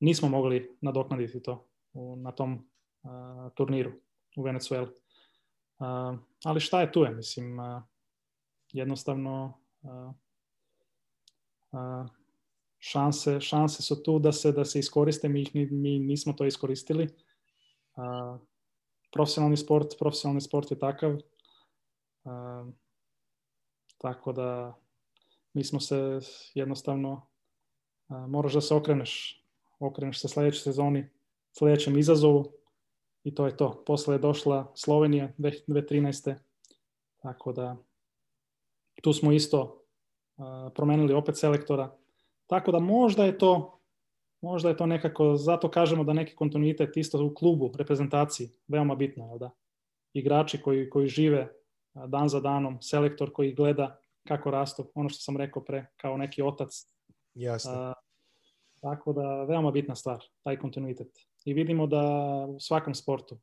nismo 0.00 0.28
mogli 0.28 0.76
nadoknaditi 0.80 1.42
to 1.42 1.68
na 2.16 2.32
tom 2.32 2.68
turniru 3.54 3.92
u 4.36 4.42
Venecueli. 4.42 4.88
Ali 6.44 6.60
šta 6.60 6.80
je 6.80 6.92
tu 6.92 7.02
je, 7.02 7.10
mislim, 7.10 7.58
jednostavno 8.72 9.61
šanse, 12.78 13.40
šanse 13.40 13.82
su 13.82 14.02
tu 14.02 14.18
da 14.18 14.32
se, 14.32 14.52
da 14.52 14.64
se 14.64 14.78
iskoriste, 14.78 15.28
mi, 15.28 15.46
mi 15.54 15.98
nismo 15.98 16.32
to 16.32 16.44
iskoristili 16.44 17.08
profesionalni 19.12 19.56
sport, 19.56 19.98
profesionalni 19.98 20.40
sport 20.40 20.70
je 20.70 20.78
takav. 20.78 21.18
tako 23.98 24.32
da 24.32 24.78
mi 25.52 25.64
smo 25.64 25.80
se 25.80 26.20
jednostavno, 26.54 27.26
moraš 28.08 28.52
da 28.52 28.60
se 28.60 28.74
okreneš, 28.74 29.44
okreneš 29.78 30.20
se 30.20 30.28
sljedećoj 30.28 30.60
sezoni, 30.60 31.10
sljedećem 31.58 31.98
izazovu 31.98 32.52
i 33.24 33.34
to 33.34 33.46
je 33.46 33.56
to. 33.56 33.82
Posle 33.86 34.14
je 34.14 34.18
došla 34.18 34.72
Slovenija 34.74 35.32
2013. 35.38 36.34
Tako 37.22 37.52
da 37.52 37.76
tu 39.02 39.12
smo 39.12 39.32
isto 39.32 39.84
promenili 40.74 41.14
opet 41.14 41.36
selektora. 41.36 41.90
Tako 42.46 42.72
da 42.72 42.78
možda 42.78 43.24
je 43.24 43.38
to 43.38 43.82
možda 44.42 44.68
je 44.68 44.76
to 44.76 44.86
nekako, 44.86 45.36
zato 45.36 45.70
kažemo 45.70 46.04
da 46.04 46.12
neki 46.12 46.34
kontinuitet 46.34 46.96
isto 46.96 47.26
u 47.26 47.34
klubu, 47.34 47.72
reprezentaciji, 47.78 48.48
veoma 48.68 48.94
bitno, 48.94 49.26
jel 49.26 49.38
da? 49.38 49.50
Igrači 50.12 50.62
koji, 50.62 50.90
koji 50.90 51.08
žive 51.08 51.48
dan 52.06 52.28
za 52.28 52.40
danom, 52.40 52.82
selektor 52.82 53.32
koji 53.32 53.54
gleda 53.54 53.98
kako 54.28 54.50
rastu, 54.50 54.90
ono 54.94 55.08
što 55.08 55.20
sam 55.20 55.36
rekao 55.36 55.64
pre, 55.64 55.86
kao 55.96 56.16
neki 56.16 56.42
otac. 56.42 56.88
Jasno. 57.34 57.94
tako 58.80 59.12
da, 59.12 59.44
veoma 59.44 59.70
bitna 59.70 59.94
stvar, 59.94 60.24
taj 60.42 60.56
kontinuitet. 60.56 61.08
I 61.44 61.54
vidimo 61.54 61.86
da 61.86 62.02
u 62.48 62.60
svakom 62.60 62.94
sportu 62.94 63.38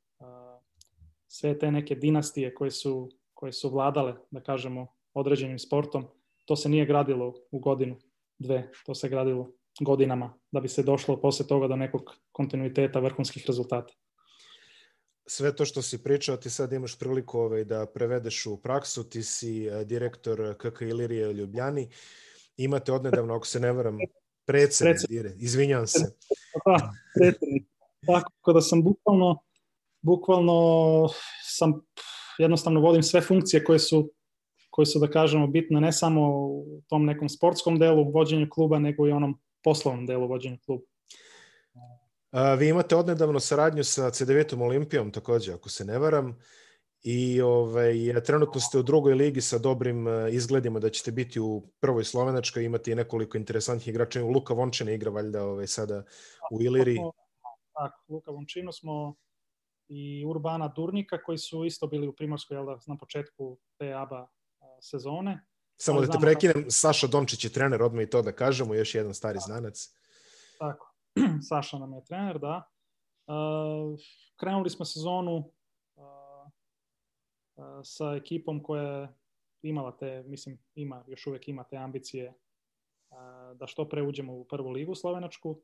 sve 1.27 1.59
te 1.59 1.71
neke 1.71 1.95
dinastije 1.95 2.53
koje 2.55 2.71
su, 2.71 3.09
koje 3.33 3.51
su 3.53 3.69
vladale, 3.69 4.15
da 4.31 4.41
kažemo, 4.41 4.87
određenim 5.19 5.59
sportom, 5.59 6.07
to 6.45 6.55
se 6.55 6.69
nije 6.69 6.85
gradilo 6.85 7.33
u 7.51 7.59
godinu, 7.59 7.97
dve, 8.39 8.71
to 8.85 8.95
se 8.95 9.09
gradilo 9.09 9.51
godinama 9.79 10.33
da 10.51 10.59
bi 10.59 10.67
se 10.69 10.83
došlo 10.83 11.21
posle 11.21 11.47
toga 11.47 11.67
do 11.67 11.75
nekog 11.75 12.01
kontinuiteta 12.31 12.99
vrhunskih 12.99 13.43
rezultata. 13.47 13.93
Sve 15.25 15.55
to 15.55 15.65
što 15.65 15.81
si 15.81 16.03
pričao, 16.03 16.37
ti 16.37 16.49
sad 16.49 16.73
imaš 16.73 16.99
priliku 16.99 17.39
ovaj, 17.39 17.63
da 17.63 17.85
prevedeš 17.85 18.45
u 18.45 18.57
praksu, 18.61 19.09
ti 19.09 19.23
si 19.23 19.65
eh, 19.65 19.85
direktor 19.85 20.55
KK 20.57 20.81
Ilirije 20.81 21.33
Ljubljani, 21.33 21.89
imate 22.57 22.91
odnedavno, 22.91 23.35
ako 23.35 23.47
se 23.47 23.59
ne 23.59 23.71
varam, 23.71 23.97
predsednik, 24.45 24.97
izvinjam 25.37 25.87
se. 25.87 26.15
Da, 26.65 26.91
predsednik. 27.19 27.67
Tako 28.05 28.53
da 28.53 28.61
sam 28.61 28.83
bukvalno, 28.83 29.43
bukvalno 30.01 31.09
sam, 31.43 31.81
jednostavno 32.39 32.79
vodim 32.79 33.03
sve 33.03 33.21
funkcije 33.21 33.63
koje 33.63 33.79
su 33.79 34.11
koje 34.79 34.85
su, 34.85 34.99
da 34.99 35.07
kažemo, 35.11 35.47
bitne 35.47 35.81
ne 35.81 35.91
samo 35.91 36.21
u 36.47 36.81
tom 36.87 37.05
nekom 37.05 37.29
sportskom 37.29 37.79
delu 37.79 38.11
vođenju 38.11 38.47
kluba, 38.49 38.79
nego 38.79 39.07
i 39.07 39.11
onom 39.11 39.33
poslovnom 39.63 40.05
delu 40.05 40.27
vođenja 40.27 40.57
kluba. 40.65 40.83
A, 42.31 42.53
vi 42.53 42.69
imate 42.69 42.95
odnedavno 42.95 43.39
saradnju 43.39 43.83
sa 43.83 44.11
C9 44.11 44.61
Olimpijom 44.61 45.11
takođe, 45.11 45.53
ako 45.53 45.69
se 45.69 45.85
ne 45.85 45.99
varam. 45.99 46.37
I 47.01 47.41
ovaj, 47.41 47.93
trenutno 48.25 48.61
ste 48.61 48.79
u 48.79 48.83
drugoj 48.83 49.13
ligi 49.13 49.41
sa 49.41 49.57
dobrim 49.57 50.07
e, 50.07 50.31
izgledima 50.31 50.79
da 50.79 50.89
ćete 50.89 51.11
biti 51.11 51.39
u 51.39 51.63
prvoj 51.79 52.03
slovenačkoj, 52.03 52.63
imate 52.63 52.91
i 52.91 52.95
nekoliko 52.95 53.37
interesantnih 53.37 53.87
igrača. 53.87 54.23
Luka 54.23 54.53
Vončina 54.53 54.91
igra 54.91 55.11
valjda 55.11 55.43
ovaj, 55.43 55.67
sada 55.67 56.03
u 56.51 56.61
Iliri. 56.61 56.95
Tako, 57.73 58.13
Luka 58.13 58.31
Vončino 58.31 58.71
smo 58.71 59.15
i 59.89 60.25
Urbana 60.25 60.67
Durnika 60.67 61.23
koji 61.23 61.37
su 61.37 61.65
isto 61.65 61.87
bili 61.87 62.07
u 62.07 62.15
Primorskoj 62.15 62.57
jel 62.57 62.65
da, 62.65 62.79
na 62.87 62.97
početku 62.97 63.57
te 63.77 63.93
ABA 63.93 64.27
sezone. 64.81 65.45
Samo 65.77 66.01
da 66.01 66.11
te 66.11 66.17
prekinem, 66.21 66.63
da... 66.63 66.71
Saša 66.71 67.07
Dončić 67.07 67.43
je 67.43 67.53
trener, 67.53 67.83
odmah 67.83 68.03
i 68.03 68.09
to 68.09 68.21
da 68.21 68.31
kažemo, 68.31 68.75
još 68.75 68.95
jedan 68.95 69.13
stari 69.13 69.35
da. 69.35 69.39
znanac. 69.39 69.95
Tako, 70.59 70.93
Saša 71.49 71.79
nam 71.79 71.93
je 71.93 72.05
trener, 72.05 72.39
da. 72.39 72.63
Uh, 73.27 73.99
krenuli 74.35 74.69
smo 74.69 74.85
sezonu 74.85 75.35
uh, 75.37 76.03
uh, 77.55 77.65
sa 77.83 78.15
ekipom 78.15 78.63
koja 78.63 78.83
je 78.83 79.09
imala 79.61 79.97
te, 79.97 80.23
mislim, 80.27 80.59
ima, 80.75 81.03
još 81.07 81.27
uvek 81.27 81.47
ima 81.47 81.63
te 81.63 81.77
ambicije 81.77 82.33
da 83.55 83.67
što 83.67 83.89
pre 83.89 84.01
uđemo 84.01 84.33
u 84.33 84.43
prvu 84.43 84.69
ligu 84.69 84.95
slovenačku. 84.95 85.61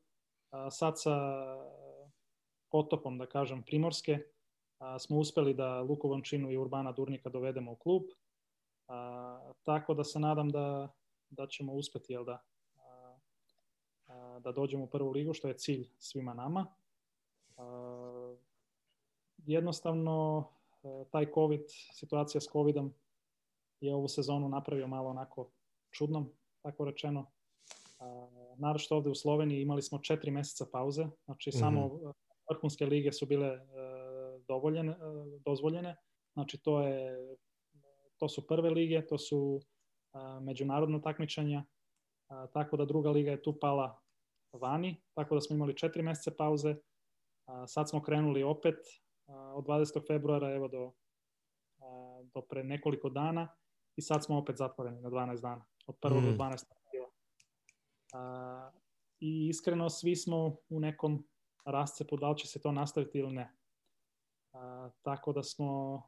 Sad 0.71 1.01
sa 1.01 1.15
potopom, 2.71 3.17
da 3.17 3.25
kažem, 3.25 3.63
primorske, 3.63 4.19
smo 4.99 5.17
uspeli 5.17 5.53
da 5.53 5.81
Luku 5.81 6.09
Vančinu 6.09 6.51
i 6.51 6.57
Urbana 6.57 6.91
Durnika 6.91 7.29
dovedemo 7.29 7.71
u 7.71 7.75
klub. 7.75 8.03
A, 8.87 9.53
tako 9.63 9.93
da 9.93 10.03
se 10.03 10.19
nadam 10.19 10.49
da, 10.49 10.93
da 11.29 11.47
ćemo 11.47 11.73
uspeti 11.73 12.13
jel 12.13 12.25
da, 12.25 12.43
a, 12.77 13.17
a, 14.07 14.39
da 14.39 14.51
dođemo 14.51 14.83
u 14.83 14.89
prvu 14.89 15.11
ligu, 15.11 15.33
što 15.33 15.47
je 15.47 15.57
cilj 15.57 15.89
svima 15.99 16.33
nama. 16.33 16.65
A, 17.57 18.35
jednostavno, 19.37 20.47
taj 21.11 21.31
COVID, 21.33 21.61
situacija 21.93 22.41
s 22.41 22.47
COVIDom 22.51 22.93
je 23.79 23.95
ovu 23.95 24.07
sezonu 24.07 24.49
napravio 24.49 24.87
malo 24.87 25.09
onako 25.09 25.51
čudnom, 25.91 26.29
tako 26.61 26.85
rečeno. 26.85 27.31
Naravno 28.57 28.85
ovde 28.89 29.09
u 29.09 29.15
Sloveniji 29.15 29.61
imali 29.61 29.81
smo 29.81 29.99
četiri 29.99 30.31
meseca 30.31 30.65
pauze, 30.71 31.07
znači 31.25 31.49
mm 31.49 31.53
-hmm. 31.53 31.59
samo 31.59 32.13
vrhunske 32.49 32.85
lige 32.85 33.11
su 33.11 33.25
bile 33.25 33.47
e, 33.47 33.59
dovoljene, 34.47 34.91
e, 34.91 34.95
dozvoljene, 35.45 35.95
znači 36.33 36.57
to 36.57 36.81
je 36.81 37.35
to 38.17 38.29
su 38.29 38.47
prve 38.47 38.69
lige, 38.69 39.07
to 39.07 39.17
su 39.17 39.61
a, 40.13 40.39
međunarodna 40.39 41.01
takmičenja, 41.01 41.65
a, 42.29 42.47
tako 42.47 42.77
da 42.77 42.85
druga 42.85 43.09
liga 43.09 43.31
je 43.31 43.41
tu 43.41 43.59
pala 43.59 44.01
vani, 44.53 45.01
tako 45.13 45.35
da 45.35 45.41
smo 45.41 45.55
imali 45.55 45.77
četiri 45.77 46.03
meseca 46.03 46.31
pauze. 46.37 46.75
A, 47.45 47.67
sad 47.67 47.89
smo 47.89 48.01
krenuli 48.01 48.43
opet 48.43 48.75
a, 49.27 49.53
od 49.55 49.65
20. 49.65 50.07
februara 50.07 50.53
evo 50.53 50.67
do, 50.67 50.91
a, 51.81 52.21
do 52.33 52.41
pre 52.41 52.63
nekoliko 52.63 53.09
dana 53.09 53.47
i 53.95 54.01
sad 54.01 54.23
smo 54.23 54.37
opet 54.37 54.57
zatvoreni 54.57 55.01
na 55.01 55.09
12 55.09 55.41
dana, 55.41 55.65
od 55.87 55.95
1. 56.01 56.19
Mm. 56.19 56.25
do 56.25 56.43
12. 56.43 56.65
aprila. 56.87 57.09
A, 58.13 58.71
I 59.19 59.47
iskreno 59.49 59.89
svi 59.89 60.15
smo 60.15 60.57
u 60.69 60.79
nekom 60.79 61.27
rascepu 61.65 62.17
da 62.17 62.29
li 62.29 62.37
će 62.37 62.47
se 62.47 62.61
to 62.61 62.71
nastaviti 62.71 63.19
ili 63.19 63.33
ne. 63.33 63.55
A, 64.53 64.89
tako 65.01 65.33
da 65.33 65.43
smo 65.43 66.01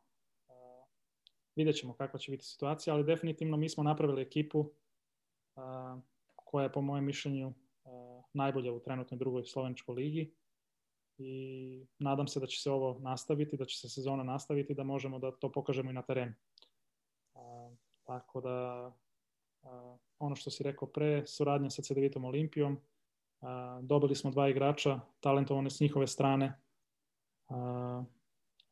vidjet 1.57 1.75
ćemo 1.75 1.93
kakva 1.93 2.19
će 2.19 2.31
biti 2.31 2.45
situacija, 2.45 2.93
ali 2.93 3.03
definitivno 3.03 3.57
mi 3.57 3.69
smo 3.69 3.83
napravili 3.83 4.21
ekipu 4.21 4.71
a, 5.55 5.99
koja 6.35 6.63
je 6.63 6.71
po 6.71 6.81
mojem 6.81 7.05
mišljenju 7.05 7.53
a, 7.85 8.21
najbolja 8.33 8.73
u 8.73 8.79
trenutnoj 8.79 9.17
drugoj 9.17 9.45
sloveničkoj 9.45 9.95
ligi 9.95 10.33
i 11.17 11.85
nadam 11.99 12.27
se 12.27 12.39
da 12.39 12.47
će 12.47 12.61
se 12.61 12.71
ovo 12.71 12.99
nastaviti, 12.99 13.57
da 13.57 13.65
će 13.65 13.77
se 13.77 13.89
sezona 13.89 14.23
nastaviti, 14.23 14.73
da 14.73 14.83
možemo 14.83 15.19
da 15.19 15.31
to 15.31 15.51
pokažemo 15.51 15.89
i 15.89 15.93
na 15.93 16.01
terenu. 16.01 16.33
A, 17.35 17.69
tako 18.03 18.41
da 18.41 18.91
ono 20.19 20.35
što 20.35 20.51
si 20.51 20.63
rekao 20.63 20.87
pre, 20.87 21.27
suradnja 21.27 21.69
sa 21.69 21.81
CDVitom 21.81 22.25
Olimpijom, 22.25 22.77
dobili 23.81 24.15
smo 24.15 24.31
dva 24.31 24.49
igrača, 24.49 24.99
talentovane 25.19 25.69
s 25.69 25.79
njihove 25.79 26.07
strane, 26.07 26.59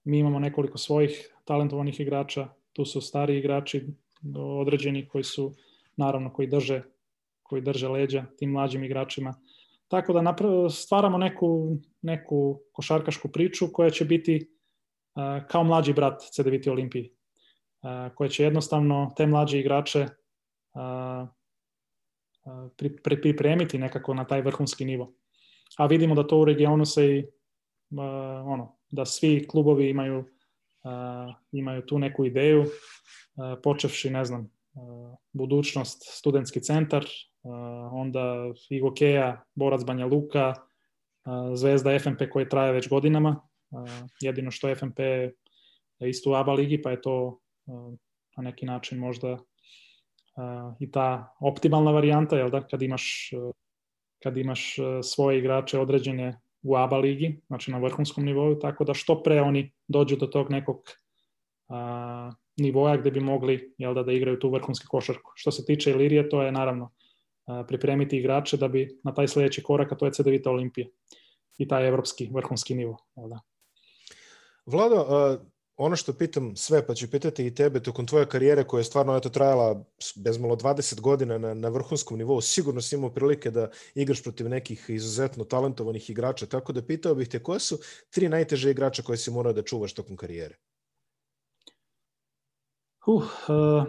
mi 0.03 0.19
imamo 0.19 0.39
nekoliko 0.39 0.77
svojih 0.77 1.35
talentovanih 1.45 1.99
igrača, 1.99 2.47
tu 2.75 2.85
su 2.85 3.01
stari 3.01 3.37
igrači 3.37 3.85
određeni 4.35 5.07
koji 5.07 5.23
su 5.23 5.53
naravno 5.97 6.33
koji 6.33 6.47
drže 6.47 6.81
koji 7.45 7.61
drže 7.61 7.87
leđa 7.87 8.25
tim 8.37 8.51
mlađim 8.51 8.83
igračima. 8.83 9.33
Tako 9.87 10.13
da 10.13 10.35
stvaramo 10.69 11.17
neku, 11.17 11.77
neku 12.01 12.59
košarkašku 12.71 13.27
priču 13.27 13.67
koja 13.73 13.89
će 13.89 14.05
biti 14.05 14.39
uh, 15.15 15.47
kao 15.47 15.63
mlađi 15.63 15.93
brat 15.93 16.21
CDVT 16.31 16.67
Olimpiji, 16.67 17.09
uh, 17.09 18.15
koja 18.15 18.29
će 18.29 18.43
jednostavno 18.43 19.13
te 19.17 19.27
mlađe 19.27 19.59
igrače 19.59 20.07
uh, 20.73 21.27
pri, 22.77 22.95
pri, 23.03 23.21
pripremiti 23.21 23.77
nekako 23.77 24.13
na 24.13 24.25
taj 24.25 24.41
vrhunski 24.41 24.85
nivo. 24.85 25.13
a 25.77 25.85
vidimo 25.85 26.15
da 26.15 26.27
to 26.27 26.39
u 26.39 26.45
regionu 26.45 26.85
se 26.85 27.05
i 27.05 27.25
ono, 28.45 28.77
da 28.89 29.05
svi 29.05 29.47
klubovi 29.47 29.89
imaju 29.89 30.25
imaju 31.51 31.85
tu 31.85 31.99
neku 31.99 32.25
ideju 32.25 32.65
počevši, 33.63 34.09
ne 34.09 34.25
znam, 34.25 34.51
budućnost 35.33 36.03
studentski 36.17 36.61
centar, 36.61 37.05
onda 37.91 38.53
Igokeja, 38.69 39.43
Borac 39.55 39.83
Banja 39.85 40.05
Luka, 40.05 40.53
Zvezda 41.53 41.99
FMP 41.99 42.21
koji 42.31 42.49
traje 42.49 42.71
već 42.71 42.89
godinama. 42.89 43.41
Jedino 44.21 44.51
što 44.51 44.75
FMP 44.75 44.99
je 44.99 45.33
isto 45.99 46.31
u 46.31 46.33
ABA 46.33 46.53
ligi, 46.53 46.81
pa 46.81 46.91
je 46.91 47.01
to 47.01 47.39
na 48.37 48.43
neki 48.43 48.65
način 48.65 48.99
možda 48.99 49.37
i 50.79 50.91
ta 50.91 51.35
optimalna 51.39 51.91
varijanta, 51.91 52.37
jel 52.37 52.49
da, 52.49 52.67
kad 52.67 52.81
imaš, 52.81 53.31
kad 54.23 54.37
imaš 54.37 54.75
svoje 55.03 55.39
igrače 55.39 55.79
određene 55.79 56.41
u 56.65 56.75
ABA 56.75 56.97
ligi, 56.97 57.41
znači 57.47 57.71
na 57.71 57.77
vrhunskom 57.77 58.25
nivou, 58.25 58.55
tako 58.59 58.83
da 58.83 58.93
što 58.93 59.23
pre 59.23 59.41
oni 59.41 59.71
dođu 59.87 60.15
do 60.15 60.27
tog 60.27 60.51
nekog 60.51 60.89
a, 61.69 62.31
nivoja 62.57 62.97
gde 62.97 63.11
bi 63.11 63.19
mogli 63.19 63.73
jel 63.77 63.93
da, 63.93 64.03
da 64.03 64.11
igraju 64.11 64.39
tu 64.39 64.49
vrhunski 64.49 64.87
košarku. 64.87 65.31
Što 65.35 65.51
se 65.51 65.65
tiče 65.65 65.91
Ilirije, 65.91 66.29
to 66.29 66.41
je 66.41 66.51
naravno 66.51 66.91
a, 67.45 67.63
pripremiti 67.67 68.17
igrače 68.17 68.57
da 68.57 68.67
bi 68.67 68.99
na 69.03 69.13
taj 69.13 69.27
sledeći 69.27 69.63
korak, 69.63 69.91
a 69.91 69.95
to 69.95 70.05
je 70.05 70.11
CDVita 70.11 70.49
Olimpija 70.49 70.87
i 71.57 71.67
taj 71.67 71.87
evropski 71.87 72.29
vrhunski 72.33 72.75
nivo. 72.75 72.97
Jel 73.15 73.29
da. 73.29 73.39
Vlado, 74.65 75.05
ono 75.77 75.95
što 75.95 76.13
pitam 76.13 76.55
sve, 76.55 76.87
pa 76.87 76.93
ću 76.93 77.11
pitati 77.11 77.47
i 77.47 77.55
tebe 77.55 77.83
tokom 77.83 78.07
tvoje 78.07 78.25
karijere 78.25 78.63
koja 78.63 78.79
je 78.79 78.83
stvarno 78.83 79.17
eto, 79.17 79.29
trajala 79.29 79.85
bezmalo 80.15 80.55
20 80.55 81.01
godina 81.01 81.37
na, 81.37 81.53
na 81.53 81.69
vrhunskom 81.69 82.17
nivou, 82.17 82.41
sigurno 82.41 82.81
si 82.81 82.95
imao 82.95 83.09
prilike 83.09 83.51
da 83.51 83.69
igraš 83.95 84.23
protiv 84.23 84.49
nekih 84.49 84.85
izuzetno 84.87 85.43
talentovanih 85.43 86.09
igrača, 86.09 86.45
tako 86.45 86.73
da 86.73 86.85
pitao 86.85 87.15
bih 87.15 87.27
te 87.27 87.43
koje 87.43 87.59
su 87.59 87.77
tri 88.09 88.29
najteže 88.29 88.71
igrača 88.71 89.03
koje 89.03 89.17
si 89.17 89.31
morao 89.31 89.53
da 89.53 89.63
čuvaš 89.63 89.93
tokom 89.93 90.17
karijere? 90.17 90.55
Uh, 93.07 93.23
uh, 93.49 93.83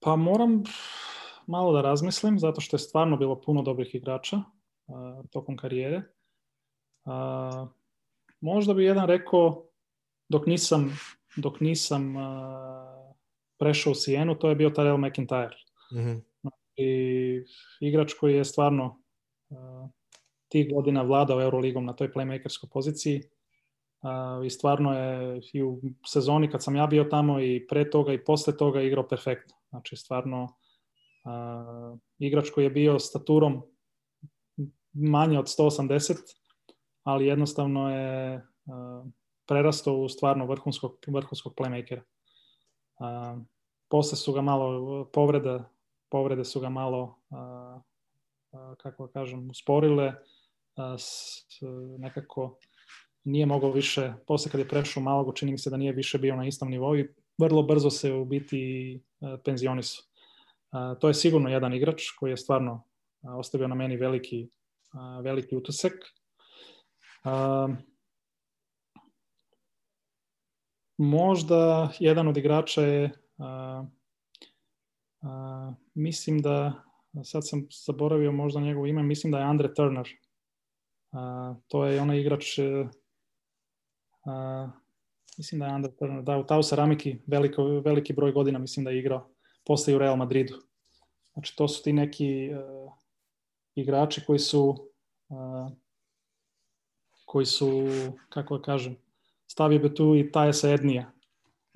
pa 0.00 0.16
moram 0.16 0.62
malo 1.46 1.72
da 1.72 1.80
razmislim, 1.80 2.38
zato 2.38 2.60
što 2.60 2.76
je 2.76 2.80
stvarno 2.80 3.16
bilo 3.16 3.40
puno 3.40 3.62
dobrih 3.62 3.94
igrača 3.94 4.36
uh, 4.36 5.24
tokom 5.30 5.56
karijere. 5.56 6.02
Uh, 7.04 7.68
možda 8.40 8.74
bi 8.74 8.84
jedan 8.84 9.06
rekao 9.06 9.66
dok 10.28 10.46
nisam, 10.46 10.98
dok 11.36 11.60
nisam 11.60 12.16
uh, 12.16 12.22
prešao 13.58 13.90
u 13.90 13.94
Sijenu, 13.94 14.34
to 14.34 14.48
je 14.48 14.54
bio 14.54 14.70
Tarell 14.70 14.98
McIntyre. 14.98 15.54
Mm 15.92 15.98
-hmm. 15.98 16.20
I 16.76 17.44
igrač 17.80 18.12
koji 18.12 18.34
je 18.34 18.44
stvarno 18.44 19.02
uh, 19.48 19.90
tih 20.48 20.74
godina 20.74 21.02
vladao 21.02 21.42
Euroligom 21.42 21.84
na 21.84 21.92
toj 21.92 22.12
playmakerskoj 22.12 22.68
poziciji 22.72 23.22
uh, 24.02 24.46
i 24.46 24.50
stvarno 24.50 24.92
je 24.98 25.40
i 25.52 25.62
u 25.62 25.80
sezoni 26.06 26.50
kad 26.50 26.64
sam 26.64 26.76
ja 26.76 26.86
bio 26.86 27.04
tamo 27.04 27.40
i 27.40 27.66
pre 27.68 27.90
toga 27.90 28.12
i 28.12 28.24
posle 28.24 28.56
toga 28.56 28.82
igrao 28.82 29.08
perfektno. 29.08 29.56
Znači 29.68 29.96
stvarno 29.96 30.42
uh, 30.44 31.98
igrač 32.18 32.50
koji 32.50 32.64
je 32.64 32.70
bio 32.70 32.98
staturom 32.98 33.62
manje 34.92 35.38
od 35.38 35.46
180, 35.46 36.14
ali 37.06 37.26
jednostavno 37.26 37.90
je 37.90 38.36
uh, 38.36 39.06
prerastao 39.46 39.94
u 39.94 40.08
stvarno 40.08 40.46
vrhunskog, 40.46 40.98
vrhunskog 41.06 41.54
playmakera. 41.54 42.02
Uh, 42.98 43.42
posle 43.88 44.16
su 44.18 44.32
ga 44.32 44.40
malo 44.40 45.04
povrede, 45.12 45.60
povrede 46.08 46.44
su 46.44 46.60
ga 46.60 46.68
malo 46.68 47.18
uh, 47.30 47.82
uh, 48.52 48.76
kako 48.76 49.06
da 49.06 49.12
kažem, 49.12 49.50
usporile 49.50 50.06
uh, 50.06 50.94
s, 50.98 51.38
nekako 51.98 52.58
nije 53.24 53.46
mogao 53.46 53.70
više, 53.70 54.12
posle 54.26 54.50
kad 54.50 54.60
je 54.60 54.68
prešao 54.68 55.02
Malago, 55.02 55.32
čini 55.32 55.52
mi 55.52 55.58
se 55.58 55.70
da 55.70 55.76
nije 55.76 55.92
više 55.92 56.18
bio 56.18 56.36
na 56.36 56.46
istom 56.46 56.70
nivou 56.70 56.96
i 56.96 57.08
vrlo 57.38 57.62
brzo 57.62 57.90
se 57.90 58.12
u 58.12 58.24
biti 58.24 59.00
uh, 59.20 59.28
penzionisu. 59.44 60.02
Uh, 60.72 60.98
to 60.98 61.08
je 61.08 61.14
sigurno 61.14 61.48
jedan 61.48 61.74
igrač 61.74 62.10
koji 62.18 62.30
je 62.30 62.36
stvarno 62.36 62.72
uh, 63.22 63.34
ostavio 63.34 63.68
na 63.68 63.74
meni 63.74 63.96
veliki, 63.96 64.48
uh, 64.94 65.24
veliki 65.24 65.56
utisak. 65.56 65.92
Uh, 67.24 67.76
možda 70.96 71.92
jedan 71.98 72.28
od 72.28 72.36
igrača 72.36 72.82
je 72.82 73.04
uh, 73.38 73.86
uh, 75.22 75.74
mislim 75.94 76.42
da 76.42 76.82
sad 77.24 77.48
sam 77.48 77.66
zaboravio 77.86 78.32
možda 78.32 78.60
njegovo 78.60 78.86
ime, 78.86 79.02
mislim 79.02 79.30
da 79.30 79.38
je 79.38 79.44
Andre 79.44 79.74
Turner. 79.74 80.08
Uh, 81.12 81.56
to 81.68 81.86
je 81.86 82.00
onaj 82.00 82.20
igrač 82.20 82.58
uh, 82.58 82.88
mislim 85.38 85.58
da 85.58 85.66
je 85.66 85.72
Andre 85.72 85.92
Turner, 85.96 86.22
da 86.22 86.38
u 86.38 86.46
Tau 86.46 86.62
Ceramiki 86.62 87.18
veliko, 87.26 87.64
veliki 87.64 88.12
broj 88.12 88.32
godina 88.32 88.58
mislim 88.58 88.84
da 88.84 88.90
je 88.90 88.98
igrao 88.98 89.30
posle 89.64 89.94
u 89.94 89.98
Real 89.98 90.16
Madridu. 90.16 90.54
Znači 91.32 91.56
to 91.56 91.68
su 91.68 91.82
ti 91.82 91.92
neki 91.92 92.50
uh, 92.52 92.92
igrači 93.74 94.24
koji 94.26 94.38
su 94.38 94.90
koji 97.36 97.46
su, 97.46 97.88
kako 98.28 98.56
da 98.56 98.62
kažem, 98.62 98.96
stavio 99.46 99.78
bi 99.78 99.94
tu 99.94 100.16
i 100.16 100.30
Tajesa 100.32 100.70
Ednija. 100.70 101.12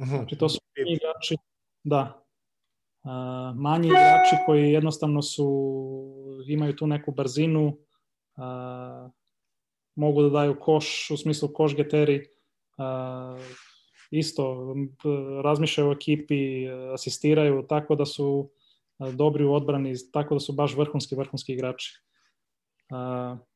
Mhm. 0.00 0.16
Znači, 0.16 0.36
to 0.36 0.48
su 0.48 0.58
igrači, 0.76 1.36
da, 1.84 2.24
uh, 3.04 3.10
manji 3.56 3.88
igrači 3.88 4.36
koji 4.46 4.72
jednostavno 4.72 5.22
su, 5.22 5.48
imaju 6.46 6.76
tu 6.76 6.86
neku 6.86 7.12
brzinu, 7.12 7.66
uh, 7.66 9.10
mogu 9.94 10.22
da 10.22 10.28
daju 10.28 10.56
koš, 10.60 11.10
u 11.10 11.16
smislu 11.16 11.48
koš 11.52 11.76
geteri, 11.76 12.24
uh, 12.78 13.44
isto 14.10 14.74
razmišljaju 15.44 15.90
o 15.90 15.92
ekipi, 15.92 16.68
asistiraju, 16.94 17.66
tako 17.68 17.94
da 17.94 18.06
su 18.06 18.50
dobri 19.12 19.44
u 19.44 19.52
odbrani, 19.52 19.94
tako 20.12 20.34
da 20.34 20.40
su 20.40 20.52
baš 20.52 20.76
vrhunski, 20.76 21.14
vrhunski 21.14 21.52
igrači. 21.52 22.00
Uh, 22.90 23.49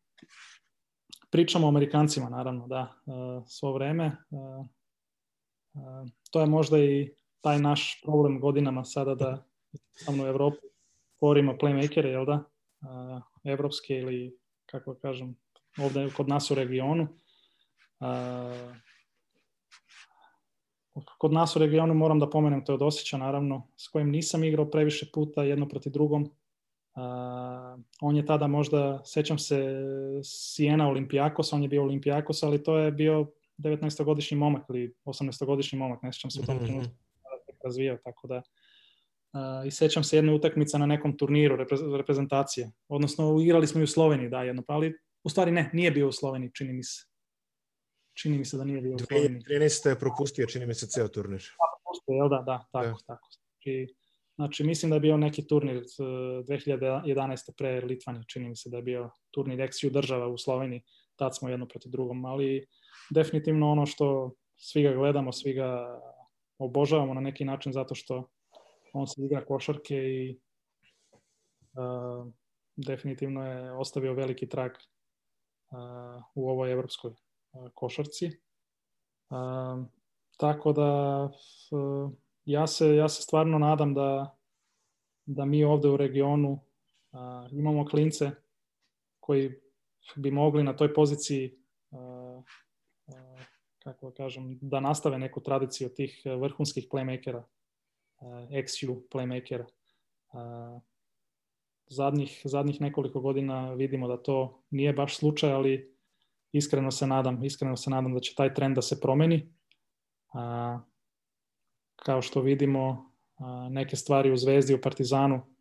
pričamo 1.35 1.67
o 1.67 1.69
Amerikancima, 1.69 2.29
naravno, 2.29 2.67
da, 2.69 2.93
e, 3.07 3.11
svo 3.47 3.73
vreme. 3.73 4.05
E, 4.05 4.37
e, 5.75 5.81
to 6.31 6.41
je 6.41 6.47
možda 6.47 6.79
i 6.79 7.15
taj 7.41 7.59
naš 7.59 8.03
problem 8.05 8.41
godinama 8.41 8.85
sada 8.85 9.15
da 9.15 9.45
samo 9.91 10.23
u 10.23 10.27
Evropi 10.27 10.67
stvorimo 11.17 11.57
playmakere, 11.61 12.07
jel 12.07 12.27
da? 12.27 12.45
Evropske 13.45 13.99
ili, 13.99 14.39
kako 14.67 14.95
kažem, 14.95 15.37
ovde 15.79 16.09
kod 16.17 16.29
nas 16.29 16.51
u 16.51 16.55
regionu. 16.55 17.09
Kod 21.19 21.33
nas 21.33 21.57
u 21.57 21.59
regionu 21.59 21.95
moram 21.95 22.21
da 22.21 22.31
pomenem 22.31 22.65
Teodosića, 22.65 23.19
naravno, 23.19 23.69
s 23.77 23.89
kojim 23.89 24.11
nisam 24.11 24.45
igrao 24.45 24.71
previše 24.71 25.11
puta 25.13 25.43
jedno 25.43 25.69
proti 25.69 25.91
drugom, 25.91 26.31
Uh, 26.97 27.81
on 28.01 28.17
je 28.17 28.27
tada 28.27 28.47
možda, 28.47 29.01
sećam 29.05 29.39
se, 29.39 29.83
Siena 30.25 30.89
Olimpijakos, 30.89 31.53
on 31.53 31.63
je 31.63 31.69
bio 31.69 31.83
Olimpijakos, 31.83 32.43
ali 32.43 32.63
to 32.63 32.79
je 32.79 32.93
bio 32.93 33.27
19-godišnji 33.59 34.37
momak 34.37 34.63
ili 34.69 34.95
18-godišnji 35.05 35.79
momak, 35.79 36.03
ne 36.03 36.13
sećam 36.13 36.31
se 36.31 36.41
u 36.41 36.45
tom 36.45 36.59
trenutku 36.59 36.91
mm 36.91 36.95
-hmm. 36.95 37.65
razvijao, 37.65 37.97
tako 38.05 38.27
da 38.27 38.37
uh, 38.37 39.67
i 39.67 39.71
sećam 39.71 40.05
se 40.05 40.17
jedne 40.17 40.33
utakmice 40.33 40.79
na 40.79 40.87
nekom 40.87 41.17
turniru 41.19 41.57
reprezentacije, 41.97 42.73
odnosno 42.89 43.41
igrali 43.41 43.67
smo 43.67 43.81
i 43.81 43.85
u 43.85 43.87
Sloveniji, 43.87 44.29
da, 44.29 44.43
jedno, 44.43 44.63
ali 44.69 44.95
u 45.25 45.29
stvari 45.29 45.51
ne, 45.51 45.71
nije 45.73 45.91
bio 45.91 46.09
u 46.09 46.13
Sloveniji, 46.13 46.51
čini 46.55 46.73
mi 46.73 46.85
se. 46.85 47.05
Čini 48.15 48.39
mi 48.39 48.45
se 48.45 48.57
da 48.57 48.65
nije 48.65 48.81
bio 48.81 48.95
u 48.95 48.99
Sloveniji. 48.99 49.43
13. 49.43 49.89
je 49.89 49.99
propustio, 49.99 50.47
čini 50.47 50.67
mi 50.67 50.75
se, 50.75 50.87
ceo 50.87 51.09
turnir. 51.09 51.43
Da, 51.43 51.67
propustio, 51.75 52.13
jel 52.13 52.29
da, 52.29 52.43
da, 52.47 52.67
tako, 52.73 52.99
da. 52.99 53.05
tako. 53.07 53.29
Znači, 53.31 53.95
Znači, 54.37 54.65
mislim 54.65 54.91
da 54.91 54.97
je 54.97 55.01
bio 55.01 55.17
neki 55.17 55.47
turnir 55.47 55.83
2011. 55.99 57.51
Eh, 57.51 57.55
pre 57.57 57.81
Litvanije, 57.81 58.25
čini 58.29 58.49
mi 58.49 58.57
se 58.57 58.71
da 58.71 58.77
je 58.77 58.83
bio 58.83 59.11
turnir 59.31 59.61
Eksiju 59.61 59.91
država 59.91 60.29
u 60.29 60.39
Sloveniji, 60.39 60.83
tad 61.17 61.37
smo 61.37 61.49
jedno 61.49 61.69
proti 61.69 61.89
drugom, 61.89 62.25
ali 62.25 62.67
definitivno 63.11 63.71
ono 63.71 63.87
što 63.87 64.33
svi 64.57 64.83
ga 64.83 64.93
gledamo, 64.93 65.33
svi 65.33 65.53
ga 65.53 66.01
obožavamo 66.59 67.15
na 67.15 67.21
neki 67.21 67.45
način 67.45 67.73
zato 67.73 67.95
što 67.95 68.29
on 68.93 69.07
se 69.07 69.23
igra 69.25 69.45
košarke 69.45 69.97
i 69.97 70.41
uh, 71.73 72.33
definitivno 72.77 73.47
je 73.47 73.73
ostavio 73.73 74.15
veliki 74.15 74.49
trag 74.49 74.71
uh, 74.71 76.23
u 76.35 76.49
ovoj 76.49 76.73
evropskoj 76.73 77.11
uh, 77.11 77.71
košarci. 77.75 78.31
Uh, 79.31 79.87
tako 80.37 80.73
da 80.73 81.23
uh, 81.71 82.11
ja 82.45 82.67
se, 82.67 82.97
ja 82.97 83.09
se 83.09 83.23
stvarno 83.23 83.59
nadam 83.59 83.95
da, 83.95 84.37
da 85.27 85.45
mi 85.45 85.65
ovde 85.65 85.89
u 85.89 85.97
regionu 85.97 86.61
a, 87.13 87.49
imamo 87.53 87.87
klince 87.87 88.31
koji 89.21 89.61
bi 90.17 90.31
mogli 90.31 90.63
na 90.63 90.77
toj 90.77 90.95
poziciji 90.95 91.59
a, 91.91 92.43
a, 93.07 93.37
kako 93.79 94.07
da 94.07 94.15
kažem, 94.15 94.59
da 94.61 94.81
nastave 94.81 95.19
neku 95.19 95.41
tradiciju 95.41 95.89
tih 95.89 96.23
vrhunskih 96.25 96.89
playmakera, 96.89 97.43
XU 98.51 99.03
playmakera. 99.13 99.67
zadnjih, 101.87 102.41
zadnjih 102.45 102.81
nekoliko 102.81 103.21
godina 103.21 103.73
vidimo 103.73 104.09
da 104.09 104.17
to 104.17 104.63
nije 104.71 104.93
baš 104.93 105.17
slučaj, 105.17 105.53
ali 105.53 105.97
iskreno 106.53 106.91
se 106.91 107.07
nadam, 107.07 107.45
iskreno 107.45 107.77
se 107.77 107.91
nadam 107.91 108.15
da 108.15 108.21
će 108.21 108.35
taj 108.35 108.55
trend 108.55 108.75
da 108.75 108.83
se 108.83 109.01
promeni. 109.01 109.53
Kao 112.05 112.23
što 112.23 112.41
vidimo, 112.41 113.11
neke 113.71 113.97
stvari 113.97 114.33
u 114.33 114.37
Zvezdi, 114.37 114.75
u 114.75 114.81
Partizanu 114.81 115.55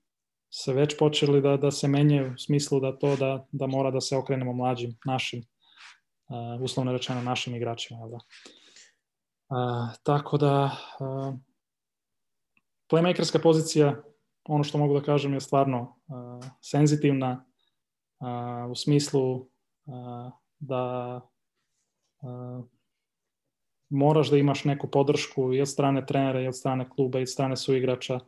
se 0.49 0.73
već 0.73 0.97
počeli 0.99 1.41
da, 1.41 1.57
da 1.57 1.71
se 1.71 1.87
menjaju 1.87 2.33
u 2.33 2.37
smislu 2.37 2.79
da 2.79 2.97
to 2.99 3.15
da, 3.15 3.47
da 3.51 3.67
mora 3.67 3.91
da 3.91 4.01
se 4.01 4.17
okrenemo 4.17 4.53
mlađim, 4.53 4.97
našim, 5.05 5.43
uslovno 6.61 6.91
rečeno 6.91 7.21
našim 7.21 7.55
igračima. 7.55 8.07
Da? 8.07 8.19
A, 9.49 9.89
tako 10.03 10.37
da 10.37 10.77
playmakerska 12.91 13.41
pozicija 13.43 14.03
ono 14.49 14.63
što 14.63 14.77
mogu 14.77 14.93
da 14.93 15.01
kažem 15.01 15.33
je 15.33 15.41
stvarno 15.41 15.95
senzitivna 16.61 17.45
u 18.71 18.75
smislu 18.75 19.47
da 20.59 21.21
moraš 23.93 24.29
da 24.29 24.37
imaš 24.37 24.63
neku 24.65 24.87
podršku 24.87 25.53
i 25.53 25.61
od 25.61 25.69
strane 25.69 26.05
trenera 26.05 26.41
i 26.41 26.47
od 26.47 26.55
strane 26.57 26.89
kluba 26.89 27.19
i 27.19 27.21
od 27.21 27.29
strane 27.29 27.57
suigrača 27.57 28.15
uh, 28.15 28.21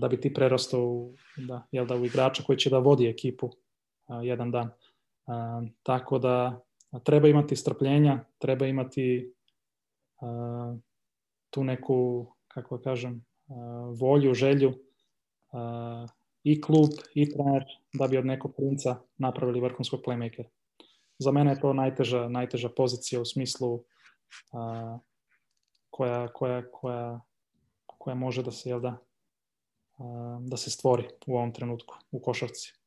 da 0.00 0.08
bi 0.08 0.20
ti 0.20 0.34
prerastao 0.34 0.80
u, 0.80 1.14
da, 1.36 1.62
jel 1.72 1.86
da, 1.86 1.96
u 1.96 2.04
igrača 2.04 2.42
koji 2.42 2.58
će 2.58 2.70
da 2.70 2.78
vodi 2.78 3.08
ekipu 3.08 3.46
uh, 3.46 4.20
jedan 4.22 4.50
dan. 4.50 4.70
Uh, 5.26 5.68
tako 5.82 6.18
da 6.18 6.60
treba 7.04 7.28
imati 7.28 7.56
strpljenja, 7.56 8.24
treba 8.38 8.66
imati 8.66 9.32
tu 11.50 11.64
neku, 11.64 12.26
kako 12.48 12.76
da 12.76 12.82
kažem, 12.82 13.24
volju, 14.00 14.34
želju 14.34 14.72
i 16.44 16.60
klub 16.60 16.90
i 17.14 17.30
trener 17.30 17.64
da 17.92 18.06
bi 18.06 18.18
od 18.18 18.26
nekog 18.26 18.54
princa 18.56 18.96
napravili 19.18 19.60
vrhunskog 19.60 20.00
playmakera. 20.06 20.44
Za 21.18 21.32
mene 21.32 21.50
je 21.50 21.60
to 21.60 21.72
najteža, 21.72 22.28
najteža 22.28 22.68
pozicija 22.68 23.20
u 23.20 23.24
smislu 23.24 23.84
uh, 24.52 25.00
koja, 25.90 26.28
koja, 26.28 26.70
koja, 26.70 27.20
koja 27.86 28.14
može 28.14 28.42
da 28.42 28.52
se, 28.52 28.68
jel 28.68 28.80
da, 28.80 28.96
uh, 29.98 30.42
da 30.42 30.56
se 30.56 30.70
stvori 30.70 31.08
u 31.26 31.36
ovom 31.36 31.52
trenutku 31.52 31.94
u 32.10 32.20
košarci. 32.20 32.80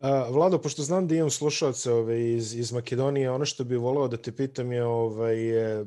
A, 0.00 0.28
Vlado, 0.30 0.58
pošto 0.58 0.82
znam 0.82 1.08
da 1.08 1.14
imam 1.14 1.30
slušalce 1.30 1.92
ove, 1.92 2.32
iz, 2.32 2.54
iz 2.54 2.72
Makedonije, 2.72 3.30
ono 3.30 3.44
što 3.44 3.64
bih 3.64 3.78
volao 3.78 4.08
da 4.08 4.16
te 4.16 4.32
pitam 4.32 4.72
je, 4.72 4.84
ovaj, 4.84 5.36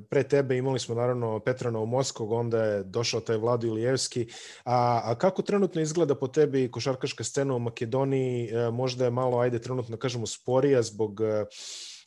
pre 0.10 0.24
tebe 0.24 0.58
imali 0.58 0.80
smo 0.80 0.96
naravno 0.96 1.40
Petrana 1.40 1.80
u 1.80 1.86
Moskog, 1.86 2.32
onda 2.32 2.64
je 2.64 2.84
došao 2.84 3.22
taj 3.22 3.38
Vlado 3.38 3.68
Ilijevski, 3.68 4.28
a, 4.66 5.02
a 5.04 5.16
kako 5.16 5.42
trenutno 5.42 5.82
izgleda 5.82 6.16
po 6.16 6.28
tebi 6.28 6.72
košarkaška 6.72 7.24
scena 7.24 7.56
u 7.56 7.60
Makedoniji, 7.60 8.50
e, 8.50 8.72
možda 8.72 9.06
je 9.06 9.12
malo, 9.12 9.40
ajde, 9.40 9.62
trenutno 9.62 9.98
kažemo 9.98 10.28
sporija 10.28 10.82
zbog 10.82 11.22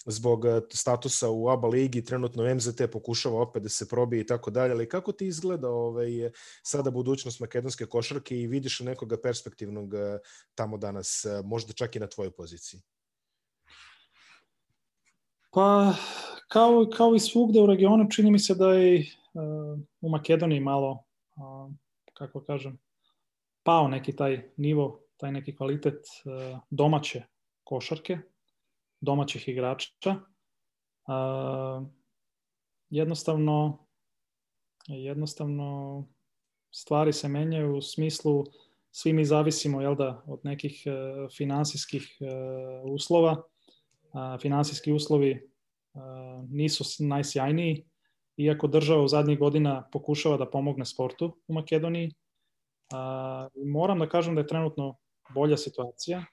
zbog 0.07 0.45
e, 0.45 0.61
statusa 0.73 1.31
u 1.31 1.49
ABA 1.49 1.69
ligi, 1.69 2.05
trenutno 2.05 2.55
MZT 2.55 2.83
pokušava 2.93 3.41
opet 3.41 3.63
da 3.63 3.69
se 3.69 3.89
probije 3.89 4.21
i 4.21 4.27
tako 4.27 4.51
dalje, 4.51 4.73
ali 4.73 4.89
kako 4.89 5.13
ti 5.13 5.27
izgleda 5.27 5.71
ovaj, 5.71 6.11
sada 6.63 6.91
budućnost 6.91 7.41
makedonske 7.41 7.87
košarke 7.87 8.41
i 8.41 8.47
vidiš 8.47 8.81
nekoga 8.81 9.17
perspektivnog 9.23 9.95
e, 9.95 10.19
tamo 10.55 10.79
danas, 10.79 11.25
e, 11.25 11.43
možda 11.45 11.73
čak 11.73 11.97
i 11.97 12.01
na 12.01 12.07
tvojoj 12.07 12.31
poziciji? 12.31 12.81
Pa, 15.53 15.95
kao, 16.49 16.87
kao 16.97 17.15
i 17.15 17.21
svugde 17.21 17.61
u 17.61 17.67
regionu, 17.67 18.11
čini 18.11 18.31
mi 18.31 18.39
se 18.39 18.55
da 18.55 18.73
je 18.73 19.07
u 20.01 20.09
Makedoniji 20.09 20.61
malo, 20.61 21.05
kako 22.15 22.45
kažem, 22.45 22.79
pao 23.63 23.89
neki 23.89 24.17
taj 24.17 24.51
nivo, 24.57 25.01
taj 25.17 25.33
neki 25.33 25.57
kvalitet 25.57 26.07
domaće 26.71 27.23
košarke, 27.65 28.19
domaćih 29.05 29.49
igrača. 29.49 29.91
Uh, 31.07 31.87
jednostavno, 32.91 33.87
jednostavno 34.87 36.09
stvari 36.71 37.13
se 37.13 37.29
menjaju 37.29 37.77
u 37.77 37.83
smislu 37.83 38.45
svi 38.91 39.13
mi 39.13 39.25
zavisimo 39.25 39.81
jel 39.81 39.95
da, 39.95 40.23
od 40.27 40.41
nekih 40.45 40.83
uh, 40.87 41.31
finansijskih 41.37 42.19
uh, 42.21 42.93
uslova. 42.93 43.33
Uh, 43.33 44.41
finansijski 44.41 44.93
uslovi 44.93 45.51
nisu 46.49 47.05
najsjajniji, 47.05 47.85
iako 48.37 48.67
država 48.67 49.03
u 49.03 49.09
zadnjih 49.09 49.39
godina 49.39 49.89
pokušava 49.93 50.37
da 50.37 50.51
pomogne 50.51 50.87
sportu 50.87 51.37
u 51.47 51.55
Makedoniji. 51.55 52.15
Moram 53.65 53.99
da 53.99 54.09
kažem 54.09 54.35
da 54.35 54.41
je 54.41 54.47
trenutno 54.47 54.97
bolja 55.35 55.57
situacija 55.57 56.25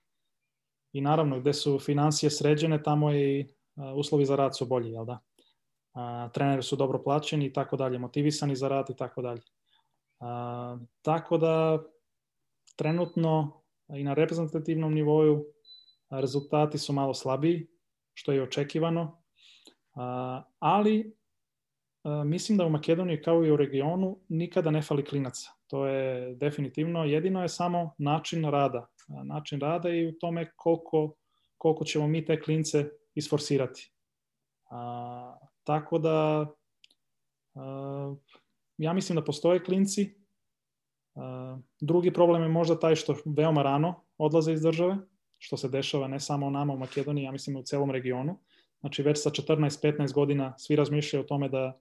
i 0.94 1.02
naravno 1.02 1.40
gde 1.40 1.54
su 1.54 1.80
financije 1.80 2.30
sređene, 2.30 2.84
tamo 2.84 3.14
i 3.14 3.48
uslovi 3.96 4.26
za 4.26 4.36
rad 4.36 4.58
su 4.58 4.66
bolji, 4.66 4.92
jel 4.92 5.06
da? 5.06 5.20
A, 5.94 6.30
treneri 6.34 6.64
su 6.64 6.76
dobro 6.76 7.04
plaćeni 7.04 7.46
i 7.46 7.54
tako 7.54 7.78
dalje, 7.78 8.00
motivisani 8.00 8.56
za 8.56 8.68
rad 8.68 8.90
i 8.90 8.96
tako 8.96 9.22
dalje. 9.22 9.42
Tako 11.02 11.38
da 11.38 11.84
trenutno 12.76 13.62
i 13.96 14.04
na 14.04 14.14
reprezentativnom 14.14 14.94
nivoju 14.94 15.46
rezultati 16.10 16.78
su 16.78 16.94
malo 16.94 17.14
slabiji, 17.14 17.68
što 18.14 18.32
je 18.32 18.44
očekivano, 18.44 19.24
a, 19.96 20.44
ali 20.60 21.16
mislim 22.26 22.58
da 22.58 22.66
u 22.66 22.70
Makedoniji 22.70 23.22
kao 23.22 23.46
i 23.46 23.52
u 23.52 23.58
regionu 23.58 24.20
nikada 24.30 24.72
ne 24.72 24.82
fali 24.82 25.06
klinaca. 25.06 25.52
To 25.68 25.86
je 25.86 26.36
definitivno, 26.36 27.04
jedino 27.04 27.42
je 27.42 27.50
samo 27.50 27.96
način 27.98 28.46
rada 28.46 28.88
način 29.08 29.60
rada 29.60 29.90
i 29.90 30.08
u 30.08 30.20
tome 30.20 30.52
koliko, 30.56 31.16
koliko 31.58 31.86
ćemo 31.86 32.08
mi 32.08 32.26
te 32.26 32.42
klince 32.42 32.90
isforsirati. 33.16 33.92
A, 34.70 35.38
tako 35.64 36.00
da 36.00 36.48
a, 37.56 38.16
ja 38.78 38.94
mislim 38.94 39.16
da 39.16 39.24
postoje 39.24 39.64
klinci. 39.64 40.16
A, 41.16 41.58
drugi 41.80 42.14
problem 42.14 42.42
je 42.42 42.50
možda 42.50 42.80
taj 42.80 42.96
što 42.96 43.16
veoma 43.26 43.64
rano 43.64 44.04
odlaze 44.18 44.54
iz 44.54 44.62
države, 44.62 44.98
što 45.38 45.58
se 45.58 45.70
dešava 45.70 46.08
ne 46.08 46.20
samo 46.20 46.50
nama 46.50 46.74
u 46.74 46.78
Makedoniji, 46.78 47.24
ja 47.24 47.32
mislim 47.32 47.56
u 47.56 47.64
celom 47.64 47.92
regionu. 47.92 48.40
Znači 48.80 49.04
već 49.04 49.24
sa 49.24 49.30
14-15 49.30 50.14
godina 50.14 50.54
svi 50.58 50.76
razmišljaju 50.76 51.24
o 51.24 51.28
tome 51.28 51.50
da 51.50 51.80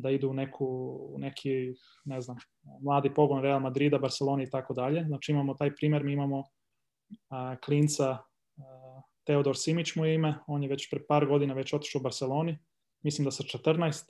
da 0.00 0.10
idu 0.10 0.30
u 0.30 0.34
neku, 0.34 0.98
neki, 1.18 1.74
ne 2.04 2.20
znam, 2.20 2.36
mladi 2.82 3.14
pogon 3.14 3.42
Real 3.42 3.60
Madrida, 3.60 3.98
Barcelona 3.98 4.42
i 4.42 4.50
tako 4.50 4.74
dalje. 4.74 5.04
Znači 5.04 5.32
imamo 5.32 5.54
taj 5.54 5.74
primer, 5.74 6.04
mi 6.04 6.12
imamo 6.12 6.44
a, 7.28 7.56
klinca 7.64 8.18
a, 8.56 9.02
Teodor 9.24 9.56
Simić 9.56 9.96
mu 9.96 10.04
je 10.04 10.14
ime, 10.14 10.34
on 10.46 10.62
je 10.62 10.68
već 10.68 10.90
pre 10.90 11.00
par 11.08 11.26
godina 11.26 11.54
već 11.54 11.72
otišao 11.72 12.00
u 12.00 12.02
Barceloni, 12.02 12.58
mislim 13.02 13.24
da 13.24 13.30
sa 13.30 13.42
14. 13.42 14.04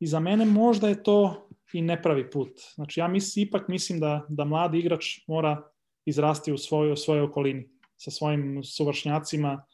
I 0.00 0.06
za 0.06 0.20
mene 0.20 0.44
možda 0.44 0.88
je 0.88 1.02
to 1.02 1.48
i 1.72 1.82
nepravi 1.82 2.30
put. 2.30 2.60
Znači 2.74 3.00
ja 3.00 3.08
mislim, 3.08 3.46
ipak 3.46 3.68
mislim 3.68 4.00
da, 4.00 4.26
da 4.28 4.44
mladi 4.44 4.78
igrač 4.78 5.04
mora 5.28 5.62
izrasti 6.04 6.52
u 6.52 6.58
svojoj, 6.58 6.92
u 6.92 6.96
svojoj 6.96 7.22
okolini, 7.22 7.68
sa 7.96 8.10
svojim 8.10 8.64
suvršnjacima, 8.64 9.64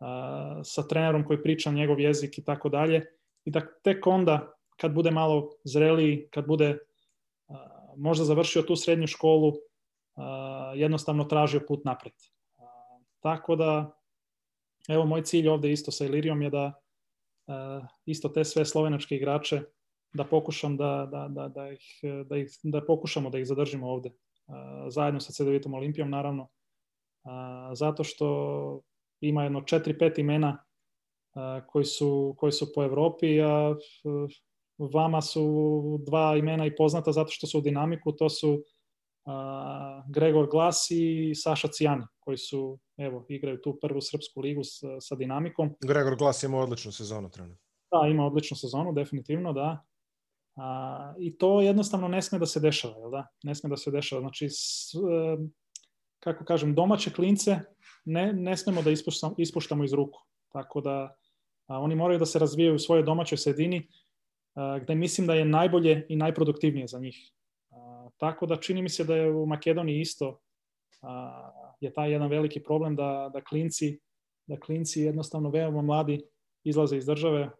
a, 0.00 0.60
sa 0.64 0.82
trenerom 0.88 1.24
koji 1.24 1.42
priča 1.42 1.70
njegov 1.70 2.00
jezik 2.00 2.38
i 2.38 2.44
tako 2.44 2.68
dalje 2.68 3.17
i 3.48 3.50
da 3.50 3.64
tek 3.82 4.06
onda 4.06 4.52
kad 4.76 4.92
bude 4.94 5.10
malo 5.10 5.50
zreliji, 5.64 6.28
kad 6.30 6.46
bude 6.46 6.78
a, 7.48 7.56
možda 7.96 8.24
završio 8.24 8.62
tu 8.62 8.76
srednju 8.76 9.06
školu, 9.06 9.52
jednostavno 10.74 11.24
tražio 11.24 11.60
put 11.68 11.84
napred. 11.84 12.12
Tako 13.20 13.56
da, 13.56 13.98
evo 14.88 15.06
moj 15.06 15.22
cilj 15.22 15.48
ovde 15.48 15.72
isto 15.72 15.90
sa 15.90 16.04
Ilirijom 16.04 16.42
je 16.42 16.50
da 16.50 16.72
isto 18.06 18.28
te 18.28 18.44
sve 18.44 18.64
slovenačke 18.64 19.16
igrače 19.16 19.62
da 20.12 20.24
pokušam 20.24 20.76
da, 20.76 21.08
da, 21.10 21.28
da, 21.28 21.48
da, 21.48 21.70
ih, 21.70 22.00
da, 22.26 22.36
ih, 22.36 22.50
da 22.62 22.84
pokušamo 22.84 23.30
da 23.30 23.38
ih 23.38 23.46
zadržimo 23.46 23.88
ovde. 23.88 24.10
Zajedno 24.88 25.20
sa 25.20 25.32
CDVitom 25.32 25.74
Olimpijom, 25.74 26.10
naravno. 26.10 26.48
A, 27.24 27.70
zato 27.74 28.04
što 28.04 28.80
ima 29.20 29.42
jedno 29.42 29.60
4-5 29.60 30.20
imena 30.20 30.64
koji 31.66 31.84
su, 31.84 32.34
koji 32.38 32.52
su 32.52 32.72
po 32.74 32.84
Evropi, 32.84 33.40
a 33.42 33.74
vama 34.78 35.22
su 35.22 35.98
dva 36.06 36.36
imena 36.36 36.66
i 36.66 36.76
poznata 36.76 37.12
zato 37.12 37.30
što 37.30 37.46
su 37.46 37.58
u 37.58 37.62
dinamiku, 37.62 38.12
to 38.12 38.28
su 38.28 38.62
Gregor 40.08 40.48
Glas 40.50 40.86
i 40.90 41.32
Saša 41.34 41.68
Cijani, 41.68 42.04
koji 42.20 42.36
su, 42.36 42.78
evo, 42.96 43.26
igraju 43.28 43.60
tu 43.60 43.78
prvu 43.82 44.00
srpsku 44.00 44.40
ligu 44.40 44.64
sa, 44.64 45.00
sa 45.00 45.14
dinamikom. 45.14 45.74
Gregor 45.80 46.16
Glas 46.16 46.42
ima 46.42 46.58
odličnu 46.58 46.92
sezonu 46.92 47.30
trenutno. 47.30 47.64
Da, 47.92 48.08
ima 48.08 48.26
odličnu 48.26 48.56
sezonu, 48.56 48.92
definitivno, 48.92 49.52
da. 49.52 49.84
A, 50.56 51.14
I 51.18 51.38
to 51.38 51.60
jednostavno 51.60 52.08
ne 52.08 52.22
sme 52.22 52.38
da 52.38 52.46
se 52.46 52.60
dešava, 52.60 52.96
jel 52.98 53.10
da? 53.10 53.26
Ne 53.42 53.54
sme 53.54 53.70
da 53.70 53.76
se 53.76 53.90
dešava. 53.90 54.20
Znači, 54.20 54.48
s, 54.50 54.94
e, 54.94 55.36
kako 56.20 56.44
kažem, 56.44 56.74
domaće 56.74 57.12
klince 57.12 57.60
ne, 58.04 58.32
ne 58.32 58.56
smemo 58.56 58.82
da 58.82 58.90
ispuštamo, 58.90 59.34
ispuštamo 59.38 59.84
iz 59.84 59.92
ruku. 59.92 60.20
Tako 60.52 60.80
da 60.80 61.14
oni 61.68 61.94
moraju 61.94 62.18
da 62.18 62.26
se 62.26 62.38
razvijaju 62.38 62.74
u 62.74 62.78
svojoj 62.78 63.02
domaćoj 63.02 63.38
sredini, 63.38 63.88
gde 64.82 64.94
mislim 64.94 65.26
da 65.26 65.34
je 65.34 65.44
najbolje 65.44 66.06
i 66.08 66.16
najproduktivnije 66.16 66.86
za 66.86 66.98
njih. 66.98 67.32
Tako 68.16 68.46
da 68.46 68.56
čini 68.56 68.82
mi 68.82 68.88
se 68.88 69.04
da 69.04 69.16
je 69.16 69.30
u 69.30 69.46
Makedoniji 69.46 70.00
isto 70.00 70.40
je 71.80 71.92
taj 71.92 72.12
jedan 72.12 72.28
veliki 72.28 72.62
problem 72.62 72.96
da, 72.96 73.30
da 73.32 73.40
klinci 73.40 73.98
da 74.46 74.60
klinci 74.60 75.02
jednostavno 75.02 75.50
veoma 75.50 75.82
mladi 75.82 76.22
izlaze 76.64 76.96
iz 76.96 77.06
države 77.06 77.50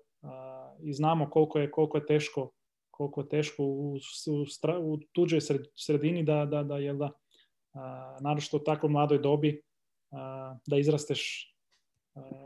i 0.83 0.93
znamo 0.93 1.31
koliko 1.31 1.59
je, 1.59 1.71
koliko 1.71 1.97
je 1.97 2.07
teško 2.07 2.51
koliko 2.99 3.21
je 3.21 3.29
teško 3.29 3.63
u, 3.63 3.95
u, 3.95 4.45
u 4.81 4.99
tuđoj 5.13 5.41
sredini 5.77 6.25
da, 6.25 6.47
da, 6.47 6.63
da, 6.63 6.79
jel 6.79 6.97
da 6.97 7.11
naročito 8.21 8.57
u 8.57 8.65
tako 8.65 8.89
mladoj 8.89 9.19
dobi 9.19 9.63
da 10.67 10.79
izrasteš 10.79 11.55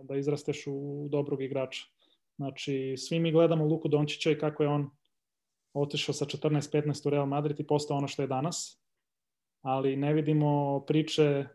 da 0.03 0.17
izrasteš 0.17 0.65
u 0.67 1.09
dobrog 1.11 1.43
igrača. 1.43 1.83
Znači, 2.37 2.95
svi 2.99 3.21
mi 3.21 3.33
gledamo 3.33 3.65
Luku 3.65 3.89
Dončića 3.89 4.31
i 4.31 4.39
kako 4.39 4.63
je 4.63 4.69
on 4.69 4.91
otišao 5.75 6.15
sa 6.15 6.25
14-15 6.25 7.07
u 7.07 7.11
Real 7.11 7.27
Madrid 7.27 7.61
i 7.61 7.67
postao 7.67 7.97
ono 7.97 8.09
što 8.09 8.23
je 8.23 8.29
danas, 8.29 8.83
ali 9.63 9.97
ne 9.97 10.13
vidimo 10.13 10.81
priče 10.87 11.47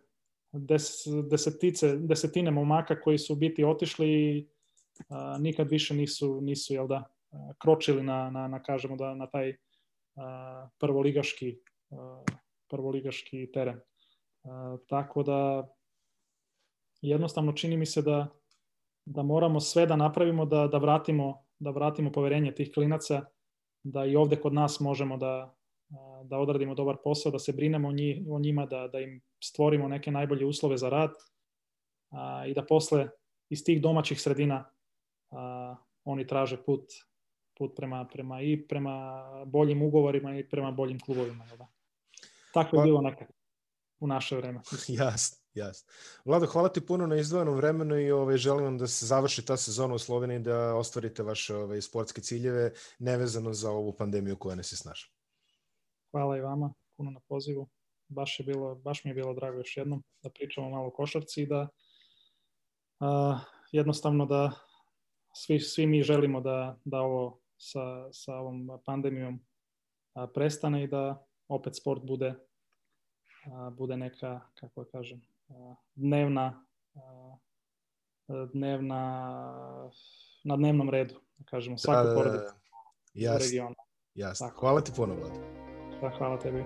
des, 0.51 1.07
desetice, 1.29 1.95
desetine 1.97 2.51
momaka 2.51 3.01
koji 3.01 3.17
su 3.17 3.35
biti 3.35 3.63
otišli 3.63 4.07
i 4.07 4.47
nikad 5.39 5.69
više 5.69 5.93
nisu, 5.93 6.41
nisu 6.41 6.73
jel 6.73 6.87
da, 6.87 7.03
kročili 7.61 8.03
na, 8.03 8.29
na, 8.29 8.47
na, 8.47 8.63
kažemo 8.63 8.95
da, 8.95 9.15
na 9.15 9.27
taj 9.27 9.55
a, 10.15 10.69
prvoligaški, 10.79 11.59
a, 11.91 12.23
prvoligaški 12.69 13.51
teren. 13.53 13.79
A, 14.43 14.77
tako 14.87 15.23
da 15.23 15.67
jednostavno 17.01 17.53
čini 17.53 17.77
mi 17.77 17.85
se 17.85 18.01
da, 18.01 18.27
da 19.05 19.23
moramo 19.23 19.59
sve 19.59 19.85
da 19.85 19.95
napravimo 19.95 20.45
da, 20.45 20.67
da, 20.67 20.77
vratimo, 20.77 21.45
da 21.59 21.69
vratimo 21.69 22.11
poverenje 22.11 22.55
tih 22.55 22.71
klinaca, 22.73 23.25
da 23.83 24.05
i 24.05 24.15
ovde 24.15 24.35
kod 24.35 24.53
nas 24.53 24.79
možemo 24.79 25.17
da, 25.17 25.55
da 26.23 26.37
odradimo 26.37 26.75
dobar 26.75 26.97
posao, 27.03 27.31
da 27.31 27.39
se 27.39 27.53
brinemo 27.53 27.87
o 28.29 28.39
njima, 28.39 28.65
da, 28.65 28.87
da 28.87 28.99
im 28.99 29.21
stvorimo 29.43 29.87
neke 29.87 30.11
najbolje 30.11 30.45
uslove 30.45 30.77
za 30.77 30.89
rad 30.89 31.11
a, 32.11 32.45
i 32.47 32.53
da 32.53 32.65
posle 32.65 33.09
iz 33.49 33.63
tih 33.63 33.81
domaćih 33.81 34.21
sredina 34.21 34.69
a, 35.31 35.75
oni 36.03 36.27
traže 36.27 36.63
put, 36.63 36.83
put 37.57 37.75
prema, 37.75 38.05
prema 38.13 38.41
i 38.41 38.67
prema 38.67 39.23
boljim 39.45 39.81
ugovorima 39.81 40.37
i 40.37 40.49
prema 40.49 40.71
boljim 40.71 40.99
klubovima. 40.99 41.45
Da? 41.57 41.67
Tako 42.53 42.75
je 42.75 42.79
pa, 42.79 42.83
bilo 42.83 43.01
nekad 43.01 43.36
u 43.99 44.07
naše 44.07 44.35
vreme. 44.35 44.61
Jasno, 44.99 45.37
jasno. 45.53 45.93
Vlado, 46.25 46.45
hvala 46.45 46.69
ti 46.69 46.85
puno 46.85 47.07
na 47.07 47.15
izdvojenom 47.15 47.55
vremenu 47.55 47.99
i 47.99 48.11
ovaj, 48.11 48.37
želim 48.37 48.65
vam 48.65 48.77
da 48.77 48.87
se 48.87 49.05
završi 49.05 49.45
ta 49.45 49.57
sezona 49.57 49.93
u 49.93 49.99
Sloveniji 49.99 50.39
da 50.39 50.75
ostvarite 50.75 51.23
vaše 51.23 51.55
ovaj, 51.55 51.81
sportske 51.81 52.21
ciljeve 52.21 52.71
nevezano 52.99 53.53
za 53.53 53.71
ovu 53.71 53.95
pandemiju 53.97 54.35
koja 54.35 54.55
nas 54.55 54.71
je 54.71 54.77
snaša. 54.77 55.07
Hvala 56.11 56.37
i 56.37 56.41
vama 56.41 56.73
puno 56.97 57.11
na 57.11 57.19
pozivu. 57.27 57.69
Baš, 58.07 58.39
je 58.39 58.45
bilo, 58.45 58.75
baš 58.75 59.03
mi 59.03 59.11
je 59.11 59.15
bilo 59.15 59.33
drago 59.33 59.57
još 59.57 59.77
jednom 59.77 60.03
da 60.23 60.29
pričamo 60.29 60.69
malo 60.69 60.87
o 60.87 60.91
košarci 60.91 61.41
i 61.41 61.47
da 61.47 61.67
a, 62.99 63.39
jednostavno 63.71 64.25
da 64.25 64.51
svi, 65.33 65.59
svi 65.59 65.87
mi 65.87 66.03
želimo 66.03 66.41
da, 66.41 66.77
da 66.85 67.01
ovo 67.01 67.39
sa, 67.57 68.11
sa 68.11 68.35
ovom 68.35 68.69
pandemijom 68.85 69.39
a, 70.13 70.27
prestane 70.27 70.83
i 70.83 70.87
da 70.87 71.25
opet 71.47 71.75
sport 71.75 72.03
bude 72.03 72.46
a, 73.45 73.69
bude 73.69 73.97
neka, 73.97 74.41
kako 74.59 74.83
da 74.83 74.89
kažem, 74.89 75.21
dnevna, 75.95 76.65
dnevna, 78.53 79.01
na 80.43 80.55
dnevnom 80.55 80.89
redu, 80.89 81.15
da 81.37 81.43
kažemo, 81.49 81.73
da, 81.73 81.77
svaka 81.77 82.03
da, 82.03 82.09
da 82.09 82.15
porodica 82.15 82.53
da. 83.13 83.37
regionu. 83.37 83.75
Jasno. 84.15 84.49
Hvala 84.59 84.81
ti 84.81 84.91
puno, 84.95 85.15
Vlad. 85.15 85.31
Da, 86.01 86.09
hvala 86.09 86.39
tebi. 86.39 86.63